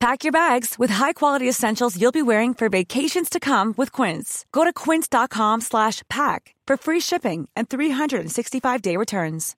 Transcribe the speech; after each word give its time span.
Pack 0.00 0.24
your 0.24 0.32
bags 0.32 0.78
with 0.78 0.88
high-quality 0.88 1.46
essentials 1.46 2.00
you'll 2.00 2.10
be 2.10 2.22
wearing 2.22 2.54
for 2.54 2.70
vacations 2.70 3.28
to 3.28 3.38
come 3.38 3.74
with 3.76 3.92
Quince. 3.92 4.46
Go 4.50 4.64
to 4.64 4.72
quince.com 4.72 5.60
slash 5.60 6.02
pack 6.08 6.54
for 6.66 6.78
free 6.78 7.00
shipping 7.00 7.50
and 7.54 7.68
365-day 7.68 8.96
returns. 8.96 9.56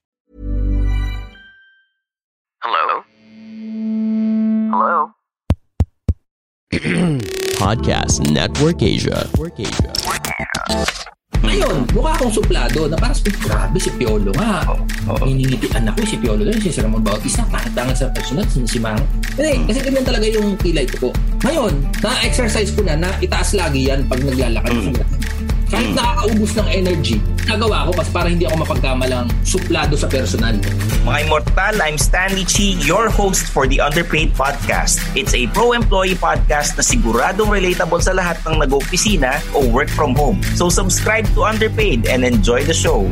Hello? 2.61 3.03
Hello? 4.69 5.13
Podcast 6.73 8.29
Network 8.29 8.81
Asia. 8.81 9.29
Network 9.31 9.59
Asia. 9.61 9.93
Ngayon, 11.43 11.77
mukha 11.91 12.15
akong 12.15 12.31
suplado 12.31 12.87
na 12.87 12.95
parang 12.95 13.19
grabe 13.19 13.77
si 13.77 13.91
Piolo 13.99 14.31
nga. 14.39 14.63
Oo. 15.11 15.27
Niningitian 15.27 15.83
ako 15.91 16.07
si 16.07 16.15
Piolo 16.15 16.41
doon, 16.47 16.59
si 16.63 16.71
Sir 16.71 16.87
Ramon 16.87 17.03
Bautista, 17.03 17.43
pangit 17.51 17.99
sa 17.99 18.07
personal, 18.15 18.47
si 18.47 18.79
Mang. 18.79 18.99
Kasi, 19.35 19.59
kasi 19.67 19.79
ganyan 19.83 20.07
talaga 20.07 20.25
yung 20.31 20.55
kilay 20.63 20.87
ko 20.87 21.07
po. 21.07 21.09
Ngayon, 21.43 21.73
na-exercise 21.99 22.71
ko 22.71 22.87
na, 22.87 22.95
na 22.95 23.11
itaas 23.19 23.51
lagi 23.51 23.91
yan 23.91 24.07
pag 24.07 24.23
naglalakad. 24.23 24.71
Mm. 24.71 24.95
Kahit 25.73 25.89
Mm. 25.89 25.97
nakakaubos 25.97 26.51
ng 26.53 26.67
energy, 26.69 27.17
nagawa 27.49 27.89
ko 27.89 27.97
pas 27.97 28.05
para 28.13 28.29
hindi 28.29 28.45
ako 28.45 28.61
mapagkamalang 28.61 29.25
suplado 29.41 29.97
sa 29.97 30.05
personal. 30.05 30.53
Mga 31.01 31.17
immortal, 31.25 31.73
I'm 31.81 31.97
Stanley 31.97 32.45
Chi, 32.45 32.77
your 32.85 33.09
host 33.09 33.49
for 33.49 33.65
the 33.65 33.81
Underpaid 33.81 34.37
Podcast. 34.37 35.01
It's 35.17 35.33
a 35.33 35.49
pro-employee 35.49 36.21
podcast 36.21 36.77
na 36.77 36.85
siguradong 36.85 37.49
relatable 37.49 38.05
sa 38.05 38.13
lahat 38.13 38.37
ng 38.45 38.61
nag-opisina 38.61 39.41
o 39.57 39.65
work 39.65 39.89
from 39.89 40.13
home. 40.13 40.45
So 40.53 40.69
subscribe 40.69 41.25
to 41.33 41.41
Underpaid 41.41 42.05
and 42.05 42.21
enjoy 42.21 42.69
the 42.69 42.77
show. 42.77 43.09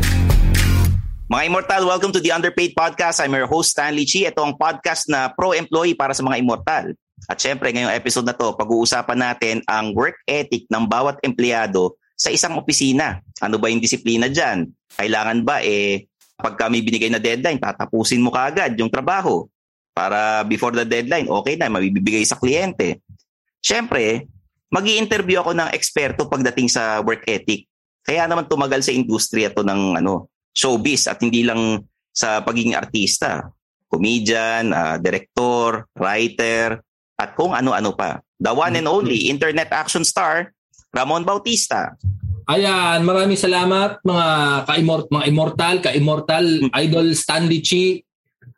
Mga 1.34 1.50
immortal, 1.50 1.90
welcome 1.90 2.14
to 2.14 2.22
the 2.22 2.30
Underpaid 2.30 2.78
Podcast. 2.78 3.26
I'm 3.26 3.34
your 3.34 3.50
host, 3.50 3.74
Stanley 3.74 4.06
Chi. 4.06 4.30
Ito 4.30 4.38
ang 4.38 4.54
podcast 4.62 5.10
na 5.10 5.34
pro-employee 5.34 5.98
para 5.98 6.14
sa 6.14 6.22
mga 6.22 6.38
immortal. 6.38 6.94
At 7.26 7.42
syempre, 7.42 7.74
ngayong 7.74 7.90
episode 7.90 8.30
na 8.30 8.38
to, 8.38 8.54
pag-uusapan 8.54 9.18
natin 9.18 9.56
ang 9.66 9.98
work 9.98 10.22
ethic 10.30 10.70
ng 10.70 10.86
bawat 10.86 11.18
empleyado 11.26 11.98
sa 12.22 12.30
isang 12.30 12.54
opisina. 12.62 13.18
Ano 13.42 13.58
ba 13.58 13.74
yung 13.74 13.82
disiplina 13.82 14.30
dyan? 14.30 14.70
Kailangan 14.94 15.42
ba 15.42 15.66
eh 15.66 16.06
pagka 16.38 16.70
may 16.70 16.86
binigay 16.86 17.10
na 17.10 17.18
deadline, 17.18 17.58
tatapusin 17.58 18.22
mo 18.22 18.30
kaagad 18.30 18.78
yung 18.78 18.94
trabaho 18.94 19.50
para 19.98 20.46
before 20.46 20.74
the 20.74 20.86
deadline, 20.86 21.26
okay 21.26 21.58
na, 21.58 21.70
mabibigay 21.74 22.22
sa 22.22 22.38
kliyente. 22.38 23.02
Siyempre, 23.62 24.30
mag 24.70 24.86
interview 24.86 25.42
ako 25.42 25.58
ng 25.58 25.74
eksperto 25.74 26.30
pagdating 26.30 26.70
sa 26.70 27.02
work 27.02 27.26
ethic. 27.26 27.66
Kaya 28.02 28.26
naman 28.26 28.50
tumagal 28.50 28.82
sa 28.86 28.94
industriya 28.94 29.54
to 29.54 29.66
ng 29.66 30.02
ano, 30.02 30.30
showbiz 30.54 31.10
at 31.10 31.22
hindi 31.22 31.46
lang 31.46 31.86
sa 32.10 32.42
pagiging 32.42 32.78
artista. 32.78 33.50
Comedian, 33.92 34.72
ah, 34.74 34.96
director, 34.98 35.86
writer, 35.94 36.80
at 37.20 37.38
kung 37.38 37.54
ano-ano 37.54 37.94
pa. 37.94 38.24
The 38.42 38.50
one 38.56 38.74
and 38.80 38.90
only 38.90 39.30
internet 39.30 39.70
action 39.70 40.02
star, 40.02 40.50
Ramon 40.92 41.24
Bautista. 41.24 41.96
Ayan, 42.52 43.08
maraming 43.08 43.40
salamat 43.40 44.04
mga 44.04 44.28
ka-immort 44.68 45.08
mga 45.08 45.26
immortal, 45.26 45.76
ka-immortal 45.80 46.46
idol 46.76 47.08
Stanley 47.16 47.64
Chi. 47.64 48.04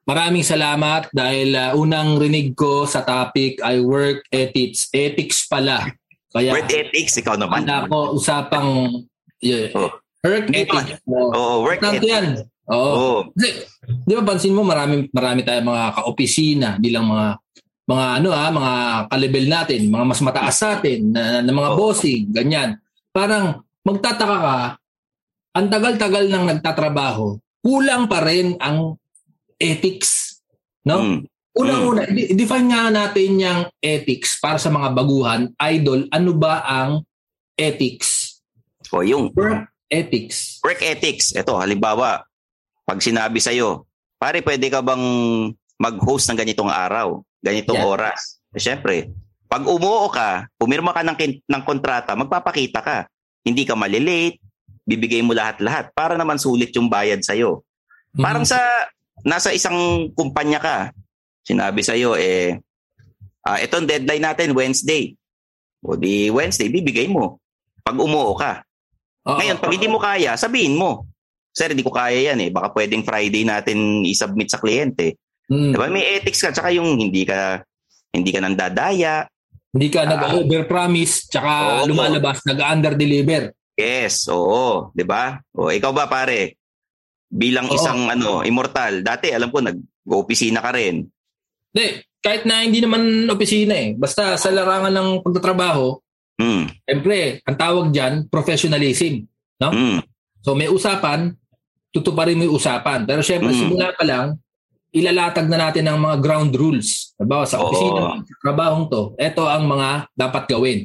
Maraming 0.03 0.43
salamat 0.43 1.07
dahil 1.15 1.55
uh, 1.55 1.71
unang 1.77 2.19
rinig 2.19 2.57
ko 2.57 2.83
sa 2.83 3.05
topic 3.05 3.61
ay 3.63 3.79
work 3.79 4.25
ethics. 4.27 4.91
Ethics 4.91 5.47
pala. 5.47 5.79
Kaya 6.27 6.51
Work 6.51 6.73
ethics, 6.73 7.15
ikaw 7.15 7.37
naman. 7.37 7.63
handa 7.63 7.85
ko 7.85 8.17
usapang 8.17 8.89
yeah, 9.39 9.69
Oh. 9.77 9.93
work 10.25 10.49
Hindi 10.49 10.65
ethics. 10.65 10.99
Oo, 11.07 11.61
work 11.63 11.79
ethics. 11.79 12.03
yan. 12.03 12.25
Oo. 12.67 12.91
Oo. 12.91 13.19
Kasi, 13.31 13.63
di 14.03 14.11
ba 14.11 14.23
pansin 14.25 14.51
mo 14.51 14.65
marami 14.65 15.05
marami 15.13 15.45
tayong 15.45 15.69
mga 15.69 15.85
ka-opisina, 15.93 16.69
di 16.81 16.89
lang 16.89 17.05
mga 17.05 17.27
mga 17.83 18.05
ano 18.21 18.29
ah, 18.31 18.51
mga 18.51 18.73
ka-level 19.11 19.45
natin, 19.47 19.81
mga 19.91 20.05
mas 20.07 20.21
mataas 20.23 20.55
sa 20.55 20.79
atin 20.79 21.11
na, 21.11 21.43
na 21.43 21.51
mga 21.51 21.69
Oo. 21.73 21.77
bossing, 21.77 22.31
ganyan. 22.31 22.79
Parang 23.11 23.61
magtataka 23.83 24.37
ka, 24.39 24.59
ang 25.53 25.67
tagal-tagal 25.69 26.25
nang 26.31 26.47
nagtatrabaho, 26.47 27.37
kulang 27.59 28.07
pa 28.07 28.23
rin 28.23 28.55
ang 28.57 28.95
ethics, 29.59 30.39
no? 30.87 30.99
Mm. 30.99 31.19
Unang-una, 31.53 32.09
i- 32.09 32.33
define 32.33 32.73
nga 32.73 32.89
natin 32.89 33.37
yung 33.37 33.61
ethics 33.77 34.41
para 34.41 34.57
sa 34.57 34.73
mga 34.73 34.89
baguhan. 34.89 35.53
Idol, 35.61 36.09
ano 36.09 36.31
ba 36.33 36.65
ang 36.65 37.05
ethics? 37.53 38.41
O 38.89 39.05
yung 39.05 39.29
Work 39.37 39.69
ethics. 39.85 40.57
work 40.65 40.81
ethics. 40.81 41.29
Ito, 41.37 41.53
halimbawa, 41.53 42.25
pag 42.83 42.97
sinabi 42.97 43.37
sa'yo, 43.37 43.85
pare, 44.17 44.41
pwede 44.41 44.65
ka 44.73 44.81
bang 44.81 45.05
mag-host 45.83 46.31
ng 46.31 46.39
ganitong 46.39 46.71
araw, 46.71 47.19
ganitong 47.43 47.83
Yeah. 47.83 47.91
oras? 47.91 48.39
Siyempre, 48.55 49.11
pag 49.51 49.67
umuo 49.67 50.07
ka, 50.07 50.47
pumirma 50.55 50.95
ka 50.95 51.03
ng, 51.03 51.17
kin- 51.19 51.43
ng 51.43 51.63
kontrata, 51.67 52.15
magpapakita 52.15 52.79
ka. 52.79 52.97
Hindi 53.43 53.67
ka 53.67 53.75
malilate, 53.75 54.39
bibigay 54.87 55.19
mo 55.19 55.35
lahat-lahat 55.35 55.91
para 55.91 56.15
naman 56.15 56.39
sulit 56.39 56.71
yung 56.71 56.87
bayad 56.87 57.19
sa'yo. 57.19 57.67
Parang 58.15 58.47
Mhm. 58.47 58.51
sa, 58.55 58.59
nasa 59.27 59.51
isang 59.51 60.07
kumpanya 60.15 60.63
ka, 60.63 60.77
sinabi 61.43 61.83
sa'yo, 61.83 62.15
eh, 62.15 62.63
ah, 63.43 63.59
itong 63.59 63.83
deadline 63.83 64.23
natin, 64.23 64.55
Wednesday. 64.55 65.11
O 65.83 65.99
di 65.99 66.31
Wednesday, 66.31 66.71
bibigay 66.71 67.11
mo. 67.11 67.43
Pag 67.83 67.99
umuo 67.99 68.31
ka. 68.39 68.63
Oo. 69.27 69.35
Ngayon, 69.35 69.59
pag 69.59 69.73
hindi 69.75 69.87
mo 69.91 69.99
kaya, 69.99 70.39
sabihin 70.39 70.79
mo. 70.79 71.03
Sir, 71.51 71.69
hindi 71.75 71.83
ko 71.83 71.91
kaya 71.91 72.31
yan 72.33 72.39
eh. 72.39 72.49
Baka 72.49 72.71
pwedeng 72.73 73.03
Friday 73.03 73.43
natin 73.43 74.07
i-submit 74.07 74.47
sa 74.49 74.57
kliyente. 74.57 75.19
Mm. 75.51 75.71
Diba? 75.75 75.87
May 75.91 76.05
ethics 76.19 76.41
ka. 76.43 76.51
Tsaka 76.55 76.71
yung 76.71 76.95
hindi 76.95 77.27
ka 77.27 77.63
hindi 78.13 78.29
ka 78.29 78.39
nandadaya. 78.43 79.27
Hindi 79.73 79.89
ka 79.89 80.05
nag-over-promise 80.05 81.33
tsaka 81.33 81.81
Oo. 81.81 81.89
lumalabas, 81.89 82.45
nag-under-deliver. 82.45 83.49
Yes, 83.73 84.29
oo. 84.29 84.93
ba? 84.93 85.41
O 85.57 85.73
ikaw 85.73 85.89
ba 85.89 86.05
pare? 86.05 86.61
Bilang 87.25 87.65
Oo. 87.65 87.73
isang 87.73 88.05
ano, 88.05 88.45
immortal. 88.45 89.01
Dati 89.01 89.33
alam 89.33 89.49
ko 89.49 89.65
nag-opisina 89.65 90.61
ka 90.61 90.77
rin. 90.77 91.09
Hindi, 91.73 91.85
kahit 92.21 92.45
na 92.45 92.61
hindi 92.61 92.85
naman 92.85 93.25
opisina 93.33 93.73
eh. 93.73 93.97
Basta 93.97 94.37
sa 94.37 94.53
larangan 94.53 94.93
ng 94.93 95.09
pagtatrabaho, 95.25 95.97
Hmm. 96.33 96.65
siyempre, 96.85 97.41
ang 97.45 97.57
tawag 97.57 97.87
dyan, 97.89 98.25
professionalism. 98.29 99.25
No? 99.57 99.69
Hmm. 99.73 99.99
So 100.45 100.53
may 100.53 100.69
usapan, 100.69 101.33
tutuparin 101.93 102.37
mo 102.37 102.45
yung 102.45 102.57
usapan. 102.57 103.05
Pero 103.05 103.21
siyempre, 103.21 103.53
Mm. 103.53 103.59
simula 103.59 103.87
pa 103.93 104.03
lang, 104.03 104.27
ilalatag 104.93 105.49
na 105.49 105.57
natin 105.67 105.89
ang 105.89 105.97
mga 105.97 106.21
ground 106.21 106.53
rules. 106.53 107.17
Halimbawa, 107.17 107.49
sa 107.49 107.59
opisina, 107.59 108.21
sa 108.21 108.35
trabahong 108.45 108.85
to, 108.87 109.17
ito 109.17 109.43
ang 109.43 109.65
mga 109.65 110.05
dapat 110.13 110.43
gawin. 110.45 110.79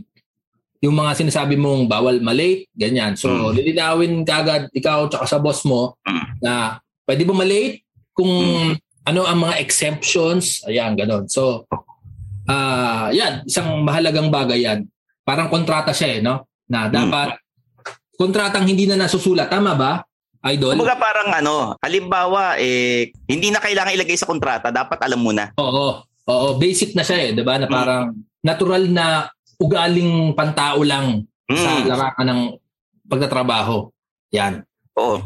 Yung 0.81 0.97
mga 0.97 1.13
sinasabi 1.13 1.61
mong 1.61 1.85
bawal 1.85 2.17
malate, 2.25 2.73
ganyan. 2.73 3.13
So, 3.15 3.29
Mm. 3.29 3.53
lilinawin 3.53 4.13
kagad 4.25 4.73
ikaw 4.73 5.13
tsaka 5.13 5.27
sa 5.29 5.39
boss 5.39 5.63
mo, 5.69 6.01
Mm. 6.09 6.25
Na 6.41 6.53
pwede 7.05 7.29
ba 7.29 7.35
malate 7.37 7.85
kung 8.15 8.31
Hmm. 8.31 8.73
ano 9.05 9.21
ang 9.27 9.39
mga 9.45 9.59
exemptions, 9.61 10.63
ayan, 10.65 10.95
ganon. 10.95 11.27
So, 11.29 11.69
ah 12.49 13.13
yan, 13.13 13.45
isang 13.45 13.85
mahalagang 13.85 14.33
bagay 14.33 14.65
yan. 14.65 14.89
Parang 15.21 15.53
kontrata 15.53 15.93
siya 15.93 16.09
eh, 16.17 16.21
no? 16.25 16.49
Na 16.65 16.89
dapat, 16.89 17.37
kontratang 18.17 18.65
hindi 18.65 18.89
na 18.89 18.97
nasusulat. 18.97 19.53
Tama 19.53 19.77
ba, 19.77 20.01
Idol? 20.39 20.79
Kumbaga 20.79 20.95
parang 20.95 21.29
ano, 21.33 21.75
halimbawa, 21.79 22.55
eh, 22.57 23.11
hindi 23.27 23.51
na 23.51 23.59
kailangan 23.59 23.91
ilagay 23.91 24.15
sa 24.15 24.29
kontrata, 24.29 24.71
dapat 24.71 24.99
alam 25.03 25.19
mo 25.19 25.35
na. 25.35 25.51
Oo. 25.59 26.07
Oo, 26.29 26.49
basic 26.55 26.93
na 26.93 27.01
siya 27.01 27.19
eh, 27.25 27.31
'di 27.33 27.41
ba? 27.41 27.57
Na 27.57 27.65
parang 27.67 28.13
natural 28.39 28.85
na 28.87 29.27
ugaling 29.57 30.37
pantao 30.37 30.85
lang 30.85 31.25
sa 31.49 31.71
Mm. 31.75 31.85
larangan 31.89 32.27
ng 32.29 32.41
pagtatrabaho. 33.09 33.89
Yan. 34.31 34.61
Oo. 34.95 35.25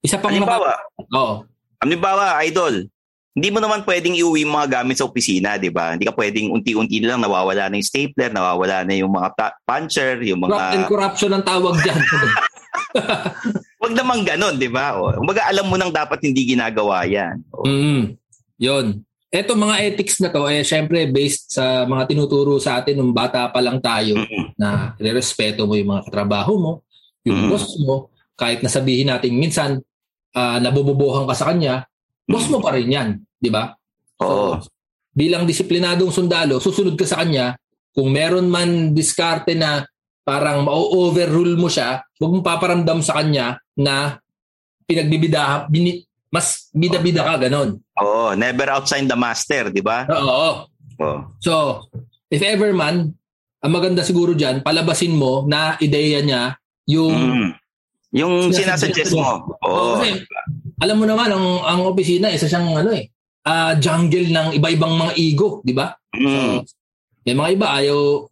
Isa 0.00 0.16
pang 0.18 0.32
Halimbawa, 0.32 0.72
Oo. 1.12 1.46
halimbawa, 1.78 2.40
idol, 2.42 2.88
hindi 3.32 3.48
mo 3.48 3.60
naman 3.60 3.86
pwedeng 3.86 4.16
iuwi 4.16 4.42
mga 4.42 4.82
gamit 4.82 4.98
sa 4.98 5.06
opisina, 5.06 5.54
di 5.54 5.70
ba? 5.70 5.94
Hindi 5.94 6.04
ka 6.04 6.16
pwedeng 6.16 6.50
unti-unti 6.50 6.98
lang 7.00 7.22
nawawala 7.22 7.68
na 7.68 7.78
yung 7.78 7.86
stapler, 7.86 8.28
nawawala 8.28 8.82
na 8.82 8.92
yung 8.96 9.12
mga 9.12 9.28
ta- 9.32 9.56
puncher, 9.62 10.18
yung 10.20 10.42
Corrupt 10.42 10.58
and 10.66 10.82
mga... 10.82 10.90
corruption 10.90 11.30
ang 11.30 11.44
tawag 11.44 11.76
diyan. 11.78 12.00
Wag 13.82 13.98
naman 13.98 14.22
ganon, 14.22 14.54
di 14.62 14.70
ba? 14.70 14.94
O, 14.94 15.10
Kumbaga 15.10 15.50
alam 15.50 15.66
mo 15.66 15.74
nang 15.74 15.90
dapat 15.90 16.22
hindi 16.22 16.54
ginagawa 16.54 17.02
yan. 17.02 17.42
O, 17.50 17.66
mm. 17.66 18.14
'Yon. 18.62 19.02
Eto 19.32 19.58
mga 19.58 19.80
ethics 19.82 20.20
na 20.22 20.28
to 20.30 20.44
eh 20.46 20.62
syempre 20.62 21.08
based 21.10 21.56
sa 21.56 21.82
mga 21.88 22.04
tinuturo 22.04 22.60
sa 22.62 22.78
atin 22.78 23.00
nung 23.00 23.10
bata 23.16 23.48
pa 23.48 23.58
lang 23.64 23.80
tayo 23.82 24.20
Mm-mm. 24.20 24.54
na 24.60 24.92
irerespeto 25.00 25.64
mo 25.66 25.72
yung 25.74 25.88
mga 25.88 26.04
katrabaho 26.06 26.52
mo, 26.60 26.72
yung 27.26 27.48
Mm. 27.48 27.50
boss 27.50 27.66
mo, 27.82 28.12
kahit 28.38 28.60
nasabihin 28.62 29.10
natin 29.10 29.34
minsan 29.34 29.80
ah, 30.32 30.62
nabububuhan 30.62 31.26
ka 31.26 31.34
sa 31.34 31.50
kanya, 31.50 31.84
boss 32.28 32.46
mo 32.52 32.62
pa 32.62 32.76
rin 32.76 32.86
'yan, 32.92 33.08
'di 33.42 33.50
ba? 33.50 33.74
Oo. 34.22 34.62
bilang 35.12 35.44
disiplinadong 35.44 36.08
sundalo, 36.08 36.56
susunod 36.56 36.96
ka 36.96 37.04
sa 37.04 37.20
kanya. 37.20 37.52
Kung 37.92 38.08
meron 38.08 38.48
man 38.48 38.96
diskarte 38.96 39.52
na 39.52 39.84
parang 40.22 40.62
ma-overrule 40.66 41.58
mo 41.58 41.66
siya, 41.66 42.02
huwag 42.18 42.30
mong 42.38 42.46
paparamdam 42.46 43.02
sa 43.02 43.18
kanya 43.18 43.58
na 43.74 44.18
pinagbibida, 44.86 45.66
bini, 45.66 46.02
mas 46.32 46.70
bida-bida 46.72 47.26
ka, 47.26 47.46
ganon. 47.46 47.78
Oo, 48.00 48.32
never 48.38 48.70
outside 48.72 49.04
the 49.06 49.18
master, 49.18 49.68
di 49.68 49.82
ba? 49.84 50.06
Oo. 50.08 50.66
Oo. 51.02 51.18
So, 51.42 51.84
if 52.30 52.40
ever 52.40 52.70
man, 52.72 53.12
ang 53.62 53.72
maganda 53.72 54.02
siguro 54.02 54.34
dyan, 54.34 54.62
palabasin 54.62 55.14
mo 55.14 55.46
na 55.46 55.78
ideya 55.78 56.22
niya 56.22 56.42
yung 56.88 57.14
Mm. 57.14 57.50
Yung 58.12 58.52
sinasuggest 58.52 59.16
mo. 59.16 59.56
Oo, 59.64 59.72
Oo. 59.72 59.92
kasi 59.96 60.20
alam 60.84 61.00
mo 61.00 61.08
naman 61.08 61.32
ang 61.32 61.46
ang 61.64 61.80
opisina 61.88 62.28
isa 62.28 62.44
siyang 62.44 62.68
ano 62.76 62.92
eh 62.92 63.08
ah, 63.48 63.72
jungle 63.80 64.28
ng 64.28 64.48
iba-ibang 64.60 64.92
mga 65.00 65.12
ego, 65.16 65.64
di 65.64 65.72
ba? 65.72 65.96
Mm. 66.12 66.60
May 67.24 67.34
mga 67.34 67.50
iba 67.56 67.66
ayaw 67.72 68.28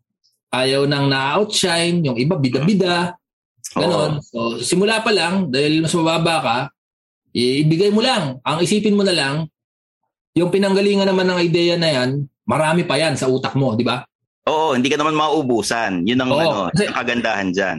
ayaw 0.50 0.82
nang 0.84 1.06
na-outshine, 1.06 2.02
yung 2.02 2.18
iba 2.18 2.34
bida-bida. 2.34 3.14
Ganon. 3.70 4.18
So, 4.20 4.58
simula 4.58 4.98
pa 5.00 5.14
lang, 5.14 5.48
dahil 5.48 5.80
mas 5.80 5.94
mababa 5.94 6.36
ka, 6.42 6.56
ibigay 7.30 7.94
mo 7.94 8.02
lang. 8.02 8.42
Ang 8.42 8.58
isipin 8.60 8.98
mo 8.98 9.06
na 9.06 9.14
lang, 9.14 9.46
yung 10.34 10.50
pinanggalingan 10.50 11.06
naman 11.06 11.26
ng 11.26 11.40
ideya 11.40 11.78
na 11.78 11.88
yan, 11.88 12.10
marami 12.42 12.82
pa 12.82 12.98
yan 12.98 13.14
sa 13.14 13.30
utak 13.30 13.54
mo, 13.54 13.78
di 13.78 13.86
ba? 13.86 14.02
Oo, 14.46 14.74
hindi 14.74 14.90
ka 14.90 14.98
naman 14.98 15.14
mauubusan. 15.14 16.02
Yun 16.02 16.18
ang 16.18 16.30
Oo, 16.30 16.38
ano, 16.40 16.50
kasi- 16.74 16.90
ang 16.90 16.96
kagandahan 16.96 17.48
dyan. 17.54 17.78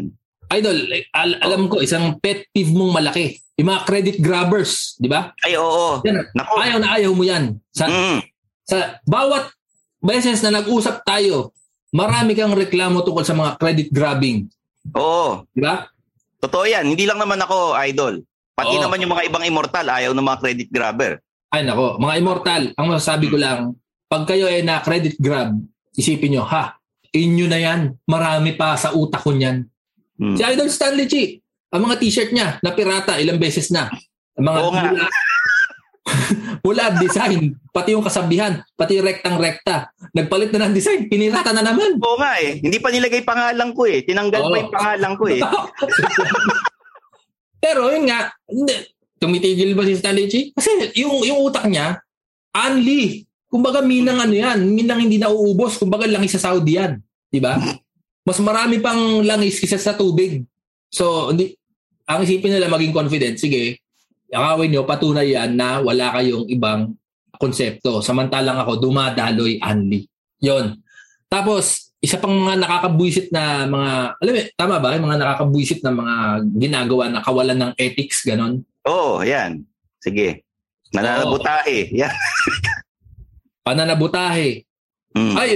Idol, 0.51 0.77
al- 1.11 1.39
alam 1.39 1.67
ko, 1.67 1.79
isang 1.79 2.19
pet 2.19 2.47
peeve 2.51 2.71
mong 2.71 2.91
malaki. 2.93 3.39
Yung 3.55 3.67
mga 3.67 3.83
credit 3.83 4.17
grabbers, 4.19 4.95
di 4.95 5.07
ba? 5.07 5.31
Ay, 5.43 5.55
oo. 5.55 5.99
Yan, 6.03 6.27
Naku. 6.31 6.53
ayaw 6.55 6.77
na 6.77 6.89
ayaw 6.91 7.11
mo 7.11 7.23
yan. 7.23 7.55
Sa, 7.71 7.87
Mm. 7.87 8.19
sa 8.63 8.77
bawat 9.03 9.47
beses 9.99 10.39
na 10.41 10.59
nag-usap 10.59 11.03
tayo, 11.03 11.55
marami 11.91 12.31
kang 12.33 12.55
reklamo 12.55 13.03
tungkol 13.03 13.25
sa 13.27 13.35
mga 13.35 13.59
credit 13.59 13.87
grabbing. 13.91 14.47
Oo. 14.95 15.45
Di 15.51 15.61
ba? 15.61 15.85
Totoo 16.41 16.65
yan. 16.65 16.89
Hindi 16.89 17.05
lang 17.05 17.21
naman 17.21 17.37
ako, 17.43 17.77
idol. 17.85 18.23
Pati 18.57 18.75
Oo. 18.79 18.83
naman 18.83 19.03
yung 19.03 19.13
mga 19.13 19.27
ibang 19.29 19.45
immortal, 19.45 19.85
ayaw 19.87 20.11
ng 20.15 20.25
mga 20.25 20.39
credit 20.41 20.69
grabber. 20.73 21.21
Ay 21.51 21.67
nako, 21.67 21.99
mga 21.99 22.15
immortal, 22.17 22.61
ang 22.79 22.85
masasabi 22.87 23.27
ko 23.27 23.35
lang, 23.35 23.75
pag 24.07 24.23
kayo 24.23 24.47
ay 24.47 24.63
na 24.63 24.79
credit 24.79 25.19
grab, 25.19 25.55
isipin 25.95 26.35
nyo, 26.35 26.43
ha, 26.47 26.79
inyo 27.11 27.45
na 27.47 27.59
yan, 27.59 27.81
marami 28.07 28.55
pa 28.55 28.79
sa 28.79 28.95
utak 28.95 29.19
ko 29.19 29.35
niyan. 29.35 29.67
Mm. 30.15 30.35
Si 30.39 30.41
Idol 30.47 30.69
Stanley 30.71 31.07
Chi, 31.11 31.23
ang 31.71 31.87
mga 31.87 31.99
t-shirt 31.99 32.31
niya, 32.31 32.59
na 32.63 32.71
pirata, 32.71 33.19
ilang 33.19 33.39
beses 33.39 33.71
na. 33.71 33.91
Ang 34.39 34.45
mga 34.47 34.59
Oo 34.63 34.71
nga. 34.71 34.83
mula, 36.65 36.95
design, 36.97 37.55
pati 37.71 37.93
yung 37.95 38.05
kasabihan, 38.05 38.61
pati 38.75 38.99
rektang-rekta. 39.01 39.91
Nagpalit 40.15 40.51
na 40.51 40.67
ng 40.67 40.75
design, 40.75 41.07
pinirata 41.07 41.51
na 41.55 41.63
naman. 41.65 41.97
Oo 41.99 42.17
nga 42.19 42.37
eh. 42.39 42.59
Hindi 42.59 42.77
pa 42.77 42.89
nilagay 42.89 43.21
pangalan 43.23 43.71
ko 43.71 43.87
eh. 43.87 44.03
Tinanggal 44.05 44.41
Oo. 44.43 44.49
pa 44.51 44.57
yung 44.59 44.73
pangalan 44.73 45.13
ko 45.17 45.23
eh. 45.29 45.41
Pero 47.63 47.93
yun 47.93 48.09
nga, 48.09 48.33
tumitigil 49.21 49.77
ba 49.77 49.85
si 49.85 49.99
Stanley 49.99 50.27
Chi? 50.27 50.41
Kasi 50.55 50.97
yung, 50.97 51.21
yung 51.21 51.39
utak 51.45 51.69
niya, 51.69 52.01
unli. 52.55 53.25
Kumbaga 53.51 53.83
minang 53.83 54.17
ano 54.17 54.33
yan, 54.33 54.63
minang 54.63 55.03
hindi 55.03 55.19
nauubos. 55.19 55.77
Kumbaga 55.77 56.07
langis 56.07 56.33
sa 56.39 56.51
Saudi 56.51 56.79
yan. 56.79 56.97
Di 57.27 57.37
ba? 57.37 57.59
Mas 58.23 58.39
marami 58.39 58.79
pang 58.79 59.21
langis 59.21 59.59
kaysa 59.59 59.77
sa 59.77 59.93
tubig. 59.93 60.45
So, 60.87 61.35
hindi, 61.35 61.55
ang 62.07 62.23
isipin 62.23 62.53
nila 62.53 62.71
maging 62.71 62.95
confident, 62.95 63.35
sige, 63.39 63.80
akawin 64.31 64.71
nyo, 64.71 64.81
patunay 64.87 65.35
yan 65.35 65.59
na 65.59 65.83
wala 65.83 66.15
kayong 66.15 66.47
ibang 66.47 66.95
konsepto. 67.35 67.99
Samantalang 67.99 68.63
ako, 68.63 68.79
dumadaloy 68.79 69.59
unli. 69.59 70.07
Yon. 70.39 70.79
Tapos, 71.27 71.91
isa 72.01 72.17
pang 72.17 72.33
mga 72.33 72.65
nakakabwisit 72.65 73.29
na 73.29 73.69
mga, 73.69 73.91
alam 74.17 74.31
mo, 74.33 74.41
tama 74.57 74.75
ba? 74.81 74.95
Yung 74.97 75.05
mga 75.05 75.19
nakakabwisit 75.21 75.79
na 75.85 75.93
mga 75.93 76.15
ginagawa 76.57 77.03
na 77.13 77.21
kawalan 77.21 77.59
ng 77.59 77.71
ethics, 77.77 78.25
ganon. 78.25 78.65
Oo, 78.89 79.21
yan. 79.21 79.61
Sige. 80.01 80.41
Nananabutahe. 80.89 81.93
Yan. 81.93 82.11
Pananabutahe. 83.67 84.65
Mm. 85.13 85.35
Ay, 85.37 85.49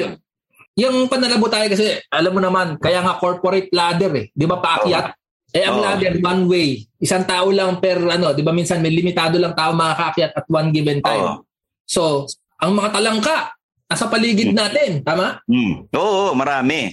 yung 0.76 1.10
pananabutahe 1.10 1.72
kasi, 1.72 1.98
alam 2.12 2.32
mo 2.36 2.42
naman, 2.44 2.78
kaya 2.78 3.02
nga 3.02 3.18
corporate 3.18 3.72
ladder 3.74 4.12
eh. 4.14 4.26
Di 4.36 4.46
ba 4.46 4.62
paakyat? 4.62 5.18
Eh, 5.56 5.64
ang 5.64 5.80
Oo. 5.80 5.84
ladder, 5.88 6.20
one 6.20 6.44
way. 6.52 6.70
Isang 7.00 7.24
tao 7.24 7.48
lang 7.48 7.80
per, 7.80 7.96
ano, 8.04 8.36
di 8.36 8.44
ba 8.44 8.52
minsan 8.52 8.84
may 8.84 8.92
limitado 8.92 9.40
lang 9.40 9.56
tao 9.56 9.72
makakaakyat 9.72 10.36
at 10.36 10.46
one 10.52 10.68
given 10.76 11.00
time. 11.00 11.24
Oo. 11.24 11.48
So, 11.88 12.28
ang 12.60 12.76
mga 12.76 12.92
talangka, 12.92 13.56
nasa 13.88 14.12
paligid 14.12 14.52
natin, 14.52 15.00
tama? 15.00 15.40
Mm. 15.48 15.88
Oo, 15.96 16.36
marami. 16.36 16.92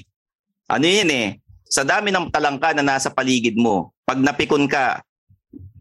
Ano 0.71 0.87
yun 0.87 1.11
eh, 1.11 1.43
sa 1.67 1.83
dami 1.83 2.15
ng 2.15 2.31
talangka 2.31 2.71
na 2.71 2.87
nasa 2.87 3.11
paligid 3.11 3.59
mo, 3.59 3.91
pag 4.07 4.23
napikon 4.23 4.71
ka, 4.71 5.03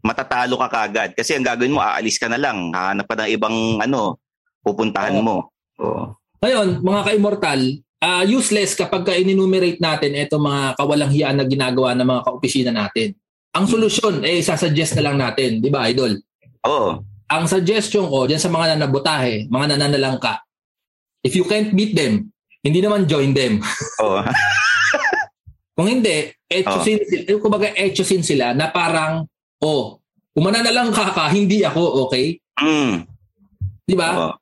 matatalo 0.02 0.58
ka 0.58 0.66
kagad. 0.66 1.14
Kasi 1.14 1.38
ang 1.38 1.46
gagawin 1.46 1.78
mo, 1.78 1.78
aalis 1.78 2.18
ka 2.18 2.26
na 2.26 2.40
lang. 2.40 2.74
Hahanap 2.74 3.06
ka 3.06 3.14
ng 3.14 3.30
ibang 3.30 3.78
ano, 3.78 4.18
pupuntahan 4.66 5.22
Oo. 5.22 5.22
mo. 5.22 5.36
Oo. 5.78 6.18
Ngayon, 6.42 6.82
mga 6.82 7.00
ka-immortal, 7.06 7.60
ah, 8.02 8.26
useless 8.26 8.74
kapag 8.74 9.06
ka 9.06 9.14
enumerate 9.14 9.78
natin 9.78 10.18
itong 10.18 10.42
mga 10.42 10.62
kawalang 10.74 11.12
hiyaan 11.14 11.38
na 11.38 11.46
ginagawa 11.46 11.94
ng 11.94 12.02
mga 12.02 12.22
kaopisina 12.26 12.70
natin. 12.74 13.14
Ang 13.54 13.70
solusyon, 13.70 14.26
eh, 14.26 14.42
sasuggest 14.42 14.98
na 14.98 15.06
lang 15.06 15.16
natin, 15.22 15.62
di 15.62 15.70
ba, 15.70 15.86
Idol? 15.86 16.18
Oo. 16.66 16.98
Ang 17.30 17.44
suggestion 17.46 18.10
ko, 18.10 18.26
dyan 18.26 18.42
sa 18.42 18.50
mga 18.50 18.76
nanabutahe, 18.76 19.46
mga 19.46 19.76
nananalangka, 19.76 20.42
if 21.22 21.38
you 21.38 21.46
can't 21.46 21.70
beat 21.72 21.94
them, 21.94 22.32
hindi 22.64 22.82
naman 22.82 23.06
join 23.06 23.30
them. 23.30 23.62
Oo. 24.04 24.18
Kung 25.72 25.88
hindi, 25.88 26.28
etchosin, 26.48 27.00
oh. 27.32 27.40
kumbaga 27.40 27.72
etchosin 27.76 28.24
sila 28.24 28.52
na 28.52 28.68
parang, 28.68 29.24
oh, 29.62 30.02
kung 30.32 30.44
mananalangka 30.48 31.12
ka, 31.12 31.28
hindi 31.32 31.64
ako, 31.64 32.08
okay? 32.08 32.40
Mm. 32.60 33.04
Di 33.84 33.94
ba? 33.96 34.10
Oo. 34.16 34.32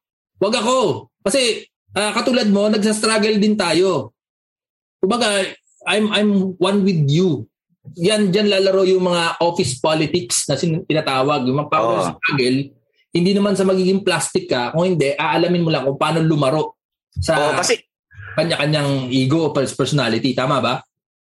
Wag 0.40 0.54
ako. 0.56 0.76
Kasi 1.20 1.69
ah, 1.96 2.12
katulad 2.14 2.46
mo, 2.50 2.70
nagsa-struggle 2.70 3.36
din 3.38 3.54
tayo. 3.58 4.14
Kumbaga, 5.00 5.42
I'm 5.88 6.12
I'm 6.12 6.30
one 6.60 6.84
with 6.84 7.08
you. 7.08 7.48
Yan 7.96 8.28
diyan 8.28 8.52
lalaro 8.52 8.84
yung 8.84 9.08
mga 9.08 9.40
office 9.40 9.80
politics 9.80 10.44
na 10.46 10.54
sin- 10.60 10.84
tinatawag, 10.84 11.48
yung 11.48 11.64
mga 11.64 11.72
power 11.72 11.96
Oo. 11.96 12.06
struggle. 12.12 12.58
Hindi 13.10 13.30
naman 13.34 13.58
sa 13.58 13.66
magiging 13.66 14.06
plastic 14.06 14.46
ka, 14.46 14.70
kung 14.70 14.94
hindi, 14.94 15.16
aalamin 15.16 15.64
mo 15.64 15.70
lang 15.72 15.82
kung 15.82 15.98
paano 15.98 16.22
lumaro 16.22 16.78
sa 17.10 17.34
Oo, 17.34 17.58
kasi 17.58 17.80
kanya-kanyang 18.38 19.10
ego 19.10 19.50
personality. 19.50 20.30
Tama 20.36 20.62
ba? 20.62 20.78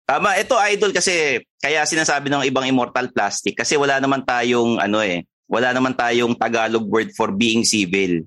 Tama, 0.07 0.39
ito 0.39 0.55
idol 0.71 0.95
kasi 0.95 1.43
kaya 1.59 1.83
sinasabi 1.83 2.31
ng 2.31 2.47
ibang 2.47 2.67
immortal 2.67 3.11
plastic 3.11 3.59
kasi 3.59 3.75
wala 3.75 3.99
naman 3.99 4.23
tayong 4.23 4.79
ano 4.79 5.03
eh, 5.03 5.27
wala 5.51 5.75
naman 5.75 5.95
tayong 5.99 6.35
Tagalog 6.39 6.87
word 6.87 7.11
for 7.15 7.35
being 7.35 7.67
civil. 7.67 8.23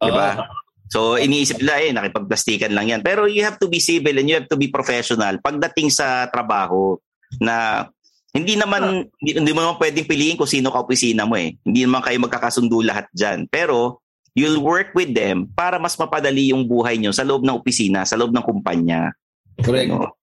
Di 0.00 0.10
ba? 0.12 0.44
So 0.90 1.14
iniisip 1.14 1.62
nila 1.62 1.74
eh 1.80 1.90
nakipagplastikan 1.94 2.74
lang 2.74 2.90
yan. 2.90 3.00
Pero 3.00 3.30
you 3.30 3.46
have 3.46 3.56
to 3.62 3.70
be 3.70 3.78
civil 3.78 4.18
and 4.18 4.26
you 4.26 4.36
have 4.36 4.50
to 4.50 4.58
be 4.58 4.66
professional 4.66 5.38
pagdating 5.38 5.88
sa 5.88 6.26
trabaho 6.28 6.98
na 7.38 7.86
Hindi 8.30 8.54
naman, 8.54 9.10
hindi, 9.18 9.42
hindi 9.42 9.50
mo 9.50 9.58
naman 9.58 9.82
pwedeng 9.82 10.06
piliin 10.06 10.38
kung 10.38 10.46
sino 10.46 10.70
ka 10.70 10.86
opisina 10.86 11.26
mo 11.26 11.34
eh. 11.34 11.58
Hindi 11.66 11.82
naman 11.82 11.98
kayo 11.98 12.14
magkakasundo 12.22 12.78
lahat 12.78 13.10
dyan. 13.10 13.50
Pero, 13.50 14.06
you'll 14.38 14.62
work 14.62 14.94
with 14.94 15.10
them 15.10 15.50
para 15.50 15.82
mas 15.82 15.98
mapadali 15.98 16.54
yung 16.54 16.62
buhay 16.62 16.94
nyo 16.94 17.10
sa 17.10 17.26
loob 17.26 17.42
ng 17.42 17.58
opisina, 17.58 18.06
sa 18.06 18.14
loob 18.14 18.30
ng 18.30 18.44
kumpanya. 18.46 19.10
Correct. 19.58 19.90
Ano? 19.90 20.14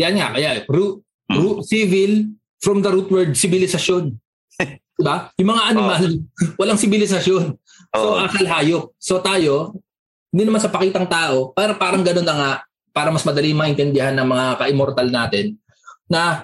Yan 0.00 0.16
nga, 0.16 0.32
kaya 0.32 0.64
root, 0.72 1.04
Hmm. 1.30 1.36
root, 1.38 1.58
civil 1.62 2.32
from 2.58 2.82
the 2.82 2.90
root 2.90 3.06
word 3.12 3.36
sibilisasyon. 3.38 4.16
diba? 4.98 5.30
Yung 5.38 5.50
mga 5.52 5.64
animal, 5.70 6.02
walang 6.60 6.80
sibilisasyon. 6.80 7.54
So, 7.92 8.06
Oo. 8.16 8.24
akal 8.24 8.48
hayop. 8.48 8.96
So, 8.96 9.20
tayo, 9.20 9.76
hindi 10.30 10.42
naman 10.46 10.62
sa 10.62 10.70
pakitang 10.70 11.10
tao, 11.10 11.50
para 11.50 11.74
parang 11.74 12.06
ganun 12.06 12.26
na 12.26 12.36
nga, 12.38 12.52
para 12.90 13.10
mas 13.10 13.26
madali 13.26 13.54
maintindihan 13.54 14.14
ng 14.14 14.26
mga 14.26 14.46
ka-immortal 14.62 15.08
natin, 15.10 15.58
na 16.10 16.42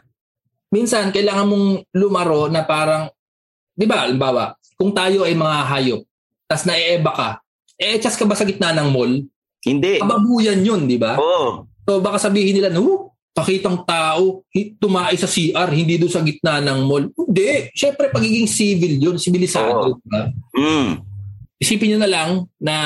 minsan, 0.71 1.11
kailangan 1.15 1.47
mong 1.47 1.67
lumaro 1.95 2.51
na 2.51 2.67
parang, 2.67 3.11
di 3.75 3.87
ba, 3.87 4.07
halimbawa, 4.07 4.55
kung 4.75 4.91
tayo 4.91 5.23
ay 5.23 5.35
mga 5.35 5.59
hayop, 5.71 6.03
tas 6.47 6.67
naieba 6.67 7.11
ka, 7.15 7.29
eh, 7.79 7.99
chas 8.03 8.17
ka 8.17 8.25
ba 8.25 8.35
sa 8.35 8.47
gitna 8.47 8.75
ng 8.75 8.89
mall? 8.91 9.23
Hindi. 9.67 9.99
Kababuyan 9.99 10.63
yun, 10.63 10.87
di 10.87 10.97
ba? 10.97 11.19
Oo. 11.19 11.67
So 11.87 12.03
baka 12.03 12.19
sabihin 12.19 12.59
nila, 12.59 12.71
no, 12.71 13.15
pakitang 13.37 13.85
tao, 13.85 14.43
tumai 14.81 15.15
sa 15.21 15.29
CR, 15.29 15.69
hindi 15.71 16.01
doon 16.01 16.13
sa 16.13 16.25
gitna 16.25 16.59
ng 16.65 16.81
mall. 16.89 17.05
Hindi. 17.13 17.69
Siyempre, 17.77 18.09
pagiging 18.09 18.49
civil 18.49 18.95
yun, 18.97 19.17
sibilisado. 19.21 19.93
Oo. 19.93 20.01
diba? 20.01 20.33
Mm. 20.57 21.05
Isipin 21.61 21.89
nyo 21.95 21.99
na 22.01 22.11
lang 22.11 22.31
na 22.57 22.77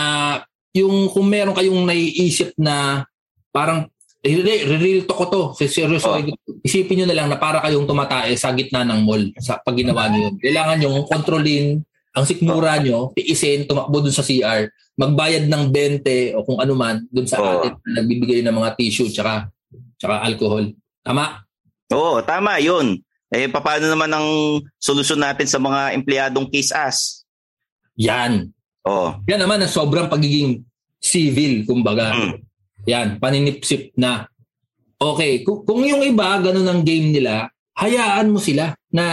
yung 0.75 1.11
kung 1.11 1.27
meron 1.27 1.57
kayong 1.57 1.83
naiisip 1.87 2.55
na 2.59 3.07
parang 3.51 3.91
eh, 4.21 4.37
re- 4.37 4.69
real 4.77 5.09
to 5.09 5.17
ko 5.17 5.25
to. 5.33 5.43
Seryoso. 5.57 6.13
Oo. 6.13 6.21
Isipin 6.61 7.03
nyo 7.03 7.07
na 7.09 7.17
lang 7.17 7.29
na 7.33 7.41
para 7.41 7.65
kayong 7.65 7.89
tumatae 7.89 8.37
sa 8.37 8.53
gitna 8.53 8.85
ng 8.85 9.01
mall 9.01 9.33
sa 9.41 9.57
pag 9.65 9.73
ginawa 9.73 10.13
nyo 10.13 10.29
yun. 10.29 10.35
Kailangan 10.37 10.77
nyo 10.77 10.89
kontrolin 11.09 11.81
ang 12.11 12.27
sikmura 12.27 12.83
nyo, 12.83 13.15
tiisin, 13.15 13.71
tumakbo 13.71 14.03
dun 14.03 14.11
sa 14.15 14.27
CR, 14.27 14.67
magbayad 14.99 15.47
ng 15.47 15.63
20 15.71 16.35
o 16.35 16.43
kung 16.43 16.59
ano 16.59 16.75
man 16.75 17.07
dun 17.07 17.27
sa 17.27 17.39
Oo. 17.39 17.63
atin 17.63 17.79
na 17.87 18.03
nagbibigay 18.03 18.43
ng 18.43 18.51
mga 18.51 18.71
tissue 18.75 19.07
tsaka, 19.07 19.47
tsaka 19.95 20.27
alcohol. 20.27 20.75
Tama? 21.07 21.47
Oo, 21.95 22.19
tama 22.27 22.59
yun. 22.59 22.99
Eh, 23.31 23.47
paano 23.47 23.87
naman 23.87 24.11
ang 24.11 24.59
solusyon 24.83 25.23
natin 25.23 25.47
sa 25.47 25.63
mga 25.63 25.95
empleyadong 25.95 26.51
kiss 26.51 26.75
ass? 26.75 27.23
Yan. 27.95 28.51
Oo. 28.89 29.09
Yan 29.29 29.41
naman 29.41 29.61
ang 29.61 29.73
sobrang 29.73 30.09
pagiging 30.09 30.65
civil, 31.01 31.65
kumbaga. 31.65 32.13
Mm. 32.13 32.35
Yan, 32.89 33.09
paninipsip 33.21 33.93
na. 33.97 34.29
Okay, 35.01 35.45
kung, 35.45 35.65
kung 35.65 35.81
yung 35.85 36.05
iba, 36.05 36.41
ganun 36.41 36.69
ang 36.69 36.81
game 36.85 37.13
nila, 37.13 37.49
hayaan 37.77 38.29
mo 38.29 38.41
sila 38.41 38.77
na 38.93 39.05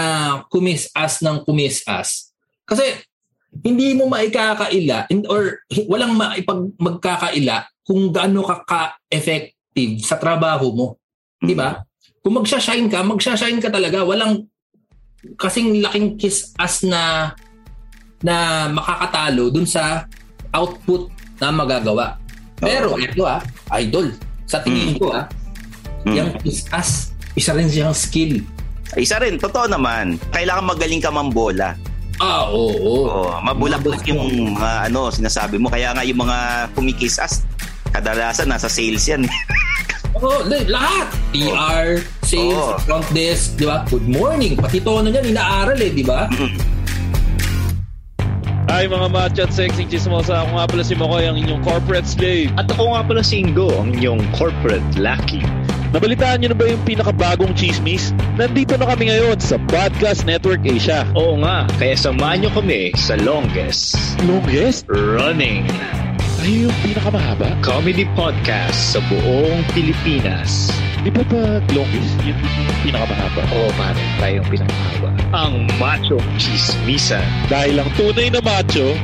kumis-as 0.52 1.24
ng 1.24 1.48
kumis-as. 1.48 2.36
Kasi 2.68 2.84
hindi 3.64 3.96
mo 3.96 4.12
maikakaila 4.12 5.08
or 5.32 5.64
walang 5.88 6.14
maipag 6.20 6.76
magkakaila 6.76 7.64
kung 7.88 8.12
gaano 8.12 8.44
ka 8.44 8.68
ka-effective 8.68 10.04
sa 10.04 10.20
trabaho 10.20 10.76
mo. 10.76 10.88
Di 11.40 11.56
ba? 11.56 11.80
Kung 12.20 12.44
magsha-shine 12.44 12.92
ka, 12.92 13.08
magsha-shine 13.08 13.64
ka 13.64 13.72
talaga. 13.72 14.04
Walang 14.04 14.52
kasing 15.40 15.80
laking 15.80 16.20
kiss-as 16.20 16.84
na 16.84 17.32
na 18.22 18.36
makakatalo 18.68 19.50
dun 19.50 19.66
sa 19.66 20.06
output 20.50 21.10
na 21.38 21.50
magagawa. 21.50 22.18
Pero 22.58 22.98
ito 22.98 23.22
ah, 23.22 23.42
idol, 23.78 24.10
sa 24.44 24.62
tingin 24.62 24.98
ko 24.98 25.14
ah, 25.14 25.26
Mm. 26.08 26.14
yung 26.14 26.32
kiss-as, 26.40 27.12
isa 27.36 27.52
rin 27.52 27.68
siyang 27.68 27.92
skill. 27.92 28.40
Isa 28.96 29.20
rin, 29.20 29.36
totoo 29.36 29.68
naman. 29.68 30.16
Kailangan 30.32 30.64
magaling 30.64 31.04
ka 31.04 31.12
mambola. 31.12 31.76
Ah, 32.18 32.48
oo. 32.48 32.72
oo. 32.80 33.04
Oo, 33.12 33.36
mabulak-bulak 33.44 34.08
yung 34.08 34.56
mga 34.56 34.88
ano, 34.88 35.12
sinasabi 35.12 35.60
mo. 35.60 35.68
Kaya 35.68 35.92
nga 35.92 36.08
yung 36.08 36.24
mga 36.24 36.38
kumikiss 36.72 37.20
ass, 37.20 37.44
kadalasan 37.92 38.48
nasa 38.48 38.72
sales 38.72 39.04
yan. 39.04 39.28
Oo, 40.18 40.48
li- 40.48 40.66
lahat. 40.66 41.12
PR, 41.30 42.00
sales, 42.24 42.56
Oo. 42.56 42.80
front 42.82 43.06
desk, 43.12 43.54
di 43.54 43.68
ba? 43.68 43.84
Good 43.86 44.08
morning. 44.08 44.56
Pati 44.56 44.80
tono 44.80 45.12
niyan, 45.12 45.30
inaaral 45.30 45.78
eh, 45.78 45.92
di 45.92 46.02
ba? 46.02 46.26
Hi 48.78 48.86
mga 48.86 49.10
macho 49.10 49.42
at 49.42 49.50
sexy 49.58 49.90
chismosa. 49.90 50.46
Ako 50.46 50.54
nga 50.54 50.70
pala 50.70 50.84
si 50.86 50.94
Makoy, 50.94 51.26
ang 51.26 51.34
inyong 51.34 51.66
corporate 51.66 52.06
slave. 52.06 52.54
At 52.62 52.70
ako 52.70 52.94
nga 52.94 53.02
pala 53.10 53.26
si 53.26 53.42
Ingo, 53.42 53.74
ang 53.74 53.90
inyong 53.90 54.22
corporate 54.38 54.86
lucky. 55.02 55.42
Nabalitaan 55.98 56.46
nyo 56.46 56.54
na 56.54 56.58
ba 56.62 56.70
yung 56.70 56.86
pinakabagong 56.86 57.58
chismis? 57.58 58.14
Nandito 58.38 58.78
na 58.78 58.86
kami 58.86 59.10
ngayon 59.10 59.42
sa 59.42 59.58
Podcast 59.66 60.30
Network 60.30 60.62
Asia. 60.62 61.10
Oo 61.18 61.42
nga, 61.42 61.66
kaya 61.82 61.98
samahan 61.98 62.46
nyo 62.46 62.54
kami 62.54 62.94
sa 62.94 63.18
longest 63.18 63.98
Longest? 64.30 64.86
running 64.94 65.66
Ay, 66.38 66.70
yung 66.70 66.76
pinakamahaba? 66.86 67.58
comedy 67.66 68.06
podcast 68.14 68.94
sa 68.94 69.02
buong 69.10 69.66
Pilipinas. 69.74 70.70
Di 71.02 71.10
ba 71.10 71.26
pag 71.26 71.66
longest, 71.74 72.14
yun 72.22 72.38
yung 72.38 72.94
pinakamahaba? 72.94 73.42
Oo 73.58 73.74
pare, 73.74 74.06
tayo 74.22 74.46
ang 74.46 74.50
pinakamahaba. 74.54 75.17
Ang 75.36 75.68
macho 75.76 76.16
chismisan. 76.40 77.20
Dahil 77.52 77.76
lang 77.76 77.90
tunay 78.00 78.32
na 78.32 78.40
macho, 78.40 78.96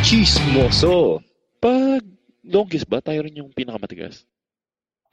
Chismoso. 0.00 1.20
pag 1.60 2.00
longest 2.40 2.88
ba, 2.88 3.00
tayo 3.00 3.24
rin 3.24 3.40
yung 3.40 3.52
pinakamatigas? 3.52 4.24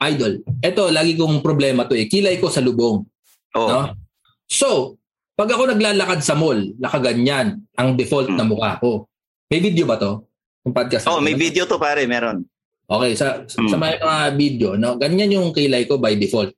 Idol. 0.00 0.40
Ito, 0.58 0.88
lagi 0.88 1.16
kong 1.16 1.40
problema 1.40 1.84
to 1.84 1.92
eh. 1.92 2.08
Kilay 2.08 2.36
ko 2.36 2.48
sa 2.48 2.60
lubong. 2.60 3.04
Oo. 3.56 3.68
No? 3.68 3.92
So, 4.48 4.96
pag 5.32 5.48
ako 5.48 5.72
naglalakad 5.72 6.20
sa 6.20 6.32
mall, 6.32 6.60
nakaganyan 6.76 7.64
ang 7.72 7.88
default 7.96 8.28
na 8.28 8.44
mukha 8.44 8.76
ko. 8.78 9.08
May 9.48 9.60
video 9.60 9.84
ba 9.84 9.96
to? 9.96 10.24
Yung 10.64 10.72
podcast. 10.72 11.08
Oh, 11.08 11.20
may 11.20 11.36
video 11.36 11.64
to 11.64 11.76
pare, 11.76 12.04
meron. 12.04 12.44
Okay, 12.84 13.16
sa, 13.16 13.44
sa, 13.44 13.60
Mm. 13.60 13.68
sa 13.68 13.76
may 13.76 13.96
mga 13.96 14.18
video, 14.34 14.68
no, 14.76 14.96
ganyan 14.96 15.32
yung 15.32 15.52
kilay 15.52 15.84
ko 15.84 15.96
by 15.96 16.16
default. 16.16 16.52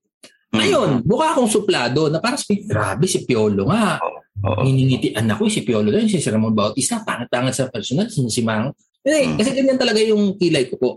Mm. 0.55 0.59
Ngayon, 0.63 0.91
mukha 1.03 1.35
akong 1.35 1.51
suplado 1.51 2.07
na 2.07 2.23
parang 2.23 2.39
sabi, 2.39 2.63
grabe 2.63 3.11
si 3.11 3.27
Piolo 3.27 3.67
nga. 3.67 3.99
Oo. 4.47 4.63
Niningitian 4.63 5.27
ako, 5.27 5.51
si 5.51 5.67
Piolo 5.67 5.91
lang, 5.91 6.07
si 6.07 6.23
Sir 6.23 6.39
Ramon 6.39 6.55
Bautista, 6.55 7.03
pangit-pangit 7.03 7.59
sa 7.59 7.67
personal, 7.67 8.07
si 8.07 8.23
si 8.31 8.41
Mang. 8.47 8.71
Eh. 9.03 9.35
Kasi 9.35 9.51
ganyan 9.51 9.77
talaga 9.77 9.99
yung 9.99 10.39
kilay 10.39 10.71
ko 10.71 10.79
po. 10.79 10.91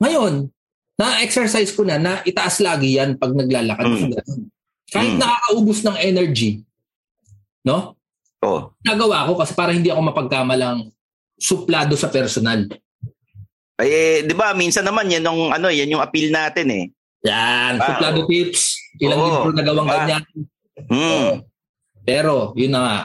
Ngayon, 0.00 0.48
na-exercise 0.96 1.76
ko 1.76 1.84
na 1.84 2.00
na 2.00 2.24
itaas 2.24 2.58
lagi 2.64 2.96
yan 2.96 3.20
pag 3.20 3.36
naglalakad. 3.36 3.84
Mm. 3.84 4.48
Kahit 4.90 5.12
Mm. 5.16 5.20
nakakaubos 5.20 5.78
ng 5.84 5.96
energy, 6.00 6.64
no? 7.62 7.94
Oo. 8.40 8.72
Nagawa 8.80 9.28
ko 9.28 9.36
kasi 9.36 9.52
para 9.52 9.76
hindi 9.76 9.92
ako 9.92 10.00
mapagkamalang 10.00 10.88
suplado 11.36 11.92
sa 12.00 12.08
personal. 12.08 12.64
Eh, 13.80 14.24
di 14.24 14.34
ba, 14.36 14.52
minsan 14.52 14.84
naman 14.84 15.08
yan 15.08 15.24
yung, 15.24 15.52
ano, 15.52 15.72
yan 15.72 15.88
yung 15.88 16.04
appeal 16.04 16.28
natin 16.28 16.68
eh. 16.68 16.84
Yan, 17.20 17.76
Ah, 17.76 17.84
suplado 17.84 18.24
tips. 18.24 18.80
Ilang 18.96 19.20
Oo, 19.20 19.26
libro 19.28 19.50
na 19.52 19.62
gawang 19.62 19.86
diba? 19.86 19.96
ganyan. 19.98 20.22
Hmm. 20.88 21.32
Pero, 22.00 22.56
yun 22.56 22.72
na 22.72 22.80
nga, 22.80 22.98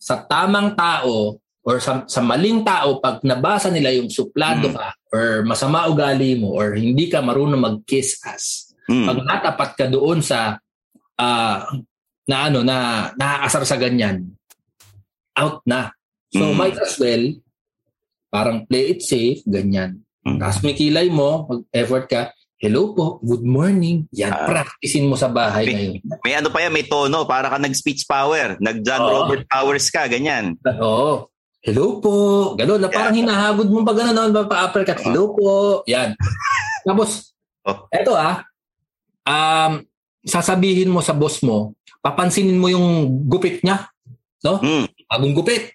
sa 0.00 0.14
tamang 0.24 0.72
tao 0.72 1.36
or 1.60 1.76
sa, 1.78 2.08
sa 2.08 2.24
maling 2.24 2.64
tao, 2.64 2.96
pag 2.98 3.20
nabasa 3.20 3.68
nila 3.68 3.92
yung 3.92 4.08
suplado 4.08 4.72
Mm. 4.72 4.74
ka 4.74 4.88
or 5.12 5.44
masama 5.44 5.84
ugali 5.84 6.32
mo 6.32 6.56
or 6.56 6.72
hindi 6.72 7.12
ka 7.12 7.20
marunong 7.20 7.60
mag-kiss 7.60 8.16
ass, 8.24 8.72
Hmm. 8.88 9.04
pag 9.04 9.18
natapat 9.20 9.70
ka 9.76 9.86
doon 9.86 10.24
sa 10.24 10.56
ah, 11.18 11.66
na 12.24 12.46
ano 12.46 12.62
na 12.62 13.10
nakakasar 13.12 13.66
sa 13.66 13.76
ganyan, 13.76 14.32
out 15.34 15.60
na. 15.66 15.92
So 16.30 16.46
Mm. 16.46 16.56
might 16.56 16.78
as 16.78 16.96
well 16.96 17.24
parang 18.28 18.64
play 18.64 18.92
it 18.92 19.02
safe, 19.02 19.44
ganyan. 19.44 20.00
Mm. 20.22 20.38
Tapos 20.38 20.62
may 20.62 20.72
kilay 20.72 21.10
mo, 21.10 21.44
mag-effort 21.44 22.06
ka, 22.06 22.22
hello 22.58 22.90
po, 22.90 23.22
good 23.22 23.46
morning. 23.46 24.10
Yan, 24.10 24.34
Ah. 24.34 24.46
practicein 24.46 25.06
mo 25.06 25.14
sa 25.14 25.30
bahay 25.30 25.64
May- 25.64 25.74
ngayon. 25.74 25.94
May 26.26 26.34
ano 26.34 26.48
pa 26.50 26.58
yan, 26.60 26.72
may 26.74 26.84
tono, 26.84 27.22
para 27.24 27.46
ka 27.46 27.56
nag-speech 27.56 28.02
power. 28.04 28.58
Nag-John 28.58 29.00
Oo. 29.00 29.10
Robert 29.14 29.46
Powers 29.46 29.86
ka, 29.88 30.10
ganyan. 30.10 30.58
Oo. 30.66 31.30
Hello 31.62 31.98
po. 31.98 32.14
Ganun, 32.54 32.82
na 32.82 32.90
parang 32.90 33.14
hinahagod 33.14 33.66
mo 33.66 33.82
pa 33.82 33.94
gano'n, 33.94 34.30
no? 34.30 34.46
pa-uppercut. 34.46 34.98
Hello 35.02 35.34
po. 35.34 35.82
Yan. 35.86 36.14
Tapos, 36.82 37.34
Oh. 37.62 37.84
eto 37.92 38.14
ah, 38.14 38.42
um, 39.22 39.82
sasabihin 40.24 40.88
mo 40.88 40.98
sa 40.98 41.12
boss 41.12 41.42
mo, 41.42 41.74
papansinin 42.00 42.56
mo 42.56 42.70
yung 42.70 42.86
gupit 43.28 43.60
niya. 43.62 43.86
No? 44.42 44.58
Hmm. 44.62 44.86
Bagong 45.04 45.34
gupit. 45.34 45.74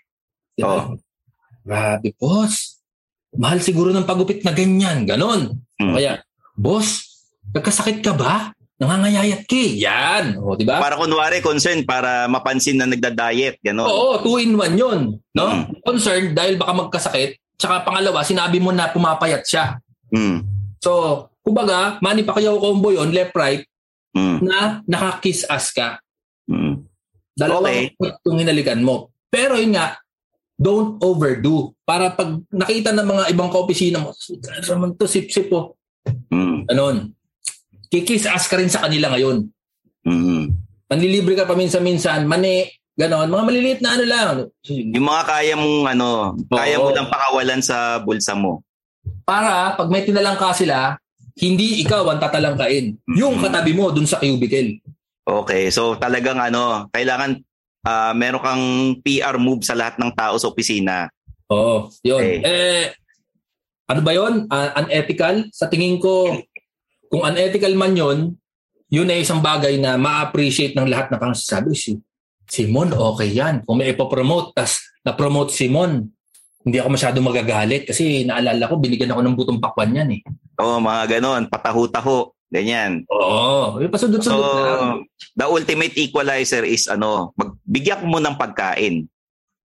Di 0.56 0.64
ba? 0.64 0.88
Oh. 0.90 1.00
Grabe, 1.64 2.12
boss. 2.16 2.80
Mahal 3.36 3.60
siguro 3.60 3.92
ng 3.92 4.08
pagupit 4.08 4.44
na 4.44 4.52
ganyan. 4.52 5.04
Ganon. 5.06 5.64
Hmm. 5.78 5.94
Kaya, 5.96 6.24
boss, 6.54 7.20
nagkasakit 7.54 8.02
ka 8.02 8.14
ba? 8.14 8.54
Nangangayayat 8.78 9.46
ka. 9.46 9.56
eh. 9.56 9.72
Yan. 9.80 10.26
O, 10.42 10.58
di 10.58 10.66
ba? 10.66 10.82
Para 10.82 10.98
kunwari, 10.98 11.40
concern, 11.40 11.86
para 11.86 12.26
mapansin 12.28 12.76
na 12.76 12.90
nagda-diet, 12.90 13.62
gano'n. 13.62 13.86
Oo, 13.86 14.20
two 14.20 14.42
in 14.42 14.58
one 14.58 14.76
yun. 14.76 15.00
No? 15.32 15.46
Mm. 15.48 15.64
Concerned 15.86 16.30
dahil 16.34 16.58
baka 16.58 16.74
magkasakit. 16.74 17.38
Tsaka 17.56 17.86
pangalawa, 17.86 18.26
sinabi 18.26 18.58
mo 18.60 18.74
na 18.74 18.90
pumapayat 18.90 19.46
siya. 19.46 19.78
Hmm. 20.10 20.44
So, 20.84 21.26
kumbaga, 21.46 22.02
mani 22.04 22.26
pa 22.26 22.36
kayo 22.36 22.60
combo 22.60 22.92
yun, 22.92 23.14
left 23.14 23.32
right, 23.38 23.64
Hmm. 24.14 24.42
na 24.46 24.84
nakakiss 24.86 25.48
ass 25.48 25.72
ka. 25.72 25.98
Dalawang 27.34 27.66
Okay. 27.66 28.20
yung 28.30 28.38
hinalikan 28.42 28.82
mo. 28.84 29.10
Pero 29.30 29.58
yun 29.58 29.74
nga, 29.74 29.98
don't 30.54 31.02
overdo. 31.02 31.74
Para 31.82 32.14
pag 32.14 32.38
nakita 32.54 32.94
ng 32.94 33.08
mga 33.10 33.24
ibang 33.34 33.50
kaopisina 33.50 33.98
mo, 33.98 34.14
naman 34.70 34.94
to, 34.94 35.10
sip-sip 35.10 35.50
po. 35.50 35.78
Mm. 36.32 36.68
Ganon. 36.68 36.98
Kikis 37.90 38.26
ask 38.26 38.50
ka 38.50 38.58
rin 38.58 38.72
sa 38.72 38.82
kanila 38.84 39.14
ngayon. 39.14 39.48
Mm. 40.04 40.44
Manlilibre 40.90 41.34
ka 41.38 41.50
paminsan-minsan, 41.50 42.26
mani, 42.26 42.70
ganon. 42.98 43.30
Mga 43.30 43.44
maliliit 43.46 43.80
na 43.82 43.98
ano 43.98 44.06
lang. 44.06 44.36
Yung 44.68 45.06
mga 45.06 45.24
kaya 45.26 45.54
mong 45.58 45.80
ano, 45.90 46.10
kaya 46.50 46.78
mo 46.78 46.90
Oo. 46.92 46.96
lang 46.96 47.10
pakawalan 47.10 47.62
sa 47.62 48.02
bulsa 48.02 48.34
mo. 48.38 48.62
Para 49.24 49.76
pag 49.76 49.90
may 49.90 50.06
tinalangka 50.06 50.54
sila, 50.54 50.98
hindi 51.40 51.82
ikaw 51.82 52.06
ang 52.14 52.22
tatalangkain. 52.22 52.94
Yung 53.18 53.42
katabi 53.42 53.74
mo 53.74 53.90
dun 53.90 54.06
sa 54.06 54.22
cubicle. 54.22 54.78
Okay, 55.24 55.72
so 55.72 55.96
talagang 55.96 56.38
ano, 56.38 56.92
kailangan 56.92 57.40
ah 57.84 58.16
meron 58.16 58.44
kang 58.44 58.64
PR 59.04 59.36
move 59.40 59.64
sa 59.64 59.76
lahat 59.76 60.00
ng 60.00 60.12
tao 60.16 60.36
sa 60.40 60.48
opisina. 60.52 61.08
Oo, 61.52 61.90
yun. 62.06 62.22
Okay. 62.22 62.38
Eh, 62.44 62.86
ano 63.88 64.00
ba 64.02 64.12
yun? 64.16 64.48
Ah, 64.48 64.84
unethical? 64.84 65.48
Sa 65.52 65.68
tingin 65.68 66.00
ko, 66.00 66.32
kung 67.12 67.24
unethical 67.24 67.74
man 67.76 67.94
yun, 67.94 68.18
yun 68.94 69.10
ay 69.10 69.26
isang 69.26 69.42
bagay 69.42 69.82
na 69.82 69.98
ma-appreciate 69.98 70.78
ng 70.78 70.86
lahat 70.86 71.10
na 71.10 71.18
parang 71.18 71.36
sabi, 71.36 71.74
si 71.74 71.98
Simon, 72.46 72.94
okay 72.94 73.34
yan. 73.34 73.66
Kung 73.66 73.82
may 73.82 73.92
ipopromote, 73.92 74.54
tas 74.54 74.78
na-promote 75.02 75.50
si 75.50 75.68
Simon, 75.68 76.06
hindi 76.64 76.78
ako 76.80 76.90
masyado 76.96 77.18
magagalit 77.20 77.84
kasi 77.90 78.24
naalala 78.24 78.70
ko, 78.72 78.80
binigyan 78.80 79.12
ako 79.12 79.22
ng 79.26 79.36
butong 79.36 79.60
pakwan 79.60 79.98
yan 79.98 80.10
eh. 80.16 80.22
Oo, 80.64 80.80
mga 80.80 81.20
ganon, 81.20 81.52
pataho-taho, 81.52 82.32
ganyan. 82.48 83.04
Oo, 83.12 83.82
yung 83.84 83.92
pasundot-sundot 83.92 84.40
na. 84.40 84.62
So, 84.64 85.04
the 85.36 85.46
ultimate 85.50 85.98
equalizer 86.00 86.64
is 86.64 86.88
ano, 86.88 87.36
magbigyan 87.36 88.08
mo 88.08 88.22
ng 88.24 88.40
pagkain. 88.40 89.10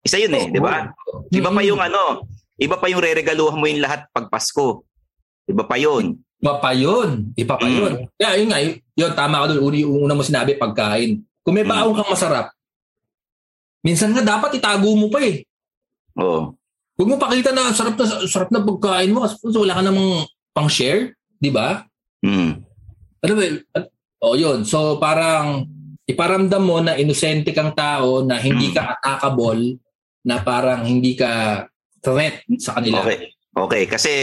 Isa 0.06 0.22
yun 0.22 0.38
eh, 0.38 0.46
di 0.54 0.62
ba? 0.62 0.94
Iba 1.34 1.50
pa 1.50 1.62
yung 1.66 1.82
ano, 1.82 2.30
iba 2.56 2.76
pa 2.76 2.88
yung 2.88 3.04
reregaluhan 3.04 3.60
mo 3.60 3.66
yung 3.68 3.84
lahat 3.84 4.08
pag 4.12 4.32
Pasko. 4.32 4.84
Iba 5.46 5.64
pa 5.64 5.76
yun. 5.76 6.18
Iba 6.42 6.58
pa 6.58 6.72
yun. 6.72 7.32
Iba 7.36 7.56
pa 7.56 7.68
Mm. 7.68 7.76
yun. 7.78 7.94
Kaya 8.18 8.32
yun 8.40 8.50
nga, 8.50 8.60
yun, 8.96 9.12
tama 9.14 9.44
ka 9.44 9.46
doon. 9.54 9.74
Yung 9.76 10.08
una 10.08 10.16
mo 10.16 10.24
sinabi, 10.24 10.58
pagkain. 10.58 11.22
Kung 11.46 11.54
may 11.54 11.66
Mm. 11.66 11.72
baong 11.72 11.96
kang 11.96 12.12
masarap, 12.12 12.50
minsan 13.86 14.12
nga 14.12 14.26
dapat 14.26 14.58
itago 14.58 14.90
mo 14.98 15.08
pa 15.12 15.22
eh. 15.22 15.46
Oo. 16.18 16.56
Huwag 16.96 17.10
mo 17.12 17.16
pakita 17.20 17.52
na 17.52 17.76
sarap 17.76 18.00
na 18.00 18.06
sarap 18.26 18.50
na 18.50 18.64
pagkain 18.64 19.12
mo 19.12 19.28
kasi 19.28 19.36
wala 19.52 19.76
ka 19.76 19.84
namang 19.84 20.24
pang-share, 20.56 21.12
di 21.36 21.52
ba? 21.52 21.84
Mm. 22.24 22.52
Ano 23.22 23.34
ba? 23.36 23.44
Oh, 24.24 24.34
yun. 24.34 24.64
So 24.64 24.96
parang 24.98 25.68
iparamdam 26.08 26.64
mo 26.64 26.80
na 26.80 26.96
inosente 26.96 27.52
kang 27.52 27.76
tao 27.76 28.24
na 28.24 28.40
hindi 28.40 28.72
Mm. 28.72 28.74
ka 28.74 28.82
attackable, 28.96 29.76
na 30.26 30.42
parang 30.42 30.82
hindi 30.88 31.14
ka 31.14 31.62
threat 32.06 32.46
sa 32.62 32.78
kanila. 32.78 33.02
Okay. 33.02 33.18
Okay, 33.56 33.84
kasi 33.88 34.14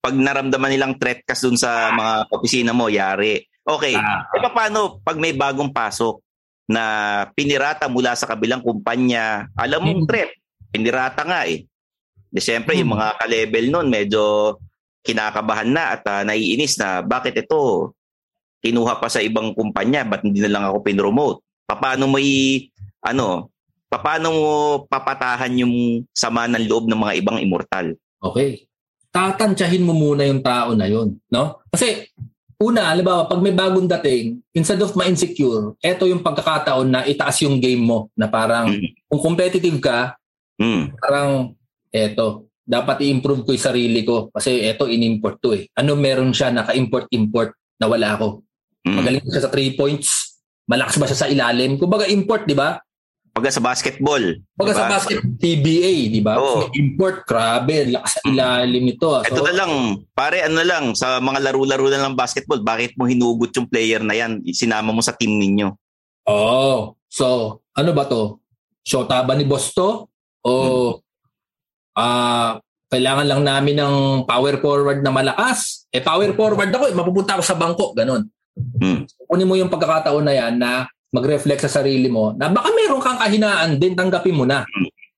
pag 0.00 0.12
naramdaman 0.12 0.70
nilang 0.74 0.94
threat 1.00 1.24
ka 1.24 1.32
dun 1.32 1.56
sa 1.56 1.94
mga 1.94 2.12
opisina 2.28 2.72
mo, 2.76 2.92
yari. 2.92 3.40
Okay. 3.64 3.94
Ah. 3.94 4.26
E 4.34 4.40
paano 4.42 4.98
pag 5.00 5.16
may 5.16 5.32
bagong 5.32 5.70
pasok 5.70 6.20
na 6.70 6.82
pinirata 7.34 7.86
mula 7.86 8.14
sa 8.14 8.26
kabilang 8.28 8.62
kumpanya, 8.62 9.46
alam 9.54 9.82
mong 9.82 10.04
Hmm. 10.04 10.08
threat, 10.08 10.30
pinirata 10.70 11.22
nga 11.26 11.46
eh. 11.46 11.66
Di 12.30 12.38
syempre, 12.38 12.78
yung 12.78 12.94
Hmm. 12.94 12.98
mga 12.98 13.08
ka-level 13.18 13.64
nun, 13.70 13.86
medyo 13.90 14.54
kinakabahan 15.02 15.70
na 15.70 15.84
at 15.96 16.02
ah, 16.06 16.22
naiinis 16.22 16.76
na 16.78 17.00
bakit 17.02 17.34
ito 17.36 17.92
kinuha 18.60 19.00
pa 19.00 19.08
sa 19.08 19.24
ibang 19.24 19.56
kumpanya, 19.56 20.04
ba't 20.04 20.22
hindi 20.22 20.44
na 20.44 20.52
lang 20.52 20.64
ako 20.68 20.84
pinromote? 20.84 21.40
Paano 21.64 22.04
mo 22.10 22.18
i, 22.20 22.66
ano, 23.02 23.48
paano 23.90 24.28
mo 24.30 24.48
papatahan 24.86 25.50
yung 25.58 26.06
sama 26.14 26.46
ng 26.46 26.70
loob 26.70 26.86
ng 26.86 27.00
mga 27.02 27.14
ibang 27.18 27.38
immortal? 27.42 27.98
Okay. 28.22 28.70
Tatansyahin 29.10 29.82
mo 29.82 29.90
muna 29.90 30.22
yung 30.22 30.38
tao 30.38 30.78
na 30.78 30.86
yun, 30.86 31.18
no? 31.34 31.58
Kasi 31.66 32.06
una, 32.62 32.94
halimbawa, 32.94 33.26
pag 33.26 33.42
may 33.42 33.50
bagong 33.50 33.90
dating, 33.98 34.38
instead 34.54 34.78
of 34.78 34.94
ma-insecure, 34.94 35.74
eto 35.82 36.06
yung 36.06 36.22
pagkakataon 36.22 36.86
na 36.86 37.00
itaas 37.02 37.42
yung 37.42 37.58
game 37.58 37.82
mo 37.82 38.06
na 38.14 38.30
parang 38.30 38.70
Mm. 38.70 38.94
kung 39.10 39.20
competitive 39.32 39.80
ka, 39.82 40.14
Mm. 40.60 40.94
parang 41.02 41.30
eto, 41.90 42.46
dapat 42.62 43.02
i-improve 43.02 43.42
ko 43.42 43.50
yung 43.50 43.66
sarili 43.66 44.06
ko 44.06 44.30
kasi 44.30 44.62
eto 44.62 44.86
in-import 44.86 45.42
to 45.42 45.58
eh. 45.58 45.66
Ano 45.74 45.98
meron 45.98 46.30
siya 46.30 46.54
naka-import-import 46.54 47.50
na 47.82 47.90
wala 47.90 48.14
ako? 48.14 48.46
Mm. 48.86 48.94
Magaling 48.94 49.24
siya 49.26 49.42
sa 49.42 49.50
three 49.50 49.74
points, 49.74 50.38
malakas 50.70 50.94
ba 51.02 51.10
siya 51.10 51.26
sa 51.26 51.30
ilalim? 51.32 51.74
Kumbaga 51.80 52.06
import, 52.06 52.46
di 52.46 52.54
ba? 52.54 52.78
Pagka 53.30 53.50
sa 53.54 53.62
basketball. 53.62 54.24
Pagka 54.58 54.74
sa 54.74 54.84
diba? 54.84 54.92
basket, 54.98 55.18
PBA, 55.38 55.94
di 56.10 56.20
ba? 56.20 56.34
Oo. 56.36 56.66
Import, 56.74 57.22
grabe, 57.22 57.86
lakas 57.86 58.18
sa 58.18 58.20
ilalim 58.26 58.82
nito. 58.90 59.14
ah. 59.14 59.22
Ito 59.22 59.40
So, 59.40 59.46
na 59.46 59.54
lang, 59.54 59.72
pare, 60.12 60.42
ano 60.42 60.58
na 60.58 60.66
lang, 60.66 60.84
sa 60.98 61.22
mga 61.22 61.38
laro-laro 61.48 61.86
na 61.86 62.02
lang 62.02 62.18
basketball, 62.18 62.58
bakit 62.60 62.98
mo 62.98 63.06
hinugot 63.06 63.54
yung 63.54 63.70
player 63.70 64.02
na 64.02 64.18
yan? 64.18 64.42
Sinama 64.50 64.90
mo 64.90 64.98
sa 64.98 65.14
team 65.14 65.38
ninyo. 65.38 65.70
Oh, 66.26 66.94
so 67.08 67.58
ano 67.74 67.90
ba 67.90 68.04
to? 68.06 68.38
Shota 68.84 69.24
ba 69.24 69.34
ni 69.34 69.42
Boss 69.42 69.72
to? 69.72 70.06
O 70.40 70.52
ah 71.96 72.56
kailangan 72.90 73.26
lang 73.26 73.42
namin 73.46 73.76
ng 73.78 73.94
power 74.26 74.58
forward 74.58 75.02
na 75.02 75.14
malakas? 75.14 75.86
Eh 75.94 76.02
power 76.02 76.34
forward 76.34 76.70
ako, 76.70 76.90
eh, 76.90 76.94
mapupunta 76.94 77.38
ako 77.38 77.42
sa 77.46 77.54
bangko, 77.54 77.94
ganun. 77.94 78.26
Hmm. 78.82 79.06
Kunin 79.30 79.46
mo 79.46 79.54
yung 79.54 79.70
pagkakataon 79.70 80.26
na 80.26 80.34
yan 80.34 80.54
na 80.58 80.90
mag-reflect 81.10 81.66
sa 81.66 81.82
sarili 81.82 82.06
mo 82.06 82.34
na 82.38 82.46
baka 82.50 82.70
meron 82.70 83.02
kang 83.02 83.18
kahinaan 83.18 83.76
din, 83.82 83.98
tanggapin 83.98 84.34
mo 84.34 84.46
na. 84.46 84.62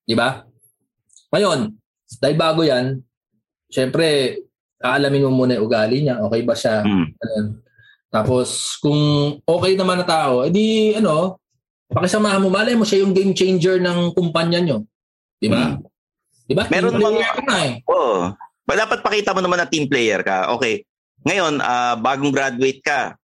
Di 0.03 0.17
ba? 0.17 0.41
Ngayon, 1.33 1.73
dahil 2.21 2.37
bago 2.37 2.61
yan, 2.65 3.01
syempre, 3.69 4.37
aalamin 4.81 5.29
mo 5.29 5.45
muna 5.45 5.57
yung 5.57 5.69
ugali 5.69 6.05
niya. 6.05 6.21
Okay 6.29 6.43
ba 6.45 6.55
siya? 6.57 6.85
Mm. 6.85 7.07
Tapos, 8.13 8.77
kung 8.81 9.01
okay 9.45 9.73
naman 9.77 10.01
na 10.01 10.07
tao, 10.09 10.45
edi 10.45 10.93
ano, 10.97 11.41
pakisamahan 11.89 12.41
mo, 12.41 12.53
malay 12.53 12.77
mo 12.77 12.85
siya 12.85 13.05
yung 13.05 13.17
game 13.17 13.33
changer 13.33 13.81
ng 13.81 14.13
kumpanya 14.13 14.61
nyo. 14.61 14.85
Di 15.41 15.49
ba? 15.49 15.77
Mm. 15.77 15.81
Di 16.49 16.55
ba? 16.57 16.65
Meron 16.69 17.01
Team 17.01 17.21
ka 17.21 17.43
na 17.49 17.57
eh. 17.65 17.73
Oo. 17.89 18.33
Ba, 18.63 18.73
dapat 18.79 19.01
pakita 19.01 19.33
mo 19.33 19.41
naman 19.41 19.59
na 19.59 19.69
team 19.69 19.91
player 19.91 20.23
ka. 20.23 20.53
Okay. 20.57 20.87
Ngayon, 21.27 21.59
ah, 21.63 21.95
bagong 21.99 22.35
graduate 22.35 22.83
ka. 22.83 23.17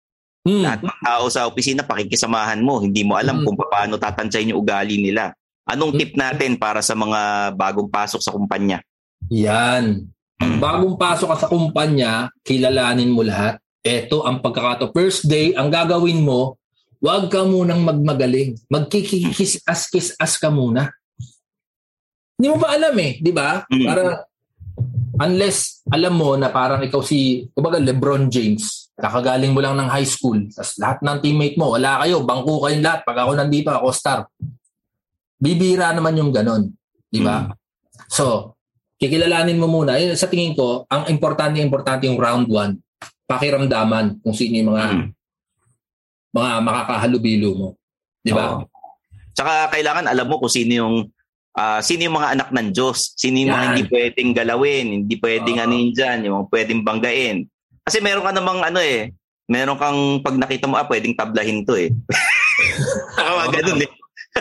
Hmm. 0.48 0.64
Lahat 0.64 0.80
ng 0.80 1.00
tao 1.04 1.24
sa 1.28 1.44
opisina, 1.44 1.84
pakikisamahan 1.84 2.64
mo. 2.64 2.80
Hindi 2.80 3.04
mo 3.04 3.20
alam 3.20 3.42
Mm. 3.42 3.44
kung 3.44 3.56
paano 3.60 4.00
tatansyahin 4.00 4.56
yung 4.56 4.64
ugali 4.64 4.96
nila. 4.96 5.36
Anong 5.68 5.92
Mm. 5.92 5.98
tip 6.00 6.12
natin 6.16 6.56
para 6.56 6.80
sa 6.80 6.96
mga 6.96 7.52
bagong 7.52 7.92
pasok 7.92 8.24
sa 8.24 8.32
kumpanya? 8.32 8.80
Yan. 9.28 10.08
Ang 10.40 10.52
Mm. 10.56 10.60
bagong 10.64 10.96
pasok 10.96 11.28
ka 11.28 11.36
sa 11.44 11.48
kumpanya, 11.52 12.32
kilalanin 12.40 13.12
mo 13.12 13.20
lahat. 13.20 13.60
Ito 13.84 14.24
ang 14.24 14.40
pagkakato. 14.40 14.88
First 14.96 15.28
day, 15.28 15.52
ang 15.52 15.68
gagawin 15.68 16.24
mo, 16.24 16.56
huwag 17.04 17.28
ka 17.28 17.44
munang 17.44 17.84
magmagaling. 17.84 18.56
Magkikis-as-kis-as 18.72 20.40
ka 20.40 20.48
muna. 20.48 20.88
Hindi 22.40 22.46
mo 22.48 22.56
ba 22.56 22.72
alam 22.72 22.96
eh, 22.96 23.20
di 23.20 23.32
ba? 23.36 23.68
Mm. 23.68 23.84
Para 23.84 24.02
unless 25.20 25.82
alam 25.90 26.14
mo 26.16 26.38
na 26.40 26.48
parang 26.48 26.80
ikaw 26.80 27.02
si, 27.04 27.44
kumbaga 27.52 27.76
Lebron 27.76 28.30
James, 28.32 28.87
kakagaling 28.98 29.54
mo 29.54 29.62
lang 29.62 29.78
ng 29.78 29.88
high 29.88 30.04
school, 30.06 30.36
tapos 30.50 30.74
lahat 30.82 30.98
ng 31.06 31.18
teammate 31.22 31.54
mo, 31.54 31.78
wala 31.78 32.02
kayo, 32.02 32.26
bangko 32.26 32.66
kayong 32.66 32.82
lahat, 32.82 33.00
pag 33.06 33.18
ako 33.22 33.30
nandito, 33.38 33.70
ako 33.70 33.94
star. 33.94 34.26
Bibira 35.38 35.94
naman 35.94 36.18
yung 36.18 36.34
ganon. 36.34 36.74
Di 37.06 37.22
ba? 37.22 37.46
So, 38.10 38.58
kikilalanin 38.98 39.54
mo 39.54 39.70
muna. 39.70 39.94
Yun, 40.02 40.18
sa 40.18 40.26
tingin 40.26 40.58
ko, 40.58 40.82
ang 40.90 41.06
importante, 41.06 41.62
importante 41.62 42.10
yung 42.10 42.18
round 42.18 42.50
one. 42.50 42.82
Pakiramdaman 43.30 44.18
kung 44.18 44.34
sino 44.34 44.58
yung 44.58 44.70
mga, 44.74 44.84
Mm. 44.90 45.06
mga 46.34 46.50
makakahalubilo 46.66 47.50
mo. 47.54 47.68
Di 48.18 48.34
ba? 48.34 48.58
Oo. 48.58 48.66
Tsaka 49.30 49.70
kailangan 49.70 50.10
alam 50.10 50.26
mo 50.26 50.42
kung 50.42 50.50
sino 50.50 50.74
yung 50.74 50.96
ah, 51.54 51.82
sino 51.82 52.06
yung 52.06 52.18
mga 52.18 52.38
anak 52.38 52.48
ng 52.54 52.68
Diyos, 52.70 53.14
sino 53.18 53.38
yung 53.42 53.50
mga 53.50 53.66
hindi 53.70 53.84
pwedeng 53.90 54.30
galawin, 54.30 54.86
hindi 55.02 55.14
pwedeng 55.18 55.58
Oo. 55.58 55.64
ano 55.66 55.72
yun 55.74 55.90
dyan, 55.90 56.18
yung 56.26 56.34
mga 56.38 56.46
pwedeng 56.54 56.80
banggain. 56.86 57.38
Kasi 57.88 58.04
meron 58.04 58.20
ka 58.20 58.36
namang 58.36 58.60
ano 58.60 58.84
eh, 58.84 59.16
meron 59.48 59.80
kang 59.80 60.20
pag 60.20 60.36
nakita 60.36 60.68
mo, 60.68 60.76
ah, 60.76 60.84
pwedeng 60.84 61.16
tablahin 61.16 61.64
to 61.64 61.72
eh. 61.72 61.88
Saka 63.16 63.32
mga 63.32 63.48
ganun 63.56 63.80
eh. 63.80 63.90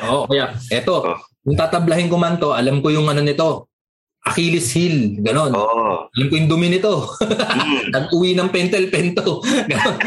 Oo, 0.03 0.27
kaya 0.27 0.51
eto, 0.67 0.99
Oo. 0.99 1.15
kung 1.47 1.55
tatablahin 1.55 2.12
ko 2.12 2.19
man 2.19 2.36
to, 2.36 2.51
alam 2.51 2.83
ko 2.83 2.91
yung 2.91 3.07
ano 3.07 3.23
nito, 3.23 3.71
Achilles 4.27 4.67
heel, 4.75 5.15
ganon. 5.23 5.55
Oo. 5.55 6.12
Alam 6.12 6.27
ko 6.27 6.33
yung 6.36 6.51
dumi 6.51 6.67
nito. 6.67 6.91
Mm. 7.57 7.89
Nag-uwi 7.89 8.36
ng 8.36 8.49
pentel 8.53 8.86
pen 8.91 9.15
to. 9.17 9.41
Ganon. 9.71 9.97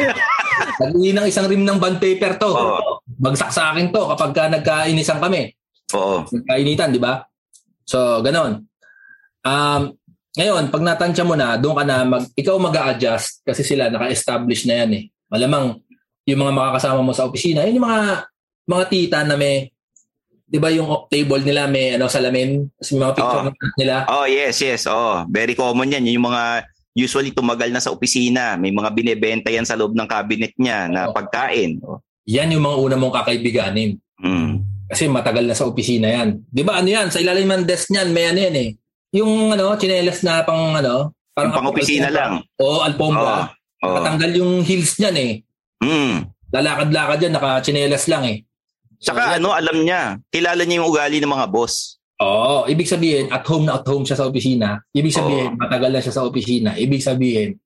Nag-uwi 0.80 1.10
ng 1.10 1.26
isang 1.26 1.50
rim 1.50 1.66
ng 1.66 1.80
bond 1.82 1.98
paper 1.98 2.38
to. 2.38 2.52
Oo. 2.52 3.00
Bagsak 3.04 3.50
sa 3.50 3.72
akin 3.74 3.90
to 3.90 4.06
kapag 4.14 4.32
ka 4.36 4.44
nagkainisan 4.48 5.18
kami. 5.18 5.50
Oo. 5.96 6.22
Nagkainitan, 6.30 6.94
di 6.94 7.00
ba? 7.02 7.24
So, 7.88 8.22
ganon. 8.22 8.70
Um, 9.42 9.96
ngayon, 10.38 10.70
pag 10.70 10.82
natansya 10.84 11.24
mo 11.26 11.34
na, 11.34 11.58
doon 11.58 11.74
ka 11.74 11.84
na, 11.86 11.96
mag, 12.06 12.24
ikaw 12.38 12.54
mag 12.60 12.76
adjust 12.94 13.42
kasi 13.42 13.66
sila 13.66 13.90
naka-establish 13.90 14.66
na 14.70 14.74
yan 14.84 14.90
eh. 14.94 15.04
Malamang, 15.26 15.78
yung 16.26 16.40
mga 16.46 16.52
makakasama 16.54 17.00
mo 17.02 17.10
sa 17.10 17.26
opisina, 17.26 17.66
yun 17.66 17.82
yung 17.82 17.88
mga, 17.90 18.00
mga 18.70 18.84
tita 18.86 19.18
na 19.26 19.34
may 19.34 19.70
'di 20.50 20.58
ba 20.58 20.66
yung 20.74 21.06
table 21.06 21.46
nila 21.46 21.70
may 21.70 21.94
ano 21.94 22.10
salamin, 22.10 22.66
kasi 22.74 22.98
mga 22.98 23.14
picture 23.14 23.46
Oh. 23.46 23.54
nila. 23.78 23.94
Oh, 24.10 24.26
yes, 24.26 24.58
yes. 24.58 24.82
Oh, 24.90 25.22
very 25.30 25.54
common 25.54 25.94
yan. 25.94 26.10
Yung 26.10 26.26
mga 26.26 26.66
usually 26.98 27.30
tumagal 27.30 27.70
na 27.70 27.78
sa 27.78 27.94
opisina. 27.94 28.58
May 28.58 28.74
mga 28.74 28.90
binebenta 28.90 29.46
yan 29.46 29.62
sa 29.62 29.78
loob 29.78 29.94
ng 29.94 30.10
cabinet 30.10 30.50
niya 30.58 30.90
na 30.90 31.06
Oo. 31.06 31.14
pagkain. 31.14 31.78
Oh. 31.86 32.02
Yan 32.26 32.50
yung 32.50 32.66
mga 32.66 32.76
una 32.82 32.94
mong 32.98 33.14
kakaibiganin. 33.22 33.94
Mm. 34.18 34.66
Kasi 34.90 35.06
matagal 35.06 35.46
na 35.46 35.54
sa 35.54 35.70
opisina 35.70 36.10
yan. 36.10 36.42
'Di 36.50 36.66
ba 36.66 36.82
ano 36.82 36.90
yan? 36.90 37.14
Sa 37.14 37.22
ilalim 37.22 37.46
ng 37.46 37.62
desk 37.62 37.94
niyan, 37.94 38.10
may 38.10 38.26
ano 38.26 38.38
yan 38.42 38.56
eh. 38.58 38.70
Yung 39.10 39.50
ano, 39.50 39.74
chinelas 39.74 40.22
na 40.22 40.46
pang 40.46 40.78
ano, 40.78 41.10
Yung 41.34 41.54
pang-opisina 41.56 42.12
lang. 42.12 42.44
Oo, 42.60 42.84
alpombra. 42.84 43.50
Oh. 43.80 43.96
Katanggal 43.96 44.30
yung 44.36 44.60
heels 44.60 45.00
niyan 45.00 45.16
eh. 45.16 45.32
Mm. 45.80 46.28
Lalakad-lakad 46.52 47.18
yan, 47.24 47.32
naka-chinelas 47.34 48.04
lang 48.06 48.24
eh. 48.28 48.38
Saka 49.00 49.40
ano, 49.40 49.56
alam 49.56 49.80
niya. 49.80 50.20
Kilala 50.28 50.62
niya 50.62 50.84
yung 50.84 50.90
ugali 50.92 51.18
ng 51.18 51.32
mga 51.32 51.48
boss. 51.48 51.96
Oo, 52.20 52.68
ibig 52.68 52.84
sabihin, 52.84 53.32
at 53.32 53.40
home 53.48 53.64
na 53.64 53.80
at 53.80 53.86
home 53.88 54.04
siya 54.04 54.20
sa 54.20 54.28
opisina. 54.28 54.76
Ibig 54.92 55.14
sabihin, 55.16 55.56
matagal 55.56 55.88
na 55.88 56.04
siya 56.04 56.14
sa 56.20 56.24
opisina. 56.28 56.76
Ibig 56.76 57.00
sabihin, 57.00 57.56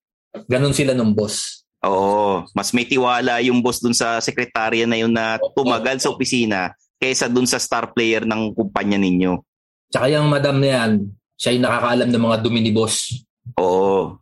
ganun 0.46 0.70
sila 0.70 0.94
nung 0.94 1.10
boss. 1.10 1.66
Oo. 1.82 2.46
Mas 2.54 2.70
may 2.70 2.86
tiwala 2.86 3.42
yung 3.42 3.58
boss 3.58 3.82
dun 3.82 3.92
sa 3.92 4.22
sekretarya 4.22 4.86
na 4.86 4.96
yun 4.96 5.10
na 5.10 5.42
tumagal 5.58 5.98
sa 5.98 6.14
opisina 6.14 6.70
kaysa 7.02 7.26
dun 7.26 7.50
sa 7.50 7.58
star 7.58 7.90
player 7.90 8.22
ng 8.22 8.54
kumpanya 8.54 8.96
ninyo. 8.96 9.42
Tsaka 9.90 10.06
yung 10.14 10.30
madam 10.30 10.62
na 10.62 10.68
yan, 10.70 10.90
siya 11.34 11.54
yung 11.54 11.64
nakakaalam 11.66 12.08
ng 12.10 12.24
mga 12.24 12.36
dumi 12.42 12.60
ni 12.62 12.70
boss. 12.70 13.10
Oo. 13.58 14.18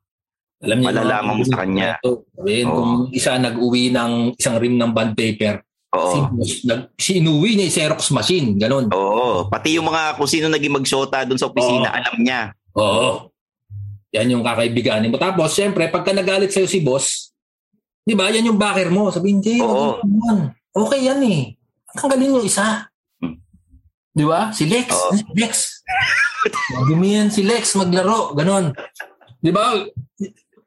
Alam 0.62 0.78
niya 0.78 0.88
Malalaman 0.94 1.34
mo 1.42 1.44
sa 1.44 1.58
kanya. 1.66 1.98
Sabihin, 2.02 2.66
Oo. 2.70 2.74
kung 2.78 2.92
isa 3.10 3.34
nag-uwi 3.34 3.90
ng 3.90 4.38
isang 4.38 4.56
rim 4.62 4.78
ng 4.78 4.94
bond 4.94 5.12
paper, 5.18 5.58
si, 5.90 6.18
Oo. 6.22 6.30
boss, 6.38 6.52
nag, 6.62 6.80
si 6.94 7.10
inuwi 7.18 7.58
niya 7.58 7.66
yung 7.66 7.76
Xerox 7.76 8.00
machine, 8.14 8.54
ganun. 8.54 8.86
Oo. 8.94 9.50
Pati 9.50 9.74
yung 9.74 9.90
mga 9.90 10.14
kung 10.14 10.30
sino 10.30 10.46
naging 10.46 10.78
magsyota 10.78 11.26
dun 11.26 11.36
sa 11.36 11.50
opisina, 11.50 11.90
Oo. 11.90 11.98
alam 11.98 12.16
niya. 12.22 12.40
Oo. 12.78 13.08
Yan 14.14 14.32
yung 14.32 14.44
kakaibiganin 14.46 15.10
mo. 15.10 15.18
Tapos, 15.18 15.50
siyempre, 15.50 15.90
pagka 15.90 16.14
nagalit 16.14 16.54
sa'yo 16.54 16.70
si 16.70 16.78
boss, 16.78 17.34
di 18.06 18.14
ba, 18.14 18.30
yan 18.30 18.46
yung 18.46 18.60
backer 18.60 18.92
mo. 18.92 19.10
Sabihin, 19.10 19.42
Jay, 19.42 19.58
Oo. 19.58 19.98
okay 19.98 20.06
yan. 20.06 20.38
Okay 20.72 21.00
yan 21.04 21.20
eh. 21.26 21.40
Ang 21.92 22.08
galing 22.08 22.30
yung 22.32 22.46
isa. 22.46 22.88
Hmm. 23.20 23.36
Di 24.14 24.24
ba? 24.24 24.48
Si 24.54 24.64
Lex. 24.64 24.88
Oo. 24.94 25.12
Si 25.18 25.24
Lex. 25.36 25.84
Yan 26.72 27.28
si 27.28 27.42
Lex 27.44 27.76
maglaro. 27.76 28.32
Ganon. 28.32 28.72
Di 29.42 29.50
ba? 29.50 29.76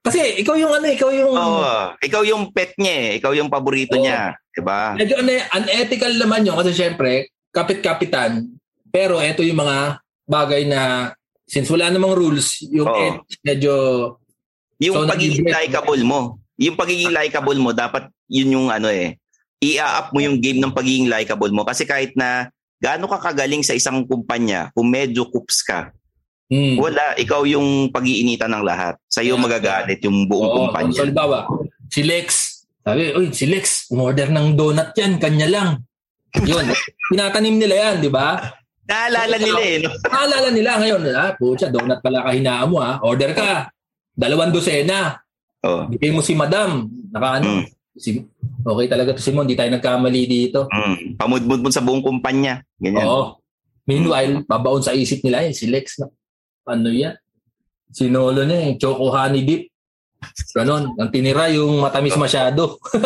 Kasi 0.05 0.37
ikaw 0.41 0.53
yung 0.53 0.69
ano, 0.69 0.85
ikaw 0.85 1.09
yung... 1.09 1.33
Oo. 1.33 1.65
Ikaw 1.97 2.21
yung 2.27 2.53
pet 2.53 2.77
niya 2.77 2.93
eh. 2.93 3.09
Ikaw 3.17 3.31
yung 3.33 3.49
paborito 3.49 3.97
Oo. 3.97 4.03
niya. 4.05 4.37
Diba? 4.53 4.93
Medyo 4.93 5.17
un- 5.19 5.47
unethical 5.49 6.13
naman 6.15 6.45
yun 6.45 6.55
kasi 6.55 6.71
syempre, 6.71 7.33
kapit-kapitan. 7.49 8.45
Pero 8.93 9.17
ito 9.19 9.41
yung 9.41 9.59
mga 9.59 9.99
bagay 10.29 10.69
na 10.69 11.11
since 11.49 11.69
wala 11.69 11.89
namang 11.89 12.13
rules, 12.13 12.61
yung 12.69 12.85
Oo. 12.85 12.97
ethics 13.01 13.37
medyo 13.41 13.73
Yung 14.75 15.07
So, 15.07 15.07
pagiging 15.07 15.47
likable 15.47 16.03
mo. 16.03 16.19
Yung 16.59 16.75
pagiging 16.75 17.11
likable 17.15 17.59
mo, 17.59 17.71
dapat 17.71 18.11
yun 18.27 18.59
yung 18.59 18.67
ano 18.67 18.91
eh. 18.91 19.15
I-up 19.63 20.11
mo 20.11 20.19
yung 20.19 20.43
game 20.43 20.59
ng 20.59 20.75
pagiging 20.75 21.07
likable 21.07 21.51
mo. 21.55 21.63
Kasi 21.63 21.87
kahit 21.87 22.11
na 22.19 22.51
gaano 22.81 23.05
ka 23.07 23.17
kagaling 23.31 23.63
sa 23.63 23.73
isang 23.75 24.03
kumpanya, 24.03 24.69
kung 24.75 24.91
medyo 24.91 25.27
coops 25.31 25.63
ka, 25.63 25.91
hmm. 26.51 26.75
wala, 26.77 27.15
ikaw 27.15 27.47
yung 27.47 27.89
pag-iinitan 27.89 28.51
ng 28.51 28.63
lahat. 28.63 28.95
Sa'yo 29.07 29.35
Yeah. 29.35 29.43
magagalit 29.43 29.99
yung 30.03 30.27
buong 30.27 30.49
Oo, 30.49 30.57
kumpanya. 30.69 30.93
So, 30.93 31.03
halimbawa, 31.07 31.47
si 31.87 32.01
Lex, 32.03 32.27
sabi, 32.85 33.15
uy, 33.17 33.33
si 33.33 33.49
Lex, 33.49 33.89
umorder 33.89 34.29
ng 34.29 34.53
donut 34.53 34.93
yan, 34.93 35.17
kanya 35.17 35.47
lang. 35.49 35.69
Yun, 36.37 36.65
tinatanim 37.11 37.55
nila 37.57 37.75
yan, 37.75 37.95
di 38.03 38.11
ba? 38.11 38.37
Naalala 38.85 39.41
nila 39.41 39.61
eh. 39.65 39.77
No? 39.81 39.89
Naalala 40.13 40.49
nila 40.53 40.71
ngayon, 40.77 41.01
ah, 41.15 41.31
pucha, 41.33 41.73
donut 41.73 41.97
pala 42.05 42.21
kahinaan 42.29 42.69
mo 42.69 42.77
ha. 42.83 43.01
Order 43.01 43.33
ka, 43.33 43.73
dalawang 44.13 44.53
dosena. 44.53 45.17
Oh. 45.65 45.89
Bigay 45.89 46.13
mo 46.13 46.21
si 46.21 46.37
madam, 46.37 46.85
naka 47.09 47.41
ano, 47.41 47.65
Mm. 47.65 47.74
Si, 47.95 48.27
okay 48.61 48.85
talaga 48.91 49.15
to 49.15 49.23
si 49.23 49.31
Mon, 49.31 49.47
di 49.47 49.55
tayo 49.55 49.71
nagkamali 49.71 50.21
dito. 50.27 50.67
Mm. 50.69 51.15
Pamudmud 51.15 51.59
mo 51.63 51.69
sa 51.71 51.81
buong 51.81 52.03
kumpanya. 52.03 52.61
Ganyan. 52.77 53.07
Oo. 53.07 53.39
Meanwhile, 53.87 54.43
babaon 54.45 54.83
sa 54.83 54.97
isip 54.97 55.23
nila, 55.23 55.45
eh, 55.45 55.53
si 55.53 55.69
Lex, 55.69 56.01
na, 56.01 56.09
ano 56.67 56.89
yan? 56.89 57.13
Sinolo 57.93 58.43
niya 58.43 58.59
eh, 58.65 58.71
choco 58.81 59.13
honey 59.13 59.45
dip. 59.45 59.63
Ganon, 60.57 60.97
ang 60.97 61.09
tinira 61.13 61.53
yung 61.53 61.79
matamis 61.79 62.17
masyado. 62.17 62.81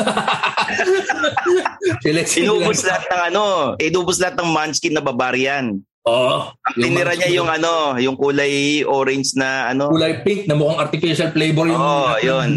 si 2.04 2.10
Lex. 2.16 2.40
Inubos 2.40 2.88
lahat 2.88 3.04
ng 3.12 3.24
ano, 3.36 3.44
inubos 3.76 4.18
lahat 4.24 4.40
ng 4.40 4.50
munchkin 4.50 4.96
na 4.96 5.04
barbarian. 5.04 5.84
Oo. 6.08 6.56
Ang 6.56 6.80
tinira 6.80 7.14
niya 7.14 7.30
yung 7.36 7.52
ano, 7.52 8.00
yung 8.00 8.16
kulay 8.16 8.88
orange 8.88 9.36
na 9.36 9.68
ano, 9.68 9.92
kulay 9.92 10.24
pink 10.24 10.48
na 10.48 10.56
mukhang 10.56 10.80
artificial 10.80 11.30
flavor 11.36 11.68
yung 11.68 11.84
Oo, 11.84 12.16
yun. 12.24 12.50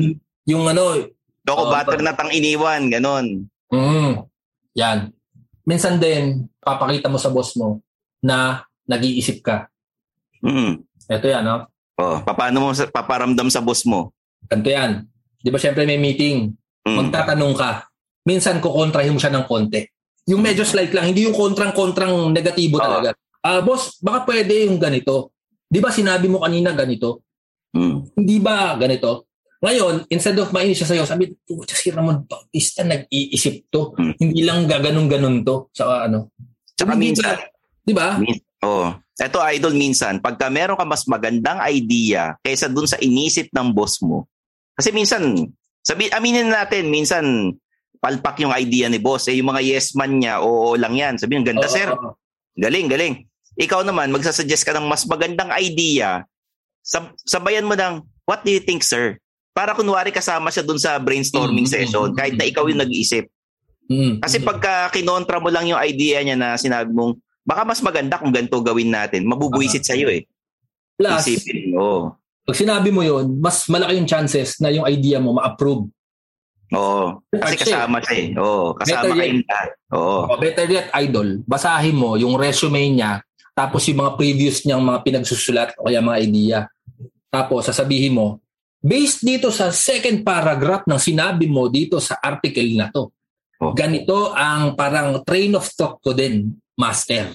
yung 0.46 0.64
ano 0.70 1.10
choco 1.42 1.62
Oo, 1.64 1.72
butter 1.72 2.00
na 2.00 2.12
tang 2.12 2.30
iniwan, 2.30 2.86
ganon. 2.88 3.46
mm, 3.68 4.12
yan 4.74 5.10
minsan 5.62 5.96
din 5.96 6.48
papakita 6.58 7.06
mo 7.06 7.16
sa 7.16 7.30
boss 7.30 7.54
mo 7.54 7.78
na 8.18 8.62
nag-iisip 8.84 9.40
ka 9.40 9.68
Mm. 10.42 10.82
eto 11.06 11.26
yan 11.26 11.42
no 11.42 11.70
Oh, 11.94 12.18
paano 12.18 12.58
mo 12.58 12.68
sa, 12.72 12.88
paparamdam 12.88 13.46
sa 13.46 13.60
boss 13.60 13.84
mo? 13.84 14.10
ganito 14.44 14.68
yan 14.68 15.06
di 15.38 15.48
ba 15.48 15.58
syempre 15.58 15.82
may 15.82 15.96
meeting 15.96 16.50
Mm. 16.82 16.98
magtatanong 16.98 17.54
ka 17.54 17.86
minsan 18.22 18.58
kukontrahin 18.58 19.10
mo 19.10 19.18
siya 19.18 19.30
ng 19.30 19.46
konti 19.46 19.86
yung 20.24 20.38
medyo 20.40 20.62
slight 20.62 20.90
lang 20.90 21.10
hindi 21.10 21.26
yung 21.26 21.34
kontrang-kontrang 21.34 22.10
negatibo 22.30 22.76
Oo. 22.76 22.82
talaga 22.82 23.10
ah 23.40 23.58
boss 23.58 23.98
baka 23.98 24.26
pwede 24.28 24.66
yung 24.66 24.78
ganito 24.78 25.30
di 25.64 25.78
ba 25.78 25.90
sinabi 25.90 26.26
mo 26.26 26.38
kanina 26.38 26.70
ganito 26.72 27.22
Mm. 27.70 28.12
hindi 28.14 28.36
ba 28.36 28.74
ganito? 28.74 29.30
Ngayon, 29.62 30.10
instead 30.10 30.34
of 30.42 30.50
mainis 30.50 30.82
siya 30.82 30.90
sa'yo, 30.90 31.06
sabi, 31.06 31.30
pucha 31.46 31.78
si 31.78 31.94
Ramon 31.94 32.26
Bautista, 32.26 32.82
nag-iisip 32.82 33.70
to. 33.70 33.94
Hmm. 33.94 34.10
Hindi 34.18 34.42
lang 34.42 34.66
gaganong-ganon 34.66 35.46
to 35.46 35.70
sa 35.70 36.10
ano. 36.10 36.34
Hindi 36.74 37.14
minsan, 37.14 37.38
Di 37.86 37.94
ba? 37.94 38.18
min- 38.18 38.42
oh, 38.66 38.90
eto 39.14 39.38
idol 39.54 39.78
minsan, 39.78 40.18
pagka 40.18 40.50
meron 40.50 40.74
ka 40.74 40.82
mas 40.82 41.06
magandang 41.06 41.62
idea 41.70 42.34
kaysa 42.42 42.66
dun 42.66 42.90
sa 42.90 42.98
inisip 42.98 43.54
ng 43.54 43.70
boss 43.70 44.02
mo. 44.02 44.26
Kasi 44.74 44.90
minsan, 44.90 45.46
sabi, 45.78 46.10
aminin 46.10 46.50
natin, 46.50 46.90
minsan, 46.90 47.54
palpak 48.02 48.42
yung 48.42 48.50
idea 48.50 48.90
ni 48.90 48.98
boss. 48.98 49.30
Eh, 49.30 49.38
yung 49.38 49.54
mga 49.54 49.62
yes 49.62 49.94
man 49.94 50.18
niya, 50.18 50.42
oo 50.42 50.74
lang 50.74 50.98
yan. 50.98 51.14
Sabi 51.22 51.38
ganda 51.38 51.70
Oo, 51.70 51.70
sir, 51.70 51.86
oo. 51.86 52.18
Galing, 52.58 52.90
galing. 52.90 53.14
Ikaw 53.54 53.86
naman, 53.86 54.10
magsasuggest 54.10 54.66
ka 54.66 54.74
ng 54.74 54.90
mas 54.90 55.06
magandang 55.06 55.54
idea. 55.54 56.26
Sab- 56.82 57.14
sabayan 57.22 57.62
mo 57.70 57.78
ng, 57.78 58.02
what 58.26 58.42
do 58.42 58.50
you 58.50 58.58
think, 58.58 58.82
sir? 58.82 59.21
Para 59.52 59.76
kunwari 59.76 60.08
kasama 60.08 60.48
siya 60.48 60.64
dun 60.64 60.80
sa 60.80 60.96
brainstorming 60.96 61.68
Mm, 61.68 61.74
session, 61.76 62.08
kahit 62.16 62.40
na 62.40 62.48
ikaw 62.48 62.64
yung 62.68 62.80
nag-iisip. 62.80 63.28
Mm. 63.92 64.24
Kasi 64.24 64.40
pagka 64.40 64.88
kinontra 64.88 65.36
mo 65.36 65.52
lang 65.52 65.68
yung 65.68 65.80
idea 65.80 66.24
niya 66.24 66.36
na 66.40 66.56
sinabi 66.56 66.88
mong, 66.88 67.20
baka 67.44 67.68
mas 67.68 67.84
maganda 67.84 68.16
kung 68.16 68.32
ganito 68.32 68.56
gawin 68.64 68.88
natin, 68.88 69.28
mabubuisit 69.28 69.84
sa'yo 69.84 70.08
eh. 70.08 70.24
Plus, 70.96 71.20
Isipin, 71.28 71.76
oo. 71.76 72.16
pag 72.48 72.56
sinabi 72.56 72.88
mo 72.88 73.04
yon 73.04 73.40
mas 73.40 73.68
malaki 73.68 73.98
yung 74.00 74.08
chances 74.08 74.56
na 74.62 74.72
yung 74.72 74.88
idea 74.88 75.20
mo 75.20 75.36
ma-approve. 75.36 75.88
Oo. 76.72 77.20
Kasi 77.28 77.60
Actually, 77.60 77.72
kasama 77.76 77.96
siya 78.00 78.14
eh. 78.16 78.28
Oo, 78.40 78.66
kasama 78.72 78.88
better 78.88 79.12
kayong 79.20 79.42
lahat. 79.44 79.70
Oo. 79.92 80.20
Better 80.40 80.66
yet, 80.72 80.86
idol, 80.96 81.28
basahin 81.44 81.96
mo 81.96 82.16
yung 82.16 82.40
resume 82.40 82.88
niya, 82.88 83.20
tapos 83.52 83.84
yung 83.90 84.00
mga 84.00 84.16
previous 84.16 84.64
niyang 84.64 84.80
mga 84.80 84.98
pinagsusulat 85.04 85.76
o 85.76 85.92
kaya 85.92 86.00
mga 86.00 86.18
idea. 86.24 86.58
Tapos 87.28 87.68
sasabihin 87.68 88.16
mo, 88.16 88.40
based 88.82 89.22
dito 89.22 89.54
sa 89.54 89.70
second 89.70 90.26
paragraph 90.26 90.82
ng 90.90 90.98
sinabi 90.98 91.46
mo 91.46 91.70
dito 91.70 92.02
sa 92.02 92.18
article 92.18 92.74
na 92.74 92.90
to, 92.90 93.08
Oh. 93.62 93.70
ganito 93.70 94.34
ang 94.34 94.74
parang 94.74 95.22
train 95.22 95.54
of 95.54 95.62
thought 95.78 96.02
ko 96.02 96.10
din, 96.10 96.50
master. 96.74 97.30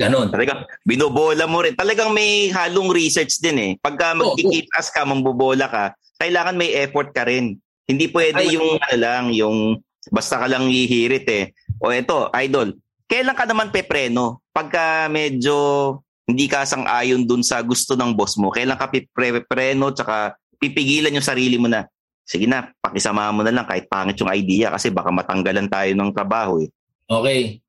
Ganon. 0.00 0.32
Talagang 0.32 0.64
binobola 0.86 1.44
mo 1.44 1.60
rin. 1.60 1.76
Talagang 1.76 2.16
may 2.16 2.48
halong 2.48 2.88
research 2.88 3.42
din 3.44 3.58
eh. 3.60 3.72
Pagka 3.76 4.16
magkikitas 4.16 4.88
ka, 4.88 5.04
mambobola 5.04 5.68
ka, 5.68 5.84
kailangan 6.16 6.56
may 6.56 6.72
effort 6.78 7.12
ka 7.12 7.28
rin. 7.28 7.60
Hindi 7.84 8.08
pwede 8.08 8.40
Ay, 8.40 8.56
yung 8.56 8.80
ano 8.80 8.96
lang, 8.96 9.24
yung 9.36 9.84
basta 10.08 10.40
ka 10.40 10.48
lang 10.48 10.70
hihirit 10.72 11.28
eh. 11.28 11.44
O 11.76 11.92
eto, 11.92 12.32
idol, 12.40 12.80
kailan 13.04 13.36
ka 13.36 13.44
naman 13.44 13.68
pepreno? 13.68 14.40
Pagka 14.48 15.12
medyo 15.12 16.00
hindi 16.24 16.48
ka 16.48 16.64
sang-ayon 16.64 17.28
dun 17.28 17.44
sa 17.44 17.60
gusto 17.60 17.92
ng 17.92 18.16
boss 18.16 18.40
mo, 18.40 18.48
kailan 18.48 18.80
ka 18.80 18.88
pipreno 18.88 19.92
tsaka 19.92 20.32
pipigilan 20.64 21.12
yung 21.12 21.24
sarili 21.24 21.60
mo 21.60 21.68
na, 21.68 21.84
sige 22.24 22.48
na, 22.48 22.72
pakisama 22.80 23.28
mo 23.30 23.44
na 23.44 23.52
lang 23.52 23.68
kahit 23.68 23.84
pangit 23.86 24.16
yung 24.16 24.32
idea 24.32 24.72
kasi 24.72 24.88
baka 24.88 25.12
matanggalan 25.12 25.68
tayo 25.68 25.92
ng 25.92 26.10
trabaho 26.16 26.60
eh. 26.64 26.68
Okay. 27.04 27.60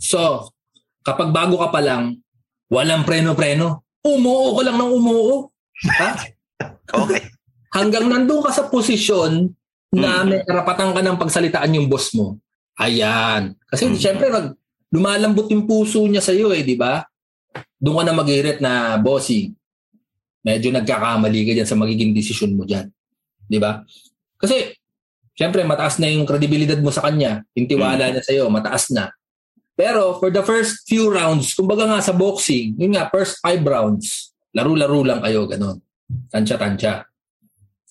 So, 0.00 0.48
kapag 1.04 1.28
bago 1.30 1.60
ka 1.60 1.68
pa 1.68 1.84
lang, 1.84 2.16
walang 2.72 3.04
preno-preno. 3.04 3.84
Umuo 4.00 4.56
ka 4.56 4.62
lang 4.64 4.76
ng 4.80 4.90
umuo. 4.90 5.52
Ha? 6.00 6.10
Okay. 6.92 7.24
hanggang 7.72 8.06
nandun 8.06 8.44
ka 8.44 8.52
sa 8.52 8.68
posisyon 8.68 9.48
na 9.96 10.22
Mm. 10.22 10.28
may 10.28 10.40
karapatan 10.44 10.92
ka 10.92 11.00
ng 11.00 11.16
pagsalitaan 11.16 11.74
yung 11.74 11.88
boss 11.88 12.12
mo. 12.12 12.36
Ayan. 12.76 13.56
Kasi 13.66 13.88
Mm. 13.88 13.96
siyempre, 13.96 14.26
nag, 14.28 14.52
lumalambot 14.92 15.48
yung 15.48 15.64
puso 15.64 16.04
niya 16.04 16.20
sa 16.20 16.36
iyo 16.36 16.52
eh, 16.52 16.60
di 16.60 16.76
ba? 16.76 17.00
Doon 17.80 17.96
ka 17.98 18.04
na 18.04 18.14
mag-irit 18.14 18.60
na 18.60 19.00
bossy. 19.00 19.56
Medyo 20.42 20.74
nagkakamali 20.74 21.46
ka 21.46 21.52
dyan 21.54 21.68
sa 21.68 21.78
magiging 21.78 22.10
desisyon 22.10 22.58
mo 22.58 22.66
dyan. 22.66 22.90
Di 23.46 23.62
ba? 23.62 23.82
Kasi, 24.38 24.74
syempre, 25.38 25.62
mataas 25.62 26.02
na 26.02 26.10
yung 26.10 26.26
kredibilidad 26.26 26.78
mo 26.82 26.90
sa 26.90 27.06
kanya. 27.06 27.46
Yung 27.54 27.70
tiwala 27.70 28.10
niya 28.10 28.22
sa 28.22 28.34
iyo, 28.34 28.50
mataas 28.50 28.90
na. 28.90 29.14
Pero 29.78 30.18
for 30.20 30.28
the 30.28 30.42
first 30.44 30.84
few 30.84 31.08
rounds, 31.08 31.54
kumbaga 31.54 31.88
nga 31.88 32.02
sa 32.02 32.12
boxing, 32.12 32.76
yun 32.76 32.92
nga, 32.92 33.08
first 33.08 33.40
five 33.40 33.62
rounds, 33.62 34.34
laro-laro 34.52 35.00
lang 35.06 35.22
kayo, 35.22 35.48
ganun. 35.48 35.80
Tansya-tansya. 36.28 37.06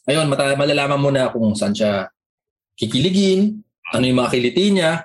Ayun, 0.06 0.28
mata- 0.30 0.60
malalaman 0.60 1.00
mo 1.02 1.10
na 1.10 1.32
kung 1.34 1.56
saan 1.58 1.74
siya 1.74 2.12
kikiligin, 2.78 3.64
ano 3.92 4.04
yung 4.06 4.20
mga 4.22 4.32
kiliti 4.34 4.66
niya, 4.74 5.04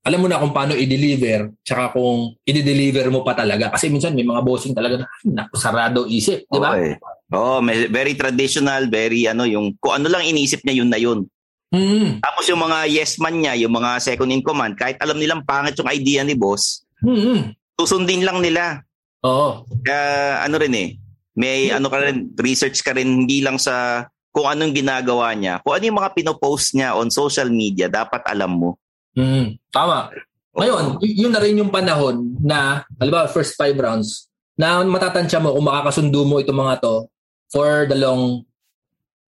alam 0.00 0.18
mo 0.18 0.26
na 0.26 0.40
kung 0.40 0.56
paano 0.56 0.72
i-deliver, 0.72 1.52
tsaka 1.60 1.92
kung 1.92 2.32
i-deliver 2.42 3.12
mo 3.12 3.20
pa 3.20 3.36
talaga. 3.36 3.68
Kasi 3.68 3.92
minsan 3.92 4.16
may 4.16 4.24
mga 4.24 4.40
bossing 4.40 4.72
talaga 4.72 5.04
na, 5.04 5.06
"Ay, 5.06 5.28
naku, 5.28 5.54
sarado 5.60 6.08
isip, 6.08 6.48
di 6.48 6.58
ba? 6.58 6.72
Okay. 6.72 6.96
Oh, 7.30 7.60
may- 7.60 7.86
very 7.86 8.16
traditional, 8.16 8.88
very 8.88 9.28
ano, 9.28 9.44
yung 9.44 9.76
kung 9.76 10.00
ano 10.00 10.08
lang 10.08 10.24
inisip 10.24 10.64
niya 10.64 10.80
yun 10.82 10.90
na 10.90 10.98
yun. 10.98 11.28
Hmm. 11.70 12.18
Tapos 12.18 12.50
yung 12.50 12.58
mga 12.58 12.90
yes 12.90 13.20
man 13.22 13.38
niya, 13.38 13.54
yung 13.60 13.70
mga 13.70 14.02
second 14.02 14.32
in 14.34 14.42
command, 14.42 14.74
kahit 14.74 14.98
alam 14.98 15.14
nilang 15.14 15.46
pangit 15.46 15.78
yung 15.78 15.86
idea 15.86 16.26
ni 16.26 16.34
boss, 16.34 16.82
Hmm. 17.04 17.54
susundin 17.78 18.26
lang 18.26 18.42
nila. 18.42 18.82
Oo. 19.22 19.62
Kaya 19.84 20.42
ano 20.42 20.56
rin 20.58 20.74
eh, 20.74 20.88
may 21.36 21.70
ano 21.70 21.86
ka 21.86 22.00
rin, 22.00 22.32
research 22.40 22.82
ka 22.82 22.96
rin 22.96 23.24
hindi 23.24 23.44
lang 23.44 23.60
sa 23.60 24.04
kung 24.32 24.48
anong 24.48 24.74
ginagawa 24.74 25.30
niya. 25.36 25.62
Kung 25.62 25.76
ano 25.78 25.84
yung 25.86 25.98
mga 26.00 26.12
pinopost 26.16 26.74
niya 26.74 26.98
on 26.98 27.12
social 27.12 27.46
media, 27.52 27.86
dapat 27.86 28.24
alam 28.26 28.50
mo. 28.50 28.70
Hmm. 29.14 29.58
Tama. 29.70 30.10
Ngayon, 30.54 30.98
y- 31.02 31.16
yun 31.26 31.32
na 31.32 31.42
rin 31.42 31.58
yung 31.58 31.70
panahon 31.70 32.36
na, 32.42 32.84
halimbawa, 32.98 33.30
first 33.30 33.54
five 33.54 33.74
rounds, 33.78 34.30
na 34.58 34.84
matatansya 34.84 35.40
mo 35.40 35.56
kung 35.56 35.66
makakasundo 35.66 36.20
mo 36.28 36.36
itong 36.36 36.60
mga 36.60 36.84
to 36.84 37.08
for 37.48 37.88
the 37.88 37.96
long 37.96 38.44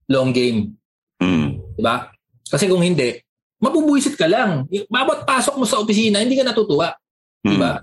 long 0.10 0.34
game. 0.34 0.76
Mm. 1.22 1.62
Di 1.78 1.82
ba? 1.86 2.10
Kasi 2.50 2.66
kung 2.66 2.82
hindi, 2.82 3.22
mabubuisit 3.62 4.18
ka 4.18 4.26
lang. 4.26 4.66
Bawat 4.90 5.24
pasok 5.24 5.56
mo 5.62 5.64
sa 5.70 5.80
opisina, 5.80 6.20
hindi 6.20 6.36
ka 6.36 6.44
natutuwa. 6.44 6.92
Di 7.40 7.56
ba? 7.56 7.80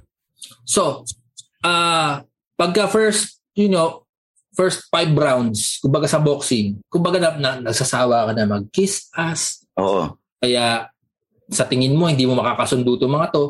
So, 0.66 1.06
ah 1.62 2.26
pagka 2.58 2.90
first, 2.90 3.38
you 3.54 3.70
know, 3.70 4.02
first 4.58 4.90
five 4.90 5.14
rounds, 5.14 5.78
kumbaga 5.78 6.10
sa 6.10 6.18
boxing, 6.18 6.82
kumbaga 6.90 7.22
na, 7.22 7.30
na, 7.38 7.50
nagsasawa 7.70 8.26
ka 8.26 8.32
na 8.34 8.50
mag-kiss 8.50 9.06
ass. 9.14 9.62
Oo. 9.78 10.18
Kaya 10.42 10.90
sa 11.48 11.64
tingin 11.64 11.96
mo, 11.96 12.06
hindi 12.06 12.24
mo 12.24 12.36
makakasundo 12.36 12.94
itong 12.94 13.10
mga 13.10 13.28
to. 13.32 13.44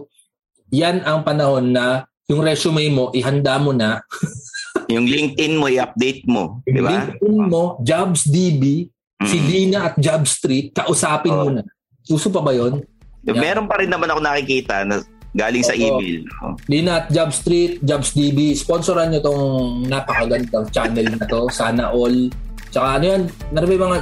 Yan 0.70 1.02
ang 1.02 1.22
panahon 1.22 1.68
na 1.68 1.86
yung 2.24 2.40
resume 2.40 2.86
mo, 2.88 3.10
ihanda 3.10 3.56
mo 3.56 3.72
na. 3.72 3.98
Yung 4.88 5.04
LinkedIn 5.04 5.60
mo, 5.60 5.68
i-update 5.68 6.24
mo. 6.24 6.64
Di 6.64 6.80
ba? 6.80 6.88
LinkedIn 7.04 7.36
mo, 7.44 7.76
Jobs 7.82 8.24
DB, 8.24 8.88
si 9.20 9.36
Mm. 9.36 9.46
Lina 9.46 9.78
at 9.84 9.94
Job 9.98 10.24
Street, 10.24 10.72
kausapin 10.72 11.28
mo 11.28 11.48
na. 11.50 11.62
Uso 12.06 12.32
pa 12.32 12.40
ba 12.40 12.56
yun? 12.56 12.80
Meron 13.20 13.68
pa 13.68 13.76
rin 13.76 13.92
naman 13.92 14.08
ako 14.08 14.20
nakikita 14.22 14.88
na 14.88 15.04
galing 15.34 15.60
sa 15.60 15.76
Oo. 15.76 16.00
email. 16.00 16.24
Oh. 16.40 16.56
Lina 16.64 17.04
at 17.04 17.12
Job 17.12 17.30
Street, 17.30 17.84
Jobs 17.84 18.16
DB, 18.16 18.56
sponsoran 18.56 19.12
nyo 19.12 19.20
tong 19.20 19.44
napakagandang 19.84 20.72
channel 20.72 21.08
na 21.10 21.26
to. 21.26 21.40
Sana 21.48 21.92
all. 21.92 22.32
Tsaka 22.68 22.96
ano 22.96 23.04
yan, 23.04 23.22
ano 23.50 23.64
ba 23.66 23.72
yung 23.74 23.84
mga 23.84 23.98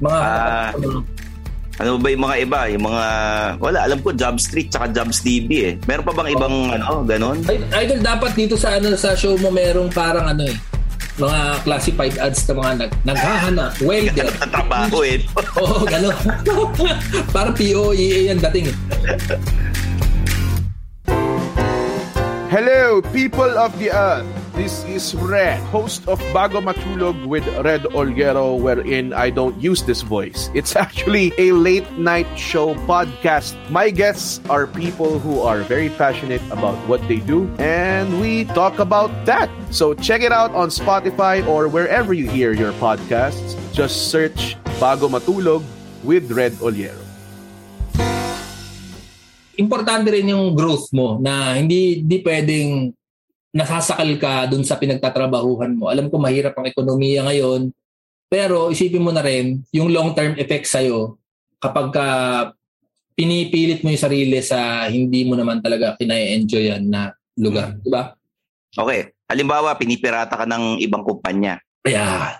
mga 0.00 0.18
Ah. 0.20 0.68
Ano 1.80 1.96
ba 1.96 2.12
yung 2.12 2.24
mga 2.28 2.36
iba? 2.44 2.60
Yung 2.76 2.84
mga, 2.92 3.04
wala, 3.56 3.78
alam 3.88 3.98
ko, 4.04 4.12
Job 4.12 4.36
Street 4.36 4.68
tsaka 4.68 4.92
Jobs 4.92 5.24
DB 5.24 5.50
eh. 5.64 5.72
Meron 5.88 6.04
pa 6.04 6.12
bang 6.12 6.28
ibang, 6.36 6.76
ano, 6.76 7.00
ganon? 7.08 7.40
Ay, 7.48 7.56
idol, 7.88 8.04
dapat 8.04 8.36
dito 8.36 8.52
sa 8.52 8.76
ano 8.76 8.92
sa 9.00 9.16
show 9.16 9.32
mo 9.40 9.48
merong 9.48 9.88
parang 9.88 10.28
ano 10.28 10.44
eh, 10.44 10.52
mga 11.16 11.64
classified 11.64 12.20
ads 12.20 12.44
na 12.44 12.52
mga 12.52 12.72
nag, 12.84 12.92
naghahanap, 13.08 13.72
welder. 13.80 14.28
Tatrabaho 14.28 15.00
eh. 15.08 15.24
Oo, 15.64 15.88
gano'n. 15.88 16.20
parang 17.34 17.56
POEA 17.56 18.28
yan 18.28 18.38
dating 18.44 18.68
eh. 18.68 18.76
Hello, 22.52 23.00
people 23.08 23.56
of 23.56 23.72
the 23.80 23.88
earth. 23.88 24.39
This 24.60 24.84
is 24.84 25.16
Red, 25.16 25.56
host 25.72 26.04
of 26.04 26.20
Bago 26.36 26.60
Matulog 26.60 27.16
with 27.24 27.48
Red 27.64 27.80
Olguero, 27.96 28.60
wherein 28.60 29.16
I 29.16 29.32
don't 29.32 29.56
use 29.56 29.88
this 29.88 30.04
voice. 30.04 30.52
It's 30.52 30.76
actually 30.76 31.32
a 31.40 31.56
late 31.56 31.88
night 31.96 32.28
show 32.36 32.76
podcast. 32.84 33.56
My 33.72 33.88
guests 33.88 34.36
are 34.52 34.68
people 34.68 35.16
who 35.16 35.40
are 35.40 35.64
very 35.64 35.88
passionate 35.88 36.44
about 36.52 36.76
what 36.84 37.00
they 37.08 37.24
do, 37.24 37.48
and 37.56 38.20
we 38.20 38.44
talk 38.52 38.76
about 38.76 39.08
that. 39.24 39.48
So 39.72 39.96
check 39.96 40.20
it 40.20 40.28
out 40.28 40.52
on 40.52 40.68
Spotify 40.68 41.40
or 41.48 41.64
wherever 41.64 42.12
you 42.12 42.28
hear 42.28 42.52
your 42.52 42.76
podcasts. 42.76 43.56
Just 43.72 44.12
search 44.12 44.60
Bago 44.76 45.08
Matulog 45.08 45.64
with 46.04 46.28
Red 46.36 46.52
Olguero. 46.60 47.00
Importante 49.56 50.12
rin 50.12 50.28
yung 50.28 50.52
growth 50.52 50.92
mo 50.92 51.16
na 51.16 51.56
hindi 51.56 52.04
hindi 52.04 52.20
pwedeng 52.20 52.99
nasasakal 53.50 54.10
ka 54.18 54.46
dun 54.46 54.62
sa 54.62 54.78
pinagtatrabahuhan 54.78 55.74
mo. 55.74 55.90
Alam 55.90 56.06
ko 56.06 56.18
mahirap 56.22 56.54
ang 56.54 56.66
ekonomiya 56.70 57.26
ngayon, 57.26 57.74
pero 58.30 58.70
isipin 58.70 59.02
mo 59.02 59.10
na 59.10 59.26
rin 59.26 59.58
yung 59.74 59.90
long-term 59.90 60.38
effect 60.38 60.70
sa'yo 60.70 61.18
kapag 61.58 61.90
ka 61.90 62.06
pinipilit 63.18 63.82
mo 63.84 63.90
yung 63.90 64.00
sarili 64.00 64.38
sa 64.40 64.86
hindi 64.88 65.26
mo 65.26 65.34
naman 65.36 65.60
talaga 65.60 65.98
kinaya-enjoy 65.98 66.72
yan 66.72 66.88
na 66.88 67.12
lugar. 67.36 67.76
Di 67.82 67.90
ba? 67.90 68.14
Okay. 68.72 69.12
Halimbawa, 69.28 69.74
pinipirata 69.76 70.38
ka 70.40 70.46
ng 70.48 70.80
ibang 70.80 71.04
kumpanya. 71.04 71.58
Kaya, 71.84 72.38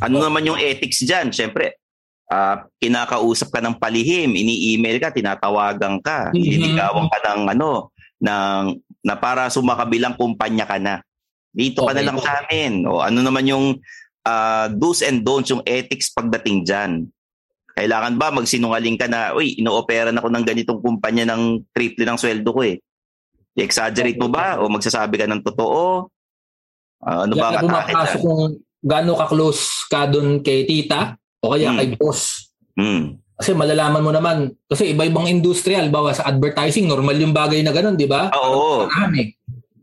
Ano 0.00 0.24
naman 0.24 0.48
yung 0.48 0.56
ethics 0.56 1.04
dyan? 1.04 1.28
Siyempre, 1.28 1.76
ah, 2.32 2.64
kinakausap 2.80 3.52
ka 3.52 3.60
ng 3.60 3.76
palihim, 3.76 4.32
ini-email 4.32 4.96
ka, 4.96 5.12
tinatawagan 5.12 6.00
ka, 6.00 6.32
Mhm. 6.32 6.40
nililigawan 6.40 7.06
ka 7.12 7.18
ng 7.28 7.40
ano, 7.52 7.92
ng, 8.16 8.62
na 9.02 9.14
para 9.14 9.50
sumakabilang 9.50 10.14
kumpanya 10.14 10.64
ka 10.64 10.78
na. 10.78 11.02
Dito 11.52 11.84
ka 11.84 11.92
na 11.92 12.00
Okay. 12.00 12.06
lang 12.08 12.18
sa 12.18 12.32
amin. 12.40 12.72
O 12.86 13.02
ano 13.02 13.18
naman 13.20 13.44
yung 13.44 13.66
ah, 14.22 14.70
do's 14.70 15.02
and 15.02 15.26
don'ts, 15.26 15.50
yung 15.50 15.62
ethics 15.66 16.14
pagdating 16.14 16.62
dyan. 16.62 17.10
Kailangan 17.74 18.14
ba 18.14 18.30
magsinungaling 18.30 18.94
ka 18.94 19.08
na, 19.08 19.32
uy, 19.32 19.58
ino-operan 19.58 20.14
ako 20.14 20.28
ng 20.30 20.44
ganitong 20.44 20.78
kumpanya 20.78 21.34
ng 21.34 21.66
triple 21.74 22.04
ng 22.06 22.20
sweldo 22.20 22.50
ko 22.52 22.62
eh. 22.62 22.78
I-exaggerate 23.52 24.20
mo 24.20 24.28
ba? 24.28 24.60
O 24.62 24.68
magsasabi 24.68 25.18
ka 25.18 25.26
ng 25.26 25.42
totoo? 25.42 26.06
Ah, 27.02 27.26
ano 27.26 27.34
Diyan 27.34 27.42
ba 27.42 27.58
ang 27.58 27.66
na 27.66 27.82
atake 27.82 28.22
kung 28.22 28.42
gaano 28.78 29.12
ka-close 29.18 29.62
ka 29.90 30.06
doon 30.06 30.38
kay 30.38 30.62
tita 30.64 31.18
o 31.42 31.50
kaya 31.54 31.74
Hmm. 31.74 31.78
kay 31.82 31.88
boss. 31.98 32.50
Hmm. 32.78 33.18
Kasi 33.36 33.56
malalaman 33.56 34.04
mo 34.04 34.12
naman, 34.12 34.36
kasi 34.68 34.92
iba-ibang 34.92 35.26
industrial, 35.26 35.88
bawa 35.88 36.12
sa 36.12 36.28
advertising, 36.28 36.86
normal 36.86 37.16
yung 37.18 37.34
bagay 37.34 37.64
na 37.64 37.72
ganun, 37.72 37.96
di 37.96 38.06
ba? 38.06 38.28
Oo. 38.32 38.86
Parang 38.86 39.14
eh. 39.18 39.34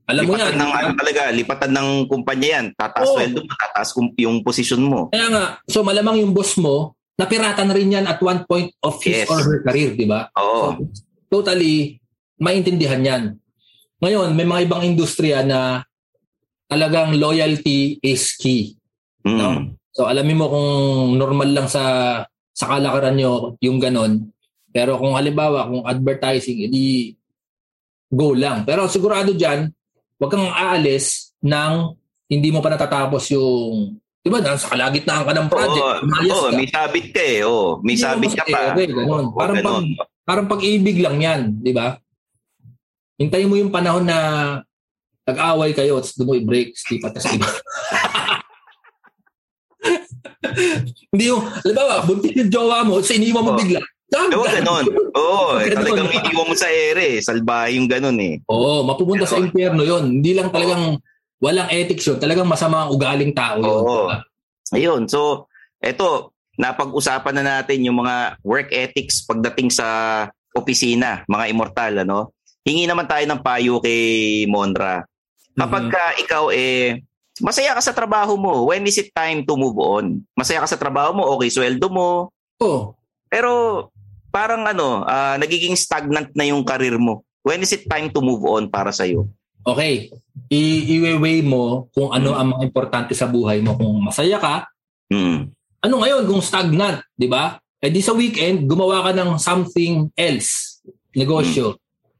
Alam 0.10 0.26
mo 0.26 0.34
lipatan 0.34 0.58
yan. 0.58 0.58
ng 0.58 0.72
ano 0.74 0.90
talaga, 0.98 1.22
lipatan 1.30 1.72
ng 1.78 1.90
kumpanya 2.10 2.48
yan. 2.58 2.66
Tataas 2.74 3.06
Oo. 3.06 3.14
sweldo 3.18 3.40
mo, 3.46 3.52
tataas 3.54 3.90
yung 4.18 4.38
posisyon 4.42 4.82
mo. 4.82 5.00
Kaya 5.14 5.28
nga, 5.30 5.44
so 5.70 5.86
malamang 5.86 6.26
yung 6.26 6.34
boss 6.34 6.58
mo, 6.58 6.98
napirata 7.14 7.62
na 7.62 7.78
rin 7.78 7.94
yan 7.94 8.10
at 8.10 8.18
one 8.24 8.42
point 8.50 8.74
of 8.82 8.98
his 9.06 9.26
Yes. 9.26 9.30
or 9.30 9.38
her 9.38 9.60
career, 9.62 9.94
di 9.94 10.10
ba? 10.10 10.34
Oo. 10.34 10.82
Totally, 11.30 12.02
maintindihan 12.42 13.06
yan. 13.06 13.24
Ngayon, 14.02 14.34
may 14.34 14.48
mga 14.48 14.66
ibang 14.66 14.82
industriya 14.82 15.46
na 15.46 15.84
talagang 16.70 17.18
loyalty 17.18 17.98
is 18.00 18.34
key. 18.38 18.78
Mm. 19.26 19.38
No? 19.38 19.50
So 19.92 20.06
alamin 20.08 20.38
mo 20.40 20.48
kung 20.48 20.70
normal 21.18 21.50
lang 21.52 21.68
sa 21.68 21.84
sa 22.60 22.76
kalakaran 22.76 23.16
nyo 23.16 23.56
yung 23.64 23.80
ganon. 23.80 24.28
Pero 24.70 25.00
kung 25.00 25.16
halimbawa, 25.16 25.72
kung 25.72 25.88
advertising, 25.88 26.68
edi 26.68 27.16
go 28.12 28.36
lang. 28.36 28.68
Pero 28.68 28.84
sigurado 28.92 29.32
dyan, 29.32 29.72
huwag 30.20 30.28
kang 30.30 30.52
aalis 30.52 31.32
ng 31.40 31.96
hindi 32.28 32.52
mo 32.52 32.60
pa 32.60 32.76
natatapos 32.76 33.32
yung, 33.32 33.96
di 34.20 34.28
ba, 34.28 34.44
nasa 34.44 34.68
kalagitnaan 34.68 35.24
ka 35.24 35.34
ng 35.34 35.48
project, 35.50 35.86
Oo, 36.04 36.04
oo, 36.30 36.50
ka. 36.52 36.58
may 36.60 36.68
sabit 36.68 37.06
ka 37.16 37.22
eh. 37.24 37.40
Oo, 37.42 37.80
may 37.80 37.96
Hindi 37.96 38.04
sabit 38.04 38.32
ka 38.36 38.44
pa. 38.46 38.60
ere, 38.76 38.84
ganun. 38.86 39.26
Oo, 39.26 39.40
Parang 39.40 39.58
ganun. 39.58 39.86
Parang 40.22 40.46
pag-ibig 40.46 41.02
lang 41.02 41.18
yan, 41.18 41.42
di 41.58 41.74
ba? 41.74 41.98
Hintayin 43.18 43.50
mo 43.50 43.58
yung 43.58 43.74
panahon 43.74 44.06
na 44.06 44.18
nag-away 45.26 45.74
kayo 45.74 45.98
at 45.98 46.06
doon 46.14 46.28
mo 46.28 46.34
i-break, 46.36 46.76
stipat 46.76 47.18
sa 47.18 47.34
iba. 47.34 47.50
Hindi 51.12 51.24
yung, 51.28 51.42
halimbawa, 51.44 52.04
buntis 52.04 52.34
yung 52.36 52.52
jowa 52.52 52.84
mo, 52.84 53.00
sa 53.00 53.14
iniwan 53.14 53.44
mo 53.44 53.52
Oo. 53.54 53.60
bigla. 53.60 53.82
Dag- 54.10 54.34
Oo, 54.34 54.46
ganun. 54.46 54.86
Oo, 55.14 55.62
eh, 55.62 55.70
talagang 55.70 56.10
iniwan 56.10 56.48
mo 56.50 56.56
sa 56.58 56.66
ere. 56.68 57.18
eh. 57.18 57.22
Salbahe 57.22 57.78
yung 57.78 57.86
ganun 57.86 58.18
eh. 58.18 58.42
Oo, 58.50 58.82
mapupunta 58.82 59.26
sa 59.26 59.38
impyerno 59.38 59.86
yon. 59.86 60.20
Hindi 60.20 60.34
lang 60.34 60.50
talagang 60.50 60.98
walang 61.38 61.70
ethics 61.70 62.10
yun. 62.10 62.18
Talagang 62.18 62.50
masama 62.50 62.86
ang 62.86 62.92
ugaling 62.92 63.32
tao 63.32 63.62
yun. 63.62 63.70
Oo. 63.70 64.10
Diba? 64.10 64.18
Ayun, 64.74 65.02
so, 65.06 65.46
eto, 65.78 66.34
napag-usapan 66.58 67.36
na 67.38 67.44
natin 67.58 67.86
yung 67.86 68.02
mga 68.02 68.38
work 68.42 68.70
ethics 68.70 69.24
pagdating 69.24 69.70
sa 69.70 69.88
opisina, 70.52 71.22
mga 71.26 71.46
immortal, 71.50 71.94
ano? 72.02 72.34
hingi 72.70 72.86
naman 72.86 73.10
tayo 73.10 73.26
ng 73.26 73.42
payo 73.42 73.82
kay 73.82 74.46
Monra. 74.46 75.02
Kapag 75.58 75.90
ka 75.90 76.04
ikaw 76.22 76.54
eh 76.54 77.02
masaya 77.40 77.76
ka 77.76 77.82
sa 77.84 77.96
trabaho 77.96 78.36
mo, 78.36 78.70
when 78.70 78.84
is 78.86 79.00
it 79.00 79.12
time 79.12 79.44
to 79.44 79.56
move 79.56 79.76
on? 79.80 80.24
Masaya 80.36 80.64
ka 80.64 80.70
sa 80.70 80.80
trabaho 80.80 81.16
mo, 81.16 81.24
okay, 81.36 81.50
sweldo 81.52 81.88
mo. 81.92 82.32
Oh. 82.60 82.96
Pero 83.32 83.88
parang 84.30 84.66
ano, 84.68 85.04
ah, 85.04 85.36
nagiging 85.40 85.76
stagnant 85.76 86.32
na 86.36 86.46
yung 86.48 86.64
karir 86.64 87.00
mo. 87.00 87.26
When 87.42 87.64
is 87.64 87.74
it 87.74 87.88
time 87.88 88.12
to 88.12 88.20
move 88.22 88.44
on 88.46 88.68
para 88.70 88.92
sa 88.92 89.08
iyo? 89.08 89.32
Okay. 89.66 90.12
I- 90.50 90.86
i-weigh 90.98 91.44
mo 91.44 91.92
kung 91.92 92.10
ano 92.16 92.36
ang 92.36 92.56
mga 92.56 92.64
importante 92.68 93.14
sa 93.14 93.28
buhay 93.28 93.60
mo. 93.60 93.76
Kung 93.76 94.00
masaya 94.04 94.40
ka, 94.40 94.68
Mm. 95.10 95.50
ano 95.82 95.96
ngayon 96.06 96.24
kung 96.30 96.42
stagnant, 96.44 97.02
di 97.18 97.26
ba? 97.26 97.58
Eh 97.80 97.90
di 97.90 98.04
sa 98.04 98.14
weekend, 98.14 98.68
gumawa 98.68 99.10
ka 99.10 99.12
ng 99.16 99.40
something 99.40 100.12
else. 100.14 100.84
Negosyo. 101.16 101.80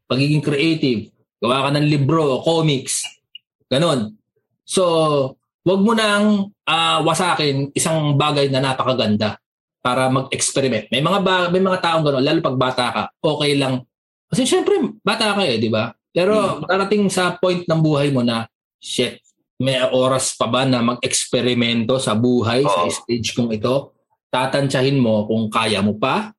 Pagiging 0.10 0.42
creative. 0.42 1.12
Gawa 1.40 1.68
ka 1.68 1.70
ng 1.78 1.88
libro 1.88 2.40
o 2.40 2.42
comics. 2.42 3.04
Ganon. 3.70 4.19
So, 4.70 4.84
wag 5.66 5.82
mo 5.82 5.98
nang 5.98 6.54
ah, 6.70 7.02
wasakin 7.02 7.74
isang 7.74 8.14
bagay 8.14 8.54
na 8.54 8.62
napakaganda 8.62 9.42
para 9.82 10.06
mag-experiment. 10.14 10.94
May 10.94 11.02
mga 11.02 11.20
ba- 11.26 11.50
may 11.50 11.64
mga 11.64 11.82
taong 11.82 12.06
gano'n, 12.06 12.22
lalo 12.22 12.40
pag 12.46 12.60
bata 12.60 12.86
ka, 12.94 13.04
okay 13.18 13.58
lang. 13.58 13.82
Kasi 14.30 14.46
syempre, 14.46 14.78
bata 15.02 15.34
ka 15.34 15.42
eh, 15.42 15.58
di 15.58 15.74
ba? 15.74 15.90
Pero 16.14 16.62
darating 16.70 17.10
sa 17.10 17.34
point 17.42 17.66
ng 17.66 17.82
buhay 17.82 18.14
mo 18.14 18.22
na, 18.22 18.46
shit, 18.78 19.18
may 19.58 19.82
oras 19.90 20.38
pa 20.38 20.46
ba 20.46 20.64
na 20.70 20.86
mag-eksperimento 20.86 21.98
sa 21.98 22.14
buhay, 22.14 22.62
sa 22.64 22.86
stage 22.88 23.34
kong 23.34 23.50
ito? 23.56 23.98
Tatantsahin 24.30 25.02
mo 25.02 25.26
kung 25.26 25.50
kaya 25.50 25.82
mo 25.82 25.98
pa 25.98 26.30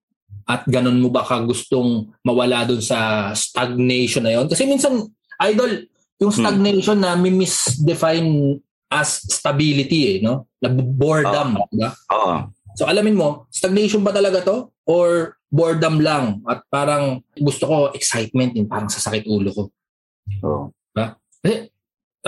at 0.47 0.63
ganun 0.71 1.03
mo 1.03 1.11
ba 1.11 1.27
ka 1.27 1.43
gustong 1.43 2.07
mawala 2.23 2.63
dun 2.63 2.81
sa 2.81 3.31
stagnation 3.35 4.23
na 4.23 4.39
yon? 4.39 4.47
Kasi 4.47 4.65
minsan, 4.65 5.11
idol, 5.43 5.91
yung 6.21 6.31
stagnation 6.31 7.01
na 7.01 7.17
may 7.17 7.33
misdefine 7.33 8.61
as 8.93 9.25
stability 9.25 10.17
eh, 10.17 10.17
no? 10.21 10.53
Na 10.61 10.69
boredom, 10.71 11.57
di 11.73 11.81
ba? 11.81 11.91
Oo. 12.13 12.53
So 12.77 12.85
alamin 12.85 13.17
mo, 13.17 13.49
stagnation 13.49 14.05
ba 14.05 14.13
talaga 14.13 14.45
to? 14.45 14.69
Or 14.85 15.41
boredom 15.49 15.99
lang? 15.99 16.45
At 16.45 16.69
parang 16.69 17.25
gusto 17.35 17.65
ko 17.65 17.77
excitement 17.97 18.53
din, 18.53 18.69
parang 18.69 18.93
sasakit 18.93 19.25
ulo 19.25 19.51
ko. 19.51 19.63
Oo. 20.45 20.65
Ba? 20.93 21.17
Eh, 21.41 21.73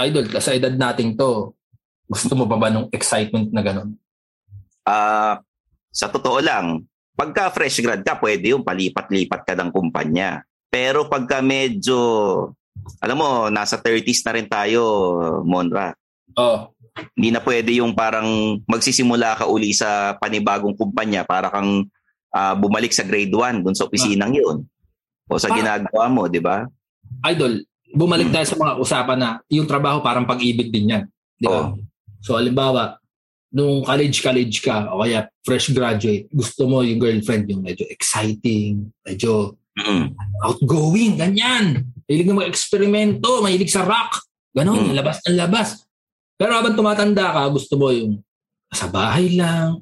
idol, 0.09 0.33
sa 0.41 0.57
edad 0.57 0.73
nating 0.73 1.15
to, 1.21 1.53
gusto 2.09 2.33
mo 2.33 2.49
pa 2.49 2.57
ba 2.57 2.73
nung 2.73 2.89
excitement 2.91 3.53
na 3.53 3.61
ganun? 3.61 3.93
Ah, 4.89 5.45
sa 5.93 6.09
totoo 6.09 6.41
lang, 6.41 6.89
pagka 7.13 7.53
fresh 7.53 7.85
grad 7.85 8.01
ka, 8.01 8.17
pwede 8.19 8.57
yung 8.57 8.65
palipat-lipat 8.65 9.45
ka 9.45 9.53
ng 9.53 9.71
kumpanya. 9.71 10.41
Pero 10.73 11.07
pagka 11.13 11.45
medyo, 11.45 11.97
alam 13.03 13.17
mo, 13.19 13.31
nasa 13.51 13.79
30s 13.79 14.23
na 14.27 14.33
rin 14.35 14.47
tayo, 14.49 14.83
Monra. 15.43 15.95
Oh. 16.39 16.71
Hindi 17.17 17.33
na 17.33 17.41
pwede 17.41 17.81
yung 17.81 17.97
parang 17.97 18.61
magsisimula 18.69 19.43
ka 19.43 19.45
uli 19.49 19.73
sa 19.73 20.17
panibagong 20.21 20.77
kumpanya 20.77 21.25
para 21.25 21.49
kang 21.49 21.89
ah, 22.33 22.55
bumalik 22.57 22.93
sa 22.93 23.05
grade 23.05 23.33
1 23.33 23.65
dun 23.65 23.77
sa 23.77 23.89
opisinang 23.89 24.37
yun. 24.37 24.65
O 25.29 25.41
sa 25.41 25.53
Pa- 25.53 25.57
ginagawa 25.57 26.05
mo, 26.13 26.29
di 26.29 26.41
ba? 26.41 26.69
Idol, 27.29 27.65
bumalik 27.93 28.29
tayo 28.33 28.47
sa 28.49 28.57
mga 28.57 28.73
usapan 28.81 29.19
na 29.21 29.31
yung 29.49 29.69
trabaho 29.69 30.01
parang 30.05 30.29
pag-ibig 30.29 30.73
din 30.73 30.93
yan. 30.93 31.05
Di 31.37 31.47
ba? 31.49 31.73
So, 32.21 32.37
halimbawa, 32.37 33.03
nung 33.53 33.85
college-college 33.85 34.65
ka 34.65 34.89
o 34.89 35.05
kaya 35.05 35.29
fresh 35.45 35.77
graduate, 35.77 36.29
gusto 36.33 36.65
mo 36.65 36.81
yung 36.81 37.01
girlfriend 37.01 37.45
yung 37.53 37.65
medyo 37.65 37.85
exciting, 37.89 38.89
medyo 39.05 39.61
outgoing, 40.45 41.17
ganyan. 41.17 41.89
Mahilig 42.05 42.29
na 42.29 42.37
mag-eksperimento, 42.45 43.41
mahilig 43.41 43.73
sa 43.73 43.89
rock. 43.89 44.21
Ganon, 44.53 44.93
labas 44.93 45.25
ng 45.25 45.39
labas. 45.39 45.89
Pero 46.37 46.53
habang 46.53 46.77
tumatanda 46.77 47.33
ka, 47.33 47.43
gusto 47.49 47.81
mo 47.81 47.89
yung 47.89 48.21
sa 48.69 48.89
bahay 48.89 49.33
lang, 49.33 49.81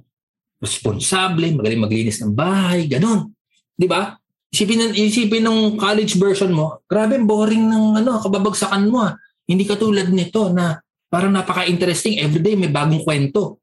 responsable, 0.63 1.51
magaling 1.57 1.83
maglinis 1.83 2.23
ng 2.23 2.35
bahay, 2.35 2.87
ganon. 2.87 3.35
Di 3.75 3.91
ba? 3.91 4.15
Isipin, 4.51 4.95
isipin 4.95 5.47
ng 5.47 5.79
college 5.79 6.19
version 6.19 6.51
mo, 6.51 6.83
grabe, 6.87 7.19
boring 7.23 7.71
ng 7.71 8.03
ano, 8.03 8.19
kababagsakan 8.23 8.91
mo. 8.91 9.03
ah. 9.07 9.15
Hindi 9.47 9.67
katulad 9.67 10.07
nito 10.11 10.51
na 10.55 10.79
parang 11.11 11.35
napaka-interesting. 11.35 12.23
Everyday 12.23 12.55
may 12.55 12.71
bagong 12.71 13.03
kwento. 13.03 13.59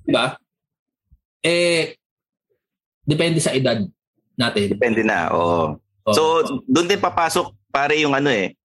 Di 0.00 0.12
ba? 0.12 0.32
Eh, 1.44 1.96
depende 3.04 3.42
sa 3.42 3.52
edad 3.52 3.82
natin. 4.36 4.72
Depende 4.72 5.02
na, 5.04 5.30
oo. 5.32 5.76
So, 6.10 6.42
doon 6.66 6.90
din 6.90 6.98
papasok 6.98 7.54
pare 7.70 7.96
yung 8.02 8.12
ano 8.12 8.28
eh. 8.28 8.58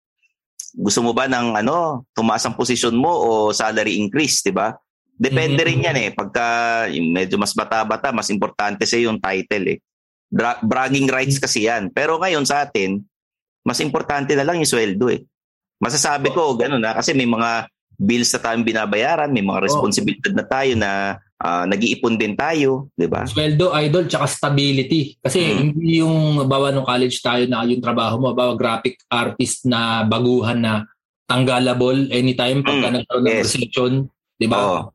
Gusto 0.74 1.02
mo 1.06 1.14
ba 1.14 1.30
ng 1.30 1.58
ano, 1.58 2.06
tumaas 2.12 2.44
ang 2.46 2.58
posisyon 2.58 2.98
mo 2.98 3.10
o 3.10 3.30
salary 3.54 3.98
increase, 4.02 4.42
'di 4.42 4.54
ba? 4.54 4.74
Depende 5.18 5.66
rin 5.66 5.82
yan 5.82 5.98
eh. 5.98 6.10
Pagka 6.14 6.46
medyo 6.94 7.42
mas 7.42 7.54
bata-bata, 7.58 8.14
mas 8.14 8.30
importante 8.30 8.86
sa 8.86 9.02
yung 9.02 9.18
title 9.18 9.66
eh. 9.74 9.78
Bra- 10.30 10.62
bragging 10.62 11.10
rights 11.10 11.42
kasi 11.42 11.66
yan. 11.66 11.90
Pero 11.90 12.22
ngayon 12.22 12.46
sa 12.46 12.62
atin, 12.62 13.02
mas 13.66 13.82
importante 13.82 14.38
na 14.38 14.46
lang 14.46 14.62
yung 14.62 14.70
sweldo 14.70 15.10
eh. 15.10 15.26
Masasabi 15.82 16.30
ko, 16.30 16.54
ganun 16.54 16.86
na, 16.86 16.94
kasi 16.94 17.18
may 17.18 17.26
mga 17.26 17.66
bills 17.98 18.30
na 18.30 18.42
tayong 18.46 18.66
binabayaran, 18.66 19.34
may 19.34 19.42
mga 19.42 19.66
responsibilidad 19.66 20.34
na 20.38 20.46
tayo 20.46 20.74
na 20.78 21.18
ah, 21.42 21.66
nag-iipon 21.70 22.18
din 22.18 22.34
tayo, 22.34 22.90
di 22.98 23.06
ba? 23.06 23.26
Sweldo, 23.26 23.74
idol, 23.78 24.10
tsaka 24.10 24.26
stability. 24.26 25.18
Kasi 25.22 25.40
hindi 25.54 26.02
yung 26.02 26.46
bawa 26.50 26.74
nung 26.74 26.88
college 26.88 27.22
tayo 27.22 27.46
na 27.46 27.66
yung 27.66 27.82
trabaho 27.82 28.18
mo, 28.18 28.34
bawa 28.34 28.58
graphic 28.58 29.02
artist 29.10 29.66
na 29.70 30.02
baguhan 30.06 30.58
na 30.58 30.74
tanggalable 31.28 32.08
anytime 32.10 32.64
pagka 32.64 32.88
nagkaroon 32.90 33.26
ng 33.28 33.40
recession. 33.44 33.92
Di 34.38 34.48
ba? 34.48 34.88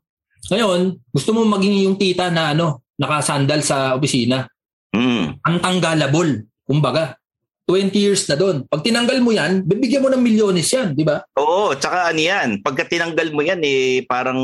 Ngayon, 0.51 0.99
gusto 1.15 1.31
mo 1.31 1.47
maging 1.47 1.87
yung 1.87 1.97
tita 2.01 2.33
na 2.33 2.57
ano, 2.57 2.83
nakasandal 2.99 3.63
sa 3.63 3.95
opisina. 3.95 4.47
Mm. 4.91 5.39
Ang 5.43 5.57
tanggalable. 5.63 6.47
Kumbaga, 6.67 7.19
20 7.67 7.95
years 7.95 8.27
na 8.27 8.35
doon. 8.35 8.67
Pag 8.67 8.83
tinanggal 8.83 9.23
mo 9.23 9.31
yan, 9.31 9.63
bibigyan 9.63 10.03
mo 10.03 10.11
ng 10.11 10.23
milyones 10.23 10.67
yan, 10.75 10.99
di 10.99 11.07
ba? 11.07 11.23
Oo, 11.39 11.79
tsaka 11.79 12.11
ano 12.11 12.21
yan, 12.21 12.59
pagka 12.61 12.85
tinanggal 12.91 13.31
mo 13.31 13.41
yan 13.41 13.63
eh 13.63 14.03
parang 14.05 14.39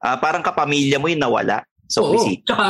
ah, 0.00 0.16
parang 0.16 0.42
kapamilya 0.42 0.96
mo 0.96 1.06
yung 1.06 1.20
nawala 1.20 1.62
sa 1.86 2.00
Oo, 2.00 2.12
opisina. 2.12 2.42
tsaka 2.44 2.66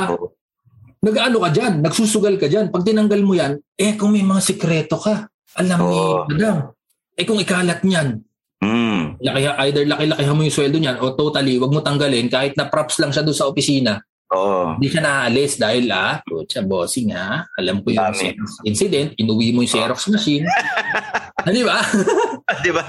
nag-ano 1.01 1.37
ka 1.41 1.51
dyan, 1.51 1.73
nagsusugal 1.81 2.37
ka 2.37 2.47
dyan. 2.47 2.69
Pag 2.69 2.85
tinanggal 2.85 3.21
mo 3.25 3.33
yan, 3.33 3.57
eh 3.75 3.97
kung 3.97 4.13
may 4.13 4.21
mga 4.21 4.43
sikreto 4.45 5.01
ka, 5.01 5.27
alam 5.57 5.79
ni 5.81 5.99
madam. 6.29 6.57
Eh 7.17 7.25
kung 7.25 7.41
ikalat 7.41 7.81
niyan, 7.83 8.21
Mm. 8.61 9.17
laki, 9.25 9.41
either 9.65 9.85
laki-laki 9.89 10.23
mo 10.29 10.45
yung 10.45 10.53
sweldo 10.53 10.77
niyan 10.77 11.01
o 11.01 11.17
totally, 11.17 11.57
wag 11.57 11.73
mo 11.73 11.81
tanggalin 11.81 12.29
kahit 12.29 12.53
na 12.61 12.69
props 12.69 13.01
lang 13.01 13.09
siya 13.09 13.25
doon 13.25 13.33
sa 13.33 13.49
opisina. 13.49 13.97
Oo. 14.37 14.77
Hindi 14.77 14.93
siya 14.93 15.01
naaalis 15.01 15.57
dahil 15.57 15.89
ah, 15.89 16.21
siya 16.45 16.61
bossing 16.63 17.09
ha, 17.17 17.49
alam 17.57 17.81
ko 17.81 17.89
yung 17.89 18.13
Xerox 18.13 18.61
incident, 18.63 19.17
inuwi 19.17 19.57
mo 19.57 19.65
yung 19.65 19.73
Xerox 19.73 20.13
machine. 20.13 20.45
Di 21.57 21.65
ba? 21.65 21.81
di 22.65 22.69
ba? 22.69 22.85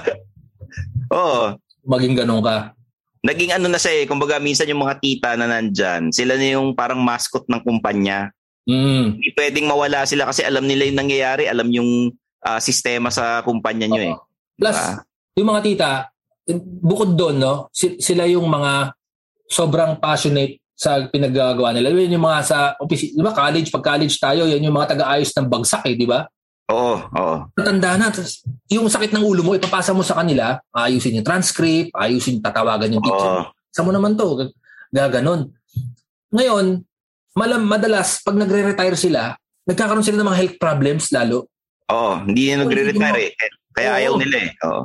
Oo. 1.08 1.56
Maging 1.88 2.20
ganun 2.20 2.44
ka. 2.44 2.76
Naging 3.22 3.54
ano 3.54 3.70
na 3.70 3.78
siya 3.78 4.02
eh, 4.02 4.04
kumbaga 4.10 4.42
minsan 4.42 4.66
yung 4.66 4.82
mga 4.82 4.98
tita 4.98 5.30
na 5.38 5.46
nandyan, 5.46 6.10
sila 6.10 6.34
na 6.34 6.58
yung 6.58 6.74
parang 6.74 6.98
mascot 6.98 7.46
ng 7.46 7.62
kumpanya. 7.62 8.34
Mm. 8.66 9.18
Hindi 9.18 9.30
pwedeng 9.38 9.70
mawala 9.70 10.02
sila 10.06 10.26
kasi 10.26 10.42
alam 10.42 10.66
nila 10.66 10.90
yung 10.90 10.98
nangyayari, 10.98 11.46
alam 11.46 11.70
yung 11.70 12.10
ah, 12.42 12.58
sistema 12.58 13.14
sa 13.14 13.42
kumpanya 13.46 13.86
nyo 13.86 14.02
eh. 14.02 14.14
Plus, 14.58 14.78
yung 15.38 15.48
mga 15.54 15.62
tita, 15.62 15.90
bukod 16.82 17.14
doon, 17.14 17.38
no, 17.38 17.54
si- 17.70 17.98
sila 18.02 18.26
yung 18.26 18.46
mga 18.50 18.90
sobrang 19.46 20.02
passionate 20.02 20.58
sa 20.74 20.98
pinaggagawa 21.06 21.70
nila. 21.70 21.94
Yun 21.94 22.18
yung 22.18 22.26
mga 22.26 22.40
sa 22.42 22.58
office, 22.82 23.14
di 23.14 23.22
ba, 23.22 23.30
college, 23.30 23.70
pag 23.70 23.86
college 23.94 24.18
tayo, 24.18 24.50
yan 24.50 24.66
yung 24.66 24.74
mga 24.74 24.98
taga-ayos 24.98 25.30
ng 25.30 25.46
bagsak 25.46 25.84
eh, 25.86 25.94
di 25.94 26.06
ba? 26.10 26.26
Oo, 26.70 26.94
oo. 27.02 27.36
Matanda 27.58 27.98
na. 27.98 28.08
Tapos, 28.08 28.46
yung 28.70 28.86
sakit 28.86 29.10
ng 29.10 29.24
ulo 29.24 29.42
mo, 29.42 29.52
ipapasa 29.52 29.90
mo 29.90 30.06
sa 30.06 30.14
kanila, 30.14 30.62
ayusin 30.70 31.18
yung 31.18 31.26
transcript, 31.26 31.90
ayusin 31.92 32.38
tatawagan 32.38 32.92
yung 32.92 33.02
teacher. 33.02 33.50
Sa 33.72 33.82
mo 33.82 33.90
naman 33.90 34.14
to, 34.14 34.28
gag- 34.38 34.56
gaganon. 34.92 35.50
Ngayon, 36.30 36.80
malam, 37.34 37.66
madalas, 37.66 38.22
pag 38.22 38.36
nagre-retire 38.36 38.94
sila, 38.94 39.34
nagkakaroon 39.64 40.04
sila 40.04 40.20
ng 40.20 40.28
mga 40.28 40.38
health 40.38 40.56
problems 40.58 41.04
lalo. 41.10 41.50
Oo, 41.90 42.22
hindi 42.24 42.52
na 42.52 42.64
nagre-retire 42.64 43.20
eh. 43.20 43.32
Kaya 43.72 43.90
Oo. 43.90 43.98
ayaw 43.98 44.12
nila 44.20 44.36
eh. 44.38 44.50
Oo. 44.68 44.82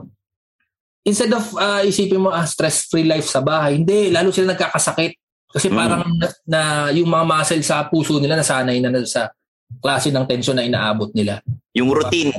instead 1.03 1.31
of 1.31 1.55
ah, 1.55 1.79
isipin 1.79 2.19
mo 2.19 2.35
ah, 2.35 2.43
stress-free 2.43 3.07
life 3.07 3.23
sa 3.23 3.39
bahay, 3.39 3.79
hindi, 3.79 4.11
lalo 4.11 4.27
sila 4.27 4.51
nagkakasakit. 4.51 5.15
Kasi 5.47 5.71
Mm. 5.71 5.75
parang 5.79 6.03
na, 6.19 6.27
na 6.43 6.59
yung 6.91 7.07
mga 7.07 7.23
muscle 7.23 7.63
sa 7.63 7.87
puso 7.87 8.19
nila 8.19 8.35
nasanay 8.35 8.83
na, 8.83 8.91
na 8.91 9.07
sa 9.07 9.31
klase 9.79 10.09
ng 10.09 10.25
tensyon 10.25 10.57
na 10.57 10.65
inaabot 10.65 11.11
nila. 11.13 11.39
Yung 11.75 11.91
routine, 11.91 12.33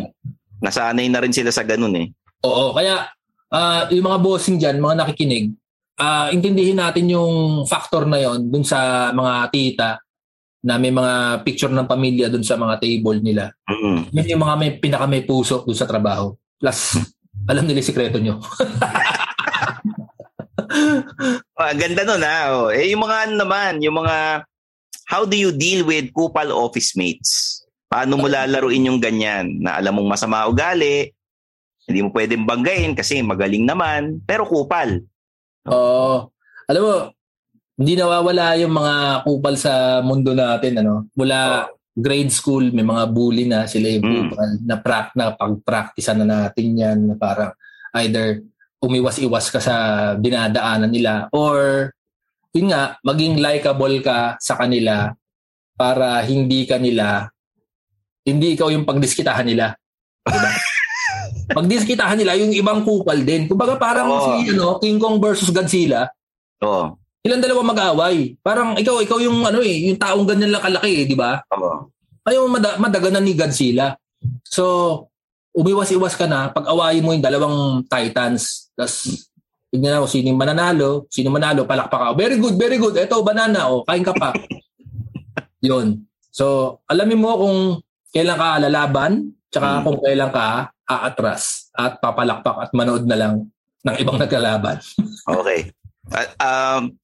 nasanay 0.58 1.06
na 1.06 1.22
rin 1.22 1.34
sila 1.34 1.54
sa 1.54 1.62
ganun 1.62 1.94
eh. 1.94 2.06
Oo, 2.44 2.74
kaya 2.74 3.08
ah, 3.52 3.86
yung 3.90 4.06
mga 4.06 4.18
bossing 4.22 4.58
dyan, 4.58 4.82
mga 4.82 5.04
nakikinig, 5.04 5.54
ah, 5.98 6.30
intindihin 6.30 6.78
natin 6.78 7.10
yung 7.10 7.64
factor 7.66 8.06
na 8.06 8.18
yon 8.18 8.50
dun 8.50 8.64
sa 8.66 9.10
mga 9.14 9.34
tita 9.50 9.90
na 10.58 10.74
may 10.74 10.90
mga 10.90 11.46
picture 11.46 11.70
ng 11.70 11.86
pamilya 11.86 12.26
dun 12.26 12.42
sa 12.42 12.58
mga 12.58 12.82
table 12.82 13.22
nila. 13.22 13.50
Mm. 13.70 14.10
Yun 14.10 14.30
yung 14.34 14.42
mga 14.42 14.54
may 14.58 14.70
pinaka 14.74 15.06
may 15.06 15.22
puso 15.22 15.62
dun 15.62 15.78
sa 15.78 15.86
trabaho. 15.86 16.34
Plus, 16.58 16.98
alam 17.50 17.64
nila 17.66 17.84
sikreto 17.84 18.18
nyo. 18.18 18.38
Ah, 21.58 21.74
ganda 21.74 22.06
nun 22.06 22.22
ha. 22.22 22.38
Oh. 22.54 22.68
Eh, 22.70 22.92
yung 22.92 23.02
mga 23.02 23.26
ano 23.26 23.34
naman, 23.42 23.82
yung 23.82 23.98
mga 23.98 24.46
how 25.08 25.24
do 25.24 25.34
you 25.34 25.50
deal 25.50 25.82
with 25.82 26.12
kupal 26.12 26.52
office 26.52 26.92
mates? 26.94 27.64
Paano 27.88 28.20
mo 28.20 28.28
lalaruin 28.28 28.84
yung 28.84 29.00
ganyan 29.00 29.64
na 29.64 29.80
alam 29.80 29.96
mong 29.96 30.12
masama 30.12 30.44
ugali, 30.44 31.08
hindi 31.88 32.04
mo 32.04 32.12
pwedeng 32.12 32.44
banggain 32.44 32.92
kasi 32.92 33.24
magaling 33.24 33.64
naman, 33.64 34.20
pero 34.22 34.44
kupal. 34.44 35.00
Oo. 35.64 36.28
alam 36.68 36.82
mo, 36.84 36.94
hindi 37.80 37.96
nawawala 37.96 38.60
yung 38.60 38.76
mga 38.76 38.94
kupal 39.24 39.54
sa 39.56 40.04
mundo 40.04 40.36
natin. 40.36 40.84
ano 40.84 41.08
Mula 41.16 41.64
grade 41.96 42.28
school, 42.28 42.68
may 42.76 42.84
mga 42.84 43.08
bully 43.08 43.48
na 43.48 43.64
sila 43.64 43.88
yung 43.88 44.04
Mm. 44.04 44.16
kupal. 44.28 44.50
Na, 44.68 44.76
pra- 44.76 45.14
na 45.16 45.32
pag-practice 45.32 46.12
na 46.12 46.28
natin 46.28 46.76
yan. 46.76 46.98
Na 47.08 47.14
parang 47.16 47.56
either 47.96 48.44
umiwas-iwas 48.84 49.48
ka 49.48 49.58
sa 49.58 49.74
dinadaanan 50.14 50.92
nila 50.92 51.32
or 51.32 51.88
yun 52.56 52.72
nga, 52.72 52.96
maging 53.04 53.40
likable 53.42 54.00
ka 54.00 54.36
sa 54.40 54.56
kanila 54.56 55.12
para 55.78 56.20
hindi 56.24 56.64
ka 56.64 56.80
nila 56.80 57.30
hindi 58.28 58.52
ikaw 58.52 58.68
yung 58.68 58.84
pagdiskitahan 58.84 59.48
nila. 59.48 59.72
Diba? 60.28 60.50
pagdiskitahan 61.58 62.20
nila 62.20 62.36
yung 62.36 62.52
ibang 62.52 62.84
kupal 62.84 63.24
din. 63.24 63.48
Kumbaga 63.48 63.80
parang 63.80 64.08
Oo. 64.12 64.20
si 64.44 64.52
ano, 64.52 64.76
King 64.76 65.00
Kong 65.00 65.16
versus 65.16 65.48
Godzilla, 65.48 66.12
Oo. 66.60 66.92
ilang 67.24 67.40
dalawa 67.40 67.72
mag-away. 67.72 68.36
Parang 68.44 68.76
ikaw 68.76 69.00
ikaw 69.00 69.16
yung 69.16 69.40
ano 69.48 69.64
eh, 69.64 69.88
yung 69.88 69.96
taong 69.96 70.28
ganyan 70.28 70.52
lang 70.52 70.60
kalaki, 70.60 71.04
eh, 71.04 71.06
di 71.08 71.16
ba? 71.16 71.40
Oo. 71.56 71.88
Ayaw 72.28 72.44
mo 72.44 72.60
mada- 72.60 72.76
madaganan 72.76 73.24
ni 73.24 73.32
Godzilla. 73.32 73.96
So, 74.44 75.08
umiwas-iwas 75.56 76.12
ka 76.12 76.28
na 76.28 76.52
pag 76.52 76.68
awayin 76.68 77.00
mo 77.00 77.16
yung 77.16 77.24
dalawang 77.24 77.88
titans. 77.88 78.68
Tapos, 78.76 79.24
tignan 79.68 80.00
mo 80.00 80.08
sino 80.08 80.32
yung 80.32 80.40
mananalo, 80.40 81.04
sino 81.12 81.28
manalo, 81.28 81.68
palakpak 81.68 82.00
ka. 82.00 82.08
Very 82.16 82.40
good, 82.40 82.56
very 82.56 82.80
good. 82.80 82.96
Eto, 82.96 83.20
banana. 83.20 83.68
O, 83.68 83.84
kain 83.84 84.04
ka 84.04 84.16
pa. 84.16 84.32
Yun. 85.68 86.08
So, 86.32 86.78
alamin 86.88 87.20
mo 87.20 87.36
kung 87.36 87.58
kailan 88.14 88.38
ka 88.38 88.48
lalaban, 88.62 89.12
tsaka 89.52 89.80
Mm. 89.80 89.84
kung 89.84 89.98
kailan 90.00 90.30
ka 90.32 90.46
aatras 90.88 91.68
at 91.76 92.00
papalakpak 92.00 92.56
at 92.64 92.70
manood 92.72 93.04
na 93.04 93.16
lang 93.18 93.34
ng 93.84 93.96
ibang 94.00 94.16
naglalaban. 94.16 94.80
Okay. 95.28 95.68
At, 96.08 96.32
um, 96.40 96.96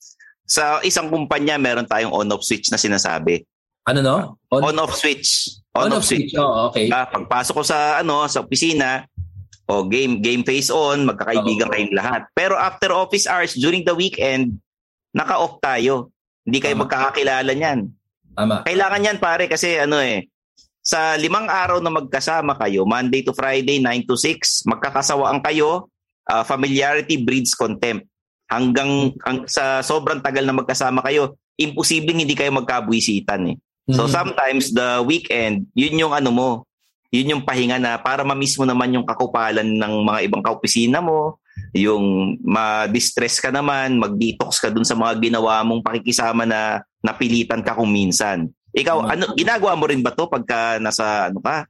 sa 0.49 0.81
isang 0.81 1.13
kumpanya, 1.13 1.61
meron 1.61 1.85
tayong 1.85 2.09
on-off 2.09 2.41
switch 2.41 2.73
na 2.73 2.81
sinasabi. 2.81 3.45
Ano 3.85 4.01
no? 4.01 4.17
On-off 4.49 4.97
switch. 4.97 5.61
On-off 5.77 6.09
switch. 6.09 6.33
Oh, 6.41 6.73
okay. 6.73 6.89
Ah, 6.89 7.05
pagpasok 7.05 7.53
ko 7.53 7.65
sa 7.67 8.01
ano 8.01 8.25
sa 8.33 8.41
opisina, 8.41 9.05
o 9.65 9.85
game 9.89 10.21
game 10.21 10.45
face 10.45 10.69
on, 10.69 11.09
magkakaibigan 11.09 11.73
kayong 11.73 11.95
lahat. 11.97 12.23
Pero 12.37 12.55
after 12.57 12.93
office 12.93 13.25
hours 13.25 13.57
during 13.57 13.81
the 13.83 13.97
weekend, 13.97 14.61
naka-off 15.17 15.57
tayo. 15.61 16.13
Hindi 16.45 16.61
kayo 16.61 16.77
Tama. 16.77 16.83
magkakakilala 16.85 17.53
niyan. 17.57 17.81
Tama. 18.37 18.57
Kailangan 18.69 19.07
yan 19.07 19.19
pare 19.19 19.49
kasi 19.49 19.81
ano 19.81 19.97
eh 19.99 20.29
sa 20.85 21.17
limang 21.17 21.49
araw 21.49 21.81
na 21.81 21.89
magkasama 21.89 22.61
kayo, 22.61 22.85
Monday 22.85 23.25
to 23.25 23.33
Friday, 23.33 23.81
9 23.81 24.05
to 24.05 24.21
6, 24.21 24.69
magkakasawaan 24.69 25.41
kayo, 25.41 25.89
ah, 26.29 26.45
familiarity 26.45 27.17
breeds 27.17 27.57
contempt. 27.57 28.05
Hanggang 28.53 29.17
ang, 29.25 29.49
sa 29.49 29.81
sobrang 29.81 30.21
tagal 30.21 30.45
na 30.45 30.53
magkasama 30.53 31.01
kayo, 31.01 31.41
imposibleng 31.57 32.21
hindi 32.21 32.37
kayo 32.37 32.53
magkabuisitan 32.53 33.49
eh. 33.49 33.57
So 33.97 34.05
Mhm. 34.05 34.13
sometimes 34.13 34.65
the 34.77 35.01
weekend, 35.01 35.73
yun 35.73 35.97
yung 35.97 36.13
ano 36.13 36.29
mo, 36.29 36.49
yun 37.15 37.39
yung 37.39 37.47
pahinga 37.47 37.79
na 37.79 37.95
para 37.95 38.27
ma-miss 38.27 38.59
mo 38.59 38.67
naman 38.67 38.91
yung 38.91 39.07
kakupalan 39.07 39.79
ng 39.79 39.95
mga 40.03 40.19
ibang 40.27 40.43
kaopisina 40.43 40.99
mo, 40.99 41.39
yung 41.71 42.35
ma-distress 42.43 43.39
ka 43.39 43.55
naman, 43.55 44.03
mag-detox 44.03 44.59
ka 44.59 44.75
dun 44.75 44.83
sa 44.83 44.99
mga 44.99 45.23
ginawa 45.23 45.63
mong 45.63 45.87
pakikisama 45.87 46.43
na 46.43 46.83
napilitan 46.99 47.63
ka 47.63 47.79
kung 47.79 47.95
minsan. 47.95 48.51
Ikaw, 48.75 48.97
Tama. 49.07 49.11
ano 49.15 49.25
ginagawa 49.39 49.79
mo 49.79 49.87
rin 49.87 50.03
ba 50.03 50.11
to 50.11 50.27
pagka 50.27 50.83
nasa 50.83 51.31
ano 51.31 51.39
ka? 51.39 51.63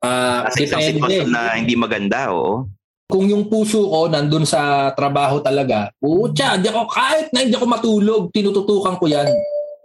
Ah, 0.00 0.48
Nasa 0.48 0.64
isang 0.64 0.80
sitwasyon 0.80 1.28
na 1.28 1.56
hindi 1.60 1.76
maganda, 1.76 2.32
oo. 2.32 2.64
kung 3.04 3.28
yung 3.28 3.52
puso 3.52 3.84
ko 3.84 4.08
nandun 4.08 4.48
sa 4.48 4.88
trabaho 4.96 5.40
talaga, 5.44 5.92
putya, 6.00 6.56
di 6.56 6.72
ako, 6.72 6.88
kahit 6.88 7.28
na 7.36 7.44
hindi 7.44 7.52
ako 7.52 7.66
matulog, 7.68 8.22
tinututukan 8.32 8.96
ko 8.96 9.04
yan. 9.04 9.28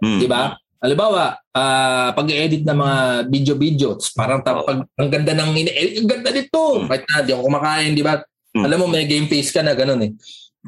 Hmm. 0.00 0.20
Di 0.20 0.24
ba? 0.24 0.56
Halimbawa, 0.80 1.36
ah, 1.52 2.10
pag-edit 2.16 2.64
ng 2.64 2.78
mga 2.80 2.96
video-video, 3.28 4.00
parang 4.16 4.40
ta- 4.40 4.56
Oo. 4.56 4.64
pag, 4.64 4.88
ang 4.96 5.10
ganda 5.12 5.36
ng 5.36 5.52
ini-edit, 5.52 5.94
ang 6.00 6.08
ganda 6.08 6.30
nito. 6.32 6.62
Mm. 6.80 6.86
Kahit 6.88 7.04
na, 7.04 7.20
di 7.20 7.30
ako 7.36 7.42
kumakain, 7.52 7.92
di 7.92 8.00
ba? 8.00 8.14
Mm. 8.56 8.64
Alam 8.64 8.78
mo, 8.80 8.86
may 8.88 9.04
game 9.04 9.28
face 9.28 9.52
ka 9.52 9.60
na, 9.60 9.76
ganun 9.76 10.00
eh. 10.00 10.12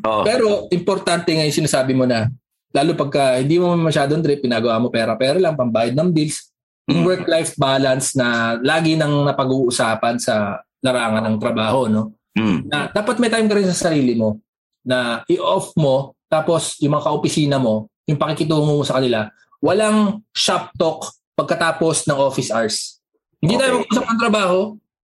Oo. 0.05 0.21
Pero, 0.21 0.47
importante 0.69 1.33
nga 1.33 1.49
yung 1.49 1.59
sinasabi 1.65 1.97
mo 1.97 2.05
na, 2.05 2.29
lalo 2.77 2.93
pagka 2.93 3.41
hindi 3.41 3.57
mo 3.57 3.73
masyadong 3.73 4.21
trip, 4.21 4.45
pinagawa 4.45 4.77
mo 4.77 4.93
pera-pera 4.93 5.41
lang, 5.41 5.57
pambayad 5.57 5.97
ng 5.97 6.13
bills, 6.13 6.53
yung 6.93 7.03
Mm. 7.03 7.09
work-life 7.09 7.53
balance 7.57 8.13
na 8.13 8.61
lagi 8.61 8.93
nang 9.01 9.25
napag-uusapan 9.25 10.21
sa 10.21 10.61
larangan 10.85 11.25
ng 11.25 11.37
trabaho, 11.41 11.89
no? 11.89 12.13
Hmm. 12.33 12.65
na 12.65 12.89
dapat 12.89 13.21
may 13.21 13.29
time 13.29 13.45
ka 13.45 13.61
rin 13.61 13.69
sa 13.69 13.93
sarili 13.93 14.17
mo 14.17 14.41
na 14.81 15.21
i-off 15.29 15.77
mo 15.77 16.17
tapos 16.33 16.81
yung 16.81 16.97
mga 16.97 17.05
kaopisina 17.05 17.61
mo, 17.61 17.93
yung 18.09 18.17
pakikitungo 18.17 18.81
mo 18.81 18.81
sa 18.81 18.97
kanila, 18.97 19.29
walang 19.63 20.21
shop 20.35 20.75
talk 20.75 21.15
pagkatapos 21.33 22.05
ng 22.05 22.19
office 22.19 22.51
hours. 22.51 22.99
Hindi 23.39 23.55
tayo 23.57 23.71
Okay. 23.73 23.81
mag-usap 23.87 24.05
ng 24.05 24.21
trabaho, 24.21 24.59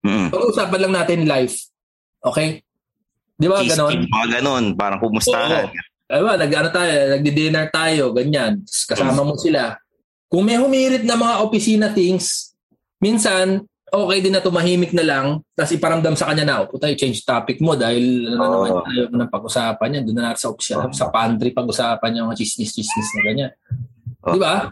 Hmm. 0.02 0.28
pag-uusapan 0.32 0.80
lang 0.82 0.94
natin 0.96 1.20
life. 1.26 1.68
Okay? 2.24 2.64
Di 3.36 3.46
ba 3.46 3.60
ganon? 3.62 4.08
Mga 4.08 4.28
ganon, 4.40 4.64
parang 4.74 5.00
kumustahan. 5.04 5.68
Ay 6.06 6.22
ba, 6.22 6.38
nag, 6.38 6.52
ano 6.54 6.70
tayo, 6.70 6.92
nagdi-dinner 7.18 7.66
tayo, 7.68 8.14
ganyan. 8.14 8.62
Kasama 8.64 9.26
mo 9.26 9.36
sila. 9.36 9.76
Kung 10.30 10.46
may 10.46 10.56
humirit 10.56 11.04
na 11.04 11.18
mga 11.18 11.42
opisina 11.42 11.90
things, 11.90 12.54
minsan, 13.02 13.66
okay 13.90 14.20
din 14.22 14.34
na 14.34 14.42
tumahimik 14.42 14.94
na 14.94 15.02
lang, 15.02 15.26
tapos 15.52 15.74
iparamdam 15.74 16.14
sa 16.14 16.30
kanya 16.30 16.46
na, 16.46 16.56
oh, 16.62 16.70
puta, 16.70 16.92
change 16.94 17.26
topic 17.26 17.58
mo 17.58 17.74
dahil 17.74 18.30
ano 18.30 18.38
na 18.38 18.48
naman 18.52 18.70
Oo. 18.72 18.84
tayo 18.86 19.02
ng 19.10 19.32
pag-usapan 19.32 19.96
yan. 19.98 20.04
Doon 20.06 20.16
na 20.16 20.24
natin 20.30 20.42
sa 20.42 20.50
opisina, 20.54 20.86
sa 20.94 21.10
pantry, 21.10 21.50
pag-usapan 21.50 22.16
yung 22.16 22.30
mga 22.30 22.38
chismis-chismis 22.38 23.10
na 23.18 23.22
ganyan. 23.26 23.52
Oo. 24.26 24.34
Di 24.36 24.40
ba? 24.42 24.70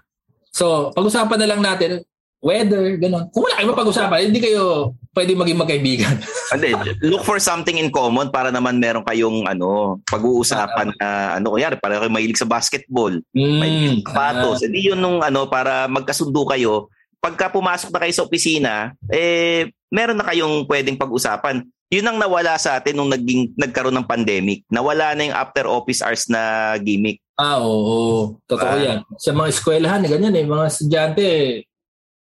So, 0.54 0.94
pag-usapan 0.94 1.40
na 1.42 1.50
lang 1.50 1.62
natin, 1.62 2.02
weather, 2.44 3.00
gano'n. 3.00 3.32
Kung 3.32 3.48
wala 3.48 3.56
kayo 3.56 3.72
mapag-usapan, 3.72 4.30
hindi 4.30 4.44
kayo 4.44 4.92
pwede 5.16 5.32
maging 5.38 5.62
magkaibigan. 5.62 6.16
Hindi, 6.54 6.70
look 7.02 7.26
for 7.26 7.42
something 7.42 7.82
in 7.82 7.90
common 7.90 8.30
para 8.30 8.54
naman 8.54 8.78
meron 8.78 9.02
kayong 9.02 9.50
ano, 9.50 9.98
pag-uusapan 10.06 10.94
na 11.02 11.38
ano, 11.42 11.50
kunyari, 11.50 11.82
para 11.82 11.98
kayo 11.98 12.14
mahilig 12.14 12.38
sa 12.38 12.46
basketball, 12.46 13.14
may 13.34 13.90
Mm, 13.90 14.06
sapatos. 14.06 14.62
Hindi 14.62 14.86
yun 14.86 15.02
nung 15.02 15.26
ano, 15.26 15.50
para 15.50 15.90
magkasundo 15.90 16.46
kayo. 16.46 16.94
Pagka 17.18 17.50
pumasok 17.50 17.90
na 17.90 18.02
kayo 18.06 18.14
sa 18.14 18.26
opisina, 18.28 18.74
eh, 19.10 19.72
meron 19.90 20.20
na 20.22 20.28
kayong 20.30 20.70
pwedeng 20.70 21.00
pag-usapan. 21.00 21.66
Yun 21.90 22.06
ang 22.06 22.18
nawala 22.22 22.54
sa 22.62 22.78
atin 22.78 22.98
nung 22.98 23.10
naging, 23.10 23.54
nagkaroon 23.58 23.98
ng 23.98 24.10
pandemic. 24.10 24.62
Nawala 24.70 25.18
na 25.18 25.30
yung 25.30 25.38
after 25.38 25.66
office 25.66 26.06
hours 26.06 26.26
na 26.30 26.76
gimmick. 26.82 27.23
Ah, 27.34 27.58
oo. 27.60 28.38
Totoo 28.46 28.76
Ah. 28.78 28.82
yan. 28.82 29.00
Sa 29.18 29.34
mga 29.34 29.50
eskwelahan, 29.50 30.06
ganyan 30.06 30.38
eh. 30.38 30.46
Mga 30.46 30.66
estudyante, 30.70 31.26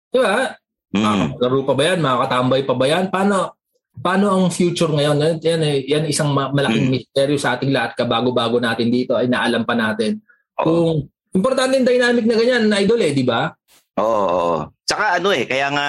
di 0.08 0.18
ba? 0.18 0.56
Mm. 0.92 1.04
Ah, 1.04 1.26
laro 1.36 1.64
pa 1.64 1.72
ba 1.72 1.82
yan? 1.84 2.00
Makakatambay 2.00 2.62
pa 2.64 2.74
ba 2.76 2.86
yan? 2.88 3.04
Paano, 3.08 3.56
paano 4.00 4.24
ang 4.32 4.48
future 4.48 4.88
ngayon? 4.88 5.20
Yan, 5.20 5.36
yan, 5.40 5.60
eh, 5.64 5.76
yan 5.84 6.04
isang 6.08 6.32
ma- 6.32 6.48
malaking 6.48 6.88
Mm. 6.88 6.94
misteryo 6.96 7.36
sa 7.36 7.56
ating 7.56 7.72
lahat. 7.72 7.92
Kabago-bago 7.92 8.56
natin 8.56 8.88
dito 8.88 9.12
ay 9.12 9.28
naalam 9.28 9.64
pa 9.64 9.76
natin. 9.76 10.20
Oo. 10.60 10.64
Kung 10.64 10.96
importante 11.32 11.76
yung 11.76 11.88
dynamic 11.88 12.24
na 12.24 12.36
ganyan, 12.36 12.62
na 12.68 12.80
idol 12.80 13.00
eh, 13.00 13.12
di 13.12 13.24
ba? 13.24 13.52
Oo, 14.00 14.04
oo. 14.24 14.56
Tsaka 14.84 15.20
ano 15.20 15.28
eh, 15.32 15.44
kaya 15.44 15.68
nga, 15.68 15.86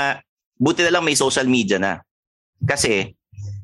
buti 0.55 0.83
na 0.83 0.99
lang 0.99 1.03
may 1.03 1.15
social 1.15 1.47
media 1.47 1.79
na. 1.79 1.99
Kasi, 2.59 3.11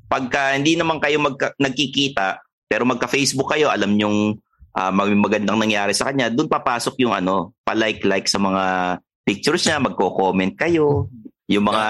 pagka 0.07 0.55
hindi 0.55 0.75
naman 0.75 0.99
kayo 0.99 1.19
magka, 1.19 1.51
nagkikita, 1.55 2.39
pero 2.67 2.83
magka-Facebook 2.83 3.51
kayo, 3.51 3.67
alam 3.67 3.95
nyong 3.95 4.39
mag- 4.87 5.19
magandang 5.19 5.59
nangyari 5.59 5.91
sa 5.91 6.07
kanya, 6.07 6.31
doon 6.31 6.47
papasok 6.47 6.95
yung 7.03 7.11
ano, 7.11 7.51
pa-like-like 7.67 8.31
sa 8.31 8.39
mga 8.39 8.63
pictures 9.27 9.67
niya, 9.67 9.83
magko-comment 9.83 10.55
kayo, 10.55 11.11
yung 11.51 11.67
mga 11.67 11.85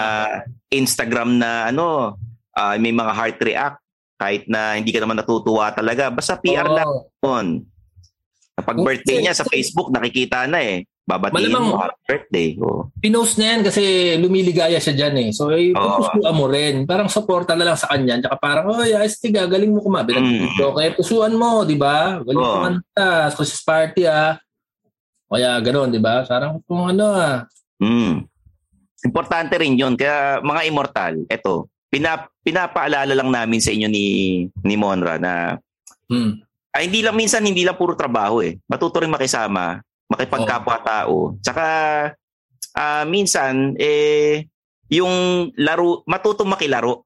Instagram 0.73 1.37
na 1.37 1.69
ano, 1.69 2.17
ah, 2.57 2.73
may 2.81 2.89
mga 2.89 3.13
heart 3.13 3.37
react, 3.45 3.79
kahit 4.19 4.49
na 4.49 4.75
hindi 4.75 4.91
ka 4.91 4.99
naman 4.99 5.15
natutuwa 5.15 5.71
talaga, 5.71 6.09
basta 6.11 6.35
PR 6.35 6.67
Oo. 6.67 6.75
lang 6.75 6.89
yun. 7.23 7.47
Kapag 8.59 8.77
birthday 8.83 9.23
niya 9.23 9.31
sa 9.31 9.47
Facebook, 9.47 9.87
nakikita 9.87 10.43
na 10.43 10.59
eh. 10.59 10.83
Babatiin 11.09 11.49
Malamang- 11.49 11.65
mo, 11.65 11.81
happy 11.81 11.97
birthday. 12.05 12.49
Oh. 12.61 12.85
Pinost 13.01 13.41
na 13.41 13.45
yan 13.49 13.61
kasi 13.65 13.81
lumiligaya 14.21 14.77
siya 14.77 14.93
dyan 14.93 15.15
eh. 15.17 15.29
So, 15.33 15.49
eh, 15.49 15.73
pupusuan 15.73 16.37
mo 16.37 16.45
rin. 16.45 16.85
Parang 16.85 17.09
suporta 17.09 17.57
na 17.57 17.65
lang 17.65 17.73
sa 17.73 17.89
kanya. 17.89 18.21
Tsaka 18.21 18.37
parang, 18.37 18.69
oh, 18.69 18.85
yes, 18.85 19.17
tiga, 19.17 19.49
galing 19.49 19.73
mo 19.73 19.81
kumabi. 19.81 20.13
Mm. 20.13 20.53
So, 20.53 20.69
kaya 20.71 20.93
pusuan 20.93 21.33
mo, 21.33 21.65
di 21.65 21.73
ba? 21.73 22.21
Galing 22.21 22.37
Oo. 22.37 22.53
kumanta. 22.61 23.33
Christmas 23.33 23.65
party, 23.65 24.05
ah. 24.05 24.37
Kaya 25.25 25.57
ganoon, 25.57 25.89
di 25.89 25.97
ba? 25.97 26.21
Sarang 26.23 26.61
kung 26.63 26.85
ano 26.87 27.05
ah. 27.09 27.41
Mm. 27.81 28.29
Importante 29.01 29.57
rin 29.57 29.73
yun. 29.73 29.93
Kaya 29.95 30.37
mga 30.39 30.61
immortal, 30.65 31.13
eto, 31.25 31.73
pinap, 31.87 32.29
pinapaalala 32.41 33.17
lang 33.17 33.29
namin 33.29 33.57
sa 33.57 33.71
inyo 33.71 33.87
ni, 33.87 34.05
ni 34.61 34.75
Monra 34.77 35.17
na 35.17 35.57
Hmm. 36.05 36.41
ay 36.69 36.89
hindi 36.89 37.01
lang 37.01 37.13
minsan 37.13 37.41
hindi 37.41 37.61
lang 37.61 37.73
puro 37.73 37.93
trabaho 37.93 38.41
eh. 38.41 38.57
Matuto 38.65 38.97
rin 38.97 39.09
makisama, 39.09 39.77
makipagkapwa-tao. 40.09 41.39
Tsaka 41.39 41.67
ah, 42.75 43.03
minsan 43.05 43.77
eh 43.77 44.49
yung 44.89 45.49
laro, 45.55 46.01
matuto 46.09 46.43
makilaro. 46.43 47.05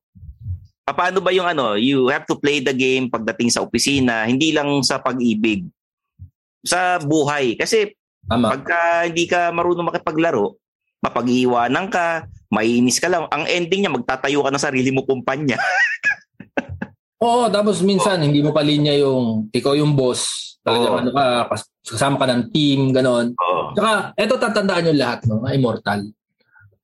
Ah, 0.88 0.96
Paano 0.96 1.20
ba 1.20 1.32
yung 1.36 1.48
ano, 1.48 1.76
you 1.76 2.08
have 2.08 2.24
to 2.28 2.40
play 2.40 2.64
the 2.64 2.72
game 2.72 3.12
pagdating 3.12 3.52
sa 3.52 3.64
opisina, 3.64 4.28
hindi 4.28 4.56
lang 4.56 4.84
sa 4.84 5.00
pag-ibig. 5.04 5.68
Sa 6.64 7.00
buhay. 7.04 7.60
Kasi 7.60 7.92
Tama. 8.24 8.56
pagka 8.56 9.08
hindi 9.08 9.28
ka 9.28 9.52
marunong 9.52 9.92
makipaglaro, 9.92 10.56
mapag-iiwanan 11.04 11.92
ka, 11.92 12.28
maiinis 12.48 13.04
ka 13.04 13.12
lang. 13.12 13.28
Ang 13.28 13.44
ending 13.52 13.84
niya, 13.84 13.92
magtatayo 13.92 14.40
ka 14.40 14.52
ng 14.52 14.64
sarili 14.64 14.92
mo 14.96 15.04
kumpanya. 15.04 15.60
Oo, 17.24 17.48
tapos 17.48 17.80
minsan 17.80 18.20
hindi 18.20 18.44
mo 18.44 18.52
pa 18.52 18.60
linya 18.60 18.92
yung 18.94 19.48
ikaw 19.50 19.74
yung 19.74 19.96
boss. 19.96 20.54
Talagang 20.60 20.94
Oo. 20.96 21.00
ano 21.00 21.10
ka, 21.12 21.26
kas- 21.56 21.72
kasama 21.88 22.20
ka 22.20 22.28
ng 22.28 22.44
team, 22.52 22.92
ganon. 22.92 23.32
Oo. 23.36 23.72
Tsaka, 23.72 24.12
eto 24.16 24.36
tatandaan 24.36 24.84
nyo 24.88 24.94
lahat, 24.96 25.20
no, 25.28 25.44
immortal. 25.48 26.04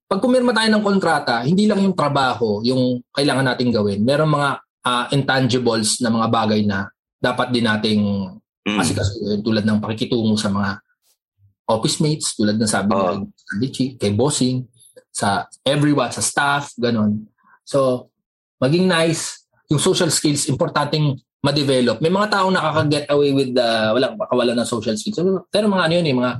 Pag 0.09 0.19
pumirma 0.23 0.55
tayo 0.55 0.71
ng 0.71 0.83
kontrata, 0.83 1.43
hindi 1.43 1.67
lang 1.67 1.83
yung 1.83 1.93
trabaho 1.93 2.63
yung 2.63 3.03
kailangan 3.13 3.53
nating 3.53 3.71
gawin. 3.75 3.99
Meron 4.01 4.31
mga 4.31 4.49
ah, 4.79 5.05
intangibles 5.11 5.99
na 5.99 6.07
mga 6.07 6.27
bagay 6.31 6.63
na 6.63 6.87
dapat 7.19 7.51
din 7.51 7.67
nating 7.67 8.03
Mm. 8.69 8.79
kasi 8.79 8.93
tulad 9.41 9.63
ng 9.65 9.81
pakikitungo 9.81 10.35
sa 10.37 10.51
mga 10.51 10.77
office 11.69 11.97
mates, 12.01 12.33
tulad 12.37 12.57
ng 12.57 12.69
sabi 12.69 12.93
Oo. 12.93 13.25
ni 13.57 13.67
kay 13.71 14.11
bossing, 14.13 14.65
sa 15.09 15.45
everyone, 15.65 16.09
sa 16.13 16.21
staff, 16.21 16.73
ganon. 16.77 17.25
So, 17.65 18.09
maging 18.61 18.85
nice, 18.85 19.45
yung 19.69 19.81
social 19.81 20.09
skills, 20.09 20.49
importanteng 20.49 21.13
ma-develop. 21.39 22.01
May 22.03 22.11
mga 22.11 22.35
taong 22.35 22.51
nakaka-get 22.51 23.05
away 23.13 23.31
with 23.31 23.53
the, 23.53 23.69
walang 23.95 24.17
makawalan 24.17 24.57
ng 24.57 24.67
social 24.67 24.97
skills. 24.97 25.21
Pero 25.47 25.65
mga 25.69 25.83
ano 25.87 25.93
yun 26.01 26.07
eh, 26.09 26.15
mga 26.17 26.31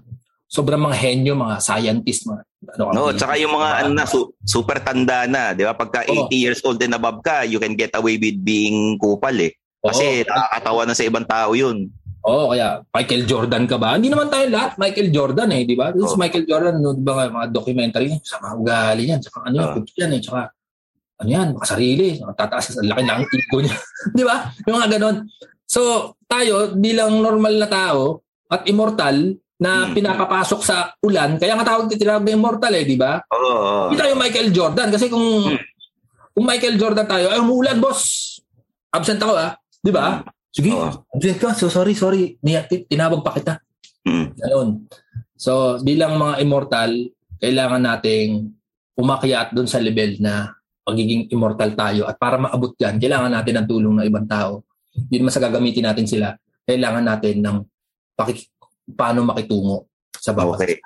sobrang 0.50 0.82
mga 0.82 0.98
henyo, 0.98 1.34
mga 1.38 1.56
scientist, 1.62 2.26
mga 2.26 2.42
ano 2.76 2.84
No, 2.92 3.14
tsaka 3.16 3.40
yung 3.40 3.54
mga 3.56 3.70
ano 3.86 3.90
na 3.96 4.04
su- 4.10 4.34
super 4.44 4.84
tanda 4.84 5.24
na, 5.30 5.56
'di 5.56 5.64
ba? 5.64 5.78
Pagka 5.78 6.04
Oo. 6.10 6.28
80 6.28 6.36
years 6.36 6.60
old 6.66 6.82
and 6.84 6.98
above 6.98 7.24
ka, 7.24 7.48
you 7.48 7.62
can 7.62 7.78
get 7.78 7.94
away 7.96 8.20
with 8.20 8.36
being 8.44 9.00
kupal 9.00 9.32
eh. 9.38 9.54
Kasi 9.80 10.26
Oo. 10.26 10.28
nakakatawa 10.28 10.82
na 10.84 10.98
sa 10.98 11.06
ibang 11.08 11.24
tao 11.24 11.56
'yun. 11.56 11.88
Oo, 12.28 12.52
kaya 12.52 12.84
Michael 12.92 13.24
Jordan 13.24 13.64
ka 13.64 13.80
ba? 13.80 13.96
Hindi 13.96 14.12
naman 14.12 14.28
tayo 14.28 14.52
lahat 14.52 14.76
Michael 14.76 15.10
Jordan 15.16 15.50
eh, 15.56 15.64
di 15.64 15.78
ba? 15.80 15.96
This 15.96 16.04
is 16.04 16.18
Oo. 16.18 16.20
Michael 16.20 16.46
Jordan, 16.50 16.76
no, 16.84 16.92
di 16.92 17.06
ba 17.06 17.32
mga 17.32 17.48
documentary, 17.48 18.12
sa 18.28 18.44
mga 18.44 18.54
ugali 18.60 19.04
yan, 19.08 19.24
tsaka 19.24 19.48
ano 19.48 19.58
puti 19.80 19.94
yan 19.96 20.12
eh, 20.18 20.20
tsaka 20.20 20.52
ano 21.20 21.30
yan, 21.30 21.48
makasarili, 21.52 22.24
tataas 22.34 22.80
ang 22.80 22.88
laki 22.88 23.04
ng 23.04 23.22
ego 23.28 23.58
niya. 23.60 23.76
di 24.18 24.24
ba? 24.24 24.48
Yung 24.64 24.76
mga 24.80 24.90
ganon. 24.96 25.18
So, 25.68 26.14
tayo, 26.26 26.74
bilang 26.74 27.20
normal 27.20 27.60
na 27.60 27.68
tao 27.68 28.24
at 28.48 28.64
immortal, 28.66 29.36
na 29.60 29.92
Hmm. 29.92 29.92
pinapapasok 29.92 30.62
sa 30.64 30.96
ulan, 31.04 31.36
kaya 31.36 31.60
nga 31.60 31.68
tawag 31.68 31.92
tinawag 31.92 32.24
na 32.24 32.32
immortal 32.32 32.72
eh, 32.72 32.88
di 32.88 32.96
ba? 32.96 33.20
Oo. 33.28 33.44
oo. 33.44 33.84
Hindi 33.92 34.00
tayo 34.00 34.16
Michael 34.16 34.50
Jordan 34.56 34.88
kasi 34.88 35.12
kung 35.12 35.52
Hmm. 35.52 35.60
kung 36.32 36.46
Michael 36.48 36.80
Jordan 36.80 37.04
tayo, 37.04 37.28
ay 37.28 37.44
umuulan 37.44 37.84
boss. 37.84 38.40
Absent 38.96 39.20
ako 39.20 39.36
ah, 39.36 39.52
di 39.84 39.92
ba? 39.92 40.24
Sige, 40.50 40.72
Oo. 40.72 41.04
absent 41.12 41.38
ka. 41.44 41.52
So 41.52 41.68
sorry, 41.68 41.92
sorry. 41.92 42.40
Tinawag 42.88 43.20
pa 43.20 43.36
kita. 43.36 43.60
Mm. 44.08 44.28
Ganun. 44.40 44.70
So, 45.36 45.76
bilang 45.84 46.16
mga 46.16 46.40
immortal, 46.40 46.92
kailangan 47.38 47.84
nating 47.84 48.56
umakyat 48.96 49.52
doon 49.52 49.68
sa 49.68 49.84
level 49.84 50.24
na 50.24 50.56
pagiging 50.90 51.30
immortal 51.30 51.78
tayo. 51.78 52.10
At 52.10 52.18
para 52.18 52.42
maabot 52.42 52.74
yan, 52.82 52.98
kailangan 52.98 53.30
natin 53.30 53.62
ng 53.62 53.68
tulong 53.70 53.94
ng 54.02 54.06
ibang 54.10 54.26
tao. 54.26 54.66
Hindi 54.90 55.22
naman 55.22 55.34
sa 55.34 55.44
gagamitin 55.46 55.86
natin 55.86 56.10
sila. 56.10 56.34
Kailangan 56.66 57.06
natin 57.06 57.46
ng 57.46 57.58
pakik- 58.18 58.50
paano 58.98 59.22
makitungo 59.22 59.86
sa 60.18 60.34
bawat. 60.34 60.66
Okay. 60.66 60.82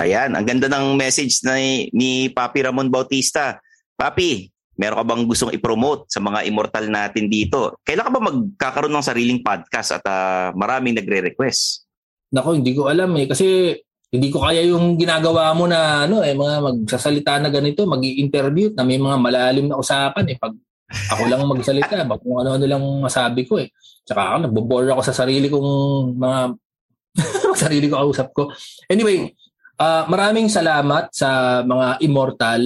Ayan, 0.00 0.36
ang 0.36 0.44
ganda 0.44 0.68
ng 0.68 0.96
message 1.00 1.40
ni, 1.44 1.88
ni 1.96 2.10
Papi 2.28 2.68
Ramon 2.68 2.92
Bautista. 2.92 3.58
Papi, 3.96 4.48
meron 4.76 5.00
ka 5.00 5.04
bang 5.04 5.24
gustong 5.28 5.52
i-promote 5.56 6.08
sa 6.08 6.20
mga 6.20 6.44
immortal 6.48 6.88
natin 6.88 7.28
dito? 7.28 7.76
Kailan 7.84 8.06
ka 8.08 8.12
ba 8.12 8.22
magkakaroon 8.32 8.92
ng 8.92 9.08
sariling 9.08 9.40
podcast 9.40 10.00
at 10.00 10.04
ah, 10.04 10.52
maraming 10.56 10.96
nagre-request? 10.96 11.88
Nako, 12.30 12.56
hindi 12.60 12.72
ko 12.72 12.86
alam 12.86 13.10
eh. 13.18 13.26
Kasi 13.26 13.74
hindi 14.10 14.26
ko 14.26 14.42
kaya 14.42 14.66
yung 14.66 14.98
ginagawa 14.98 15.54
mo 15.54 15.70
na 15.70 16.10
ano 16.10 16.26
eh, 16.26 16.34
mga 16.34 16.58
magsasalita 16.58 17.38
na 17.38 17.46
ganito, 17.46 17.86
mag 17.86 18.02
interview 18.02 18.74
na 18.74 18.82
may 18.82 18.98
mga 18.98 19.16
malalim 19.22 19.70
na 19.70 19.78
usapan 19.78 20.26
eh. 20.26 20.36
Pag 20.36 20.58
ako 20.90 21.22
lang 21.30 21.46
magsalita, 21.46 22.02
baka 22.02 22.26
ano-ano 22.26 22.66
lang 22.66 22.82
masabi 22.98 23.46
ko 23.46 23.62
eh. 23.62 23.70
Tsaka 24.02 24.34
ako, 24.34 24.36
nagbobore 24.42 24.90
ako 24.90 25.02
sa 25.06 25.14
sarili 25.14 25.46
kong 25.46 25.70
mga 26.18 26.40
sarili 27.62 27.86
ko 27.86 28.02
kausap 28.02 28.34
ko. 28.34 28.50
Anyway, 28.90 29.30
ah, 29.78 30.10
maraming 30.10 30.50
salamat 30.50 31.14
sa 31.14 31.62
mga 31.62 32.02
immortal. 32.02 32.62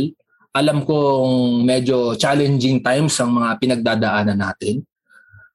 Alam 0.57 0.89
kong 0.89 1.61
medyo 1.69 2.17
challenging 2.17 2.81
times 2.81 3.21
ang 3.21 3.37
mga 3.37 3.61
pinagdadaanan 3.61 4.41
natin. 4.41 4.81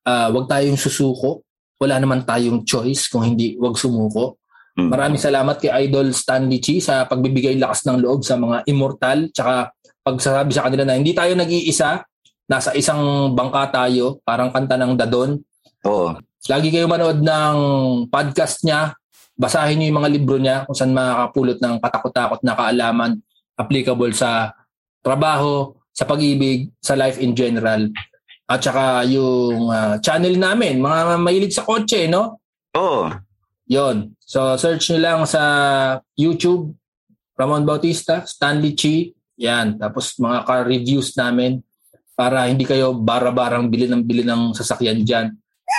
Ah, 0.05 0.29
wag 0.29 0.45
tayong 0.45 0.77
susuko. 0.77 1.41
Wala 1.81 1.97
naman 1.97 2.21
tayong 2.21 2.61
choice 2.61 3.09
kung 3.09 3.25
hindi 3.25 3.57
wag 3.57 3.73
sumuko. 3.73 4.38
Mm. 4.79 4.89
Maraming 4.95 5.19
salamat 5.19 5.59
kay 5.59 5.71
Idol 5.87 6.15
Stanley 6.15 6.63
Chi 6.63 6.79
sa 6.79 7.03
pagbibigay 7.03 7.59
lakas 7.59 7.83
ng 7.83 7.99
loob 7.99 8.23
sa 8.23 8.39
mga 8.39 8.63
immortal 8.71 9.27
tsaka 9.35 9.75
pagsasabi 9.99 10.51
sa 10.55 10.65
kanila 10.65 10.87
na 10.87 10.95
hindi 10.95 11.11
tayo 11.11 11.35
nag-iisa, 11.35 11.99
nasa 12.47 12.71
isang 12.73 13.35
bangka 13.35 13.83
tayo, 13.83 14.23
parang 14.23 14.49
kanta 14.49 14.79
ng 14.79 14.95
Dadon. 14.95 15.37
Oo. 15.85 16.15
Lagi 16.47 16.71
kayo 16.71 16.87
manood 16.87 17.19
ng 17.19 17.57
podcast 18.07 18.63
niya, 18.63 18.95
basahin 19.35 19.77
niyo 19.77 19.91
yung 19.91 19.99
mga 20.01 20.11
libro 20.15 20.37
niya 20.39 20.63
kung 20.63 20.73
saan 20.73 20.95
makakapulot 20.95 21.59
ng 21.59 21.75
katakot-takot 21.83 22.41
na 22.41 22.55
kaalaman 22.55 23.11
applicable 23.59 24.15
sa 24.15 24.55
trabaho, 25.03 25.75
sa 25.91 26.07
pag-ibig, 26.07 26.71
sa 26.79 26.95
life 26.95 27.19
in 27.19 27.35
general. 27.35 27.91
At 28.49 28.63
saka 28.63 29.05
yung 29.05 29.69
ah, 29.69 29.99
channel 30.01 30.39
namin, 30.39 30.81
mga 30.81 31.21
mahilig 31.21 31.53
sa 31.53 31.67
kotse, 31.67 32.07
no? 32.09 32.41
Oo. 32.73 33.11
Yon. 33.69 34.17
So, 34.25 34.57
search 34.57 34.89
nyo 34.89 34.99
lang 34.99 35.19
sa 35.29 35.41
YouTube, 36.17 36.73
Ramon 37.37 37.63
Bautista, 37.63 38.25
Stanley 38.25 38.73
Chi, 38.73 39.13
yan. 39.39 39.77
Tapos 39.79 40.17
mga 40.19 40.43
car 40.43 40.65
reviews 40.67 41.15
namin 41.15 41.63
para 42.17 42.51
hindi 42.51 42.67
kayo 42.67 42.91
bara-barang 42.91 43.71
bili 43.71 43.87
ng 43.87 44.03
bili 44.03 44.27
ng 44.27 44.51
sasakyan 44.51 45.05
dyan. 45.05 45.31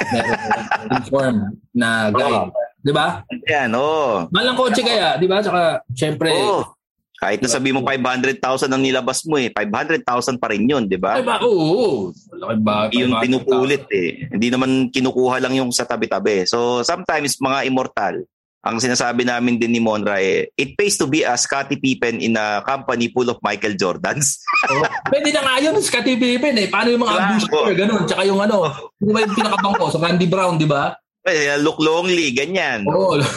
Meron 0.09 0.41
inform 1.03 1.37
na 1.77 2.09
guide. 2.09 2.49
Di 2.81 2.93
ba? 2.97 3.21
Yan, 3.45 3.77
oo. 3.77 4.25
Malang 4.33 4.57
kotse 4.57 4.81
kaya, 4.81 5.21
di 5.21 5.29
ba? 5.29 5.45
Tsaka, 5.45 5.85
syempre, 5.93 6.33
Oo. 6.33 6.80
Kahit 7.21 7.45
na 7.45 7.53
sabi 7.53 7.69
mo 7.69 7.85
500,000 7.85 8.41
ang 8.73 8.81
nilabas 8.81 9.29
mo 9.29 9.37
eh, 9.37 9.53
500,000 9.53 10.09
pa 10.41 10.49
rin 10.49 10.65
yun, 10.65 10.89
di 10.89 10.97
ba? 10.97 11.21
ay 11.21 11.25
ba? 11.29 11.37
Oo. 11.45 12.09
Malaki 12.33 12.57
ba? 12.65 12.89
Yung 12.97 13.13
500,000. 13.13 13.25
pinupulit 13.29 13.85
eh. 13.93 14.25
Hindi 14.33 14.49
naman 14.49 14.89
kinukuha 14.89 15.37
lang 15.45 15.53
yung 15.53 15.69
sa 15.69 15.85
tabi-tabi. 15.85 16.49
So 16.49 16.81
sometimes 16.81 17.37
mga 17.37 17.69
immortal, 17.69 18.25
ang 18.65 18.81
sinasabi 18.81 19.29
namin 19.29 19.61
din 19.61 19.69
ni 19.69 19.85
Monra 19.85 20.17
eh, 20.17 20.49
it 20.57 20.81
pays 20.81 20.97
to 20.97 21.05
be 21.05 21.21
a 21.21 21.37
Scottie 21.37 21.77
Pippen 21.77 22.25
in 22.25 22.41
a 22.41 22.65
company 22.65 23.13
full 23.13 23.29
of 23.29 23.37
Michael 23.45 23.77
Jordans. 23.77 24.41
Oo. 24.73 24.89
Pwede 25.13 25.29
na 25.37 25.45
nga 25.45 25.61
yun, 25.61 25.77
Scottie 25.85 26.17
Pippen 26.17 26.57
eh. 26.57 26.73
Paano 26.73 26.89
yung 26.89 27.05
mga 27.05 27.21
Diba? 27.21 27.25
abuser, 27.37 27.77
ganun. 27.85 28.03
Tsaka 28.09 28.25
yung 28.25 28.41
ano, 28.41 28.65
yung 28.97 29.37
pinakabangko 29.37 29.93
sa 29.93 30.01
Randy 30.01 30.25
Brown, 30.25 30.57
di 30.57 30.65
ba? 30.65 30.97
Eh, 31.29 31.53
look 31.61 31.85
lonely, 31.85 32.33
ganyan. 32.33 32.89
Oo. 32.89 33.21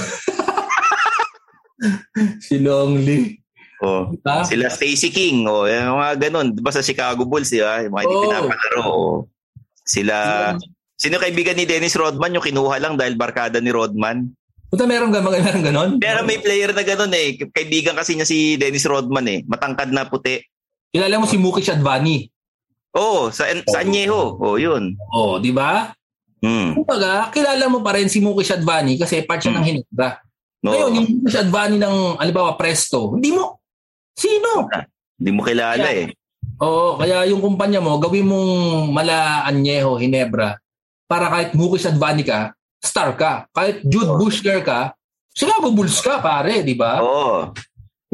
si 2.48 2.64
Longley. 2.64 3.43
Oh. 3.84 4.08
Diba? 4.16 4.48
Sila 4.48 4.72
Stacey 4.72 5.12
King, 5.12 5.44
oh, 5.44 5.68
yung 5.68 6.00
mga 6.00 6.32
ganun. 6.32 6.56
Di 6.56 6.64
ba 6.64 6.72
sa 6.72 6.80
Chicago 6.80 7.28
Bulls, 7.28 7.52
di 7.52 7.60
ba? 7.60 7.84
Yung 7.84 7.92
mga 7.92 8.04
hindi 8.08 8.16
Oo. 8.16 8.24
pinapalaro. 8.24 8.82
oh. 8.88 9.18
Sila, 9.84 10.16
sino 10.96 11.20
kaibigan 11.20 11.60
ni 11.60 11.68
Dennis 11.68 12.00
Rodman 12.00 12.32
yung 12.32 12.46
kinuha 12.48 12.80
lang 12.80 12.96
dahil 12.96 13.20
barkada 13.20 13.60
ni 13.60 13.76
Rodman? 13.76 14.32
Punta 14.72 14.88
meron 14.88 15.12
ga 15.12 15.20
meron 15.20 15.62
ganon? 15.62 15.92
Pero 16.00 16.24
may 16.24 16.40
player 16.40 16.72
na 16.72 16.82
ganun 16.82 17.12
eh. 17.14 17.36
Kaibigan 17.52 17.94
kasi 17.94 18.16
niya 18.16 18.26
si 18.26 18.56
Dennis 18.56 18.88
Rodman 18.88 19.28
eh. 19.28 19.40
Matangkad 19.46 19.92
na 19.92 20.08
puti. 20.08 20.40
Kilala 20.90 21.20
mo 21.20 21.28
si 21.28 21.36
Mukesh 21.38 21.76
Advani. 21.76 22.32
Oo, 22.96 23.28
oh, 23.28 23.34
sa, 23.34 23.50
sa 23.68 23.84
Anyeho. 23.84 24.40
Oo, 24.40 24.56
oh, 24.56 24.58
yun. 24.58 24.96
Oh, 25.12 25.38
di 25.38 25.52
ba? 25.52 25.92
Hmm. 26.40 26.74
Kumbaga, 26.78 27.30
kilala 27.30 27.66
mo 27.68 27.84
pa 27.84 27.98
rin 27.98 28.08
si 28.08 28.24
Mukesh 28.24 28.56
Advani 28.56 28.96
kasi 28.96 29.22
part 29.28 29.44
siya 29.44 29.54
ng 29.58 29.66
Hinebra. 29.66 30.22
No, 30.64 30.72
Ngayon, 30.72 30.92
yung 30.96 31.08
Mukesh 31.20 31.42
Advani 31.44 31.78
ng, 31.78 32.18
alibawa, 32.18 32.56
Presto, 32.56 33.14
hindi 33.14 33.36
mo, 33.36 33.63
sino? 34.18 34.70
Hindi 35.20 35.30
mo 35.34 35.42
kilala 35.46 35.78
Kaya- 35.78 36.10
eh. 36.10 36.14
Oo, 36.64 36.96
kaya 36.96 37.28
yung 37.28 37.42
kumpanya 37.42 37.82
mo, 37.84 37.98
gawin 37.98 38.30
mong 38.30 38.52
mala 38.94 39.44
Anyeho, 39.44 39.98
Hinebra, 40.00 40.56
para 41.10 41.28
kahit 41.28 41.52
Mukesh 41.58 41.90
Advani 41.90 42.24
ka, 42.24 42.54
star 42.80 43.18
ka. 43.20 43.50
Kahit 43.52 43.84
Jude 43.84 44.16
Bushler 44.16 44.64
ka, 44.64 44.96
Chicago 45.34 45.74
Bulls 45.74 45.98
ka, 46.00 46.22
pare, 46.22 46.62
di 46.62 46.78
ba? 46.78 47.02
Oo. 47.02 47.52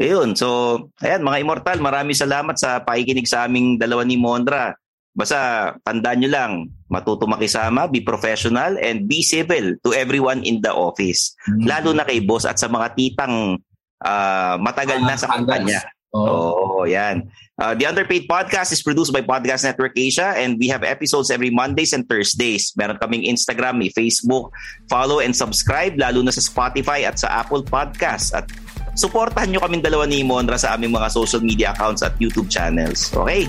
Ayun. 0.00 0.32
So, 0.32 0.88
ayan, 1.04 1.20
mga 1.20 1.44
immortal, 1.44 1.78
maraming 1.84 2.16
salamat 2.16 2.56
sa 2.56 2.80
pakikinig 2.80 3.28
sa 3.28 3.44
aming 3.44 3.76
dalawa 3.76 4.00
ni 4.08 4.16
Mondra. 4.16 4.72
Basta, 5.12 5.74
tandaan 5.84 6.24
nyo 6.24 6.30
lang, 6.32 6.52
matuto 6.88 7.28
makisama, 7.28 7.92
be 7.92 8.00
professional, 8.00 8.80
and 8.80 9.04
be 9.04 9.20
civil 9.20 9.76
to 9.84 9.92
everyone 9.92 10.40
in 10.48 10.64
the 10.64 10.72
office. 10.72 11.36
Mm. 11.44 11.68
Lalo 11.68 11.90
na 11.92 12.08
kay 12.08 12.24
boss 12.24 12.48
at 12.48 12.56
sa 12.56 12.72
mga 12.72 12.96
titang 12.96 13.60
ah, 14.00 14.56
matagal 14.56 15.00
na 15.00 15.14
sa 15.14 15.28
Ah, 15.28 15.38
kampanya. 15.38 15.80
Oo, 16.10 16.82
yan. 16.90 17.30
Uh, 17.54 17.70
the 17.78 17.86
Underpaid 17.86 18.26
Podcast 18.26 18.74
is 18.74 18.82
produced 18.82 19.14
by 19.14 19.22
Podcast 19.22 19.62
Network 19.62 19.94
Asia 19.94 20.34
and 20.34 20.58
we 20.58 20.66
have 20.66 20.82
episodes 20.82 21.30
every 21.30 21.54
Mondays 21.54 21.94
and 21.94 22.02
Thursdays. 22.02 22.74
Meron 22.74 22.98
kaming 22.98 23.28
Instagram, 23.30 23.78
may 23.78 23.94
Facebook. 23.94 24.50
Follow 24.90 25.22
and 25.22 25.36
subscribe 25.36 25.94
lalo 25.94 26.24
na 26.26 26.34
sa 26.34 26.42
Spotify 26.42 27.06
at 27.06 27.20
sa 27.20 27.30
Apple 27.44 27.62
Podcast. 27.62 28.34
At 28.34 28.50
supportahan 28.98 29.54
nyo 29.54 29.62
kaming 29.62 29.86
dalawa 29.86 30.08
ni 30.08 30.26
Monra 30.26 30.58
sa 30.58 30.74
aming 30.74 30.90
mga 30.90 31.14
social 31.14 31.44
media 31.46 31.70
accounts 31.70 32.02
at 32.02 32.16
YouTube 32.18 32.50
channels. 32.50 33.06
Okay? 33.14 33.46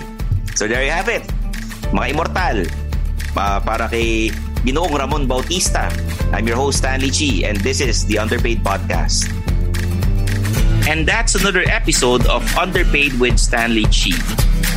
So 0.54 0.70
there 0.70 0.86
you 0.86 0.94
have 0.94 1.10
it. 1.10 1.26
Mga 1.90 2.14
immortal. 2.14 2.56
Pa- 3.34 3.58
para 3.58 3.90
kay 3.90 4.30
Ginoong 4.62 4.94
Ramon 4.94 5.26
Bautista. 5.26 5.90
I'm 6.30 6.46
your 6.46 6.60
host 6.62 6.78
Stanley 6.78 7.10
Chi 7.10 7.42
and 7.42 7.58
this 7.66 7.82
is 7.82 8.06
the 8.06 8.22
Underpaid 8.22 8.62
Podcast. 8.62 9.26
And 10.88 11.06
that's 11.06 11.34
another 11.34 11.62
episode 11.66 12.26
of 12.26 12.42
Underpaid 12.56 13.18
with 13.20 13.38
Stanley 13.38 13.84
Chi. 13.84 14.18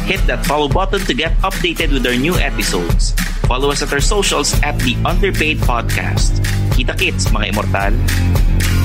Hit 0.06 0.22
that 0.28 0.46
follow 0.46 0.70
button 0.70 1.02
to 1.06 1.14
get 1.14 1.34
updated 1.42 1.92
with 1.94 2.06
our 2.06 2.16
new 2.16 2.36
episodes. 2.38 3.12
Follow 3.50 3.72
us 3.72 3.82
at 3.82 3.92
our 3.92 4.02
socials 4.02 4.54
at 4.62 4.78
the 4.80 4.96
Underpaid 5.06 5.58
Podcast. 5.66 6.42
Kita 6.78 6.94
kits, 6.98 7.26
mga 7.34 7.54
immortal. 7.54 8.85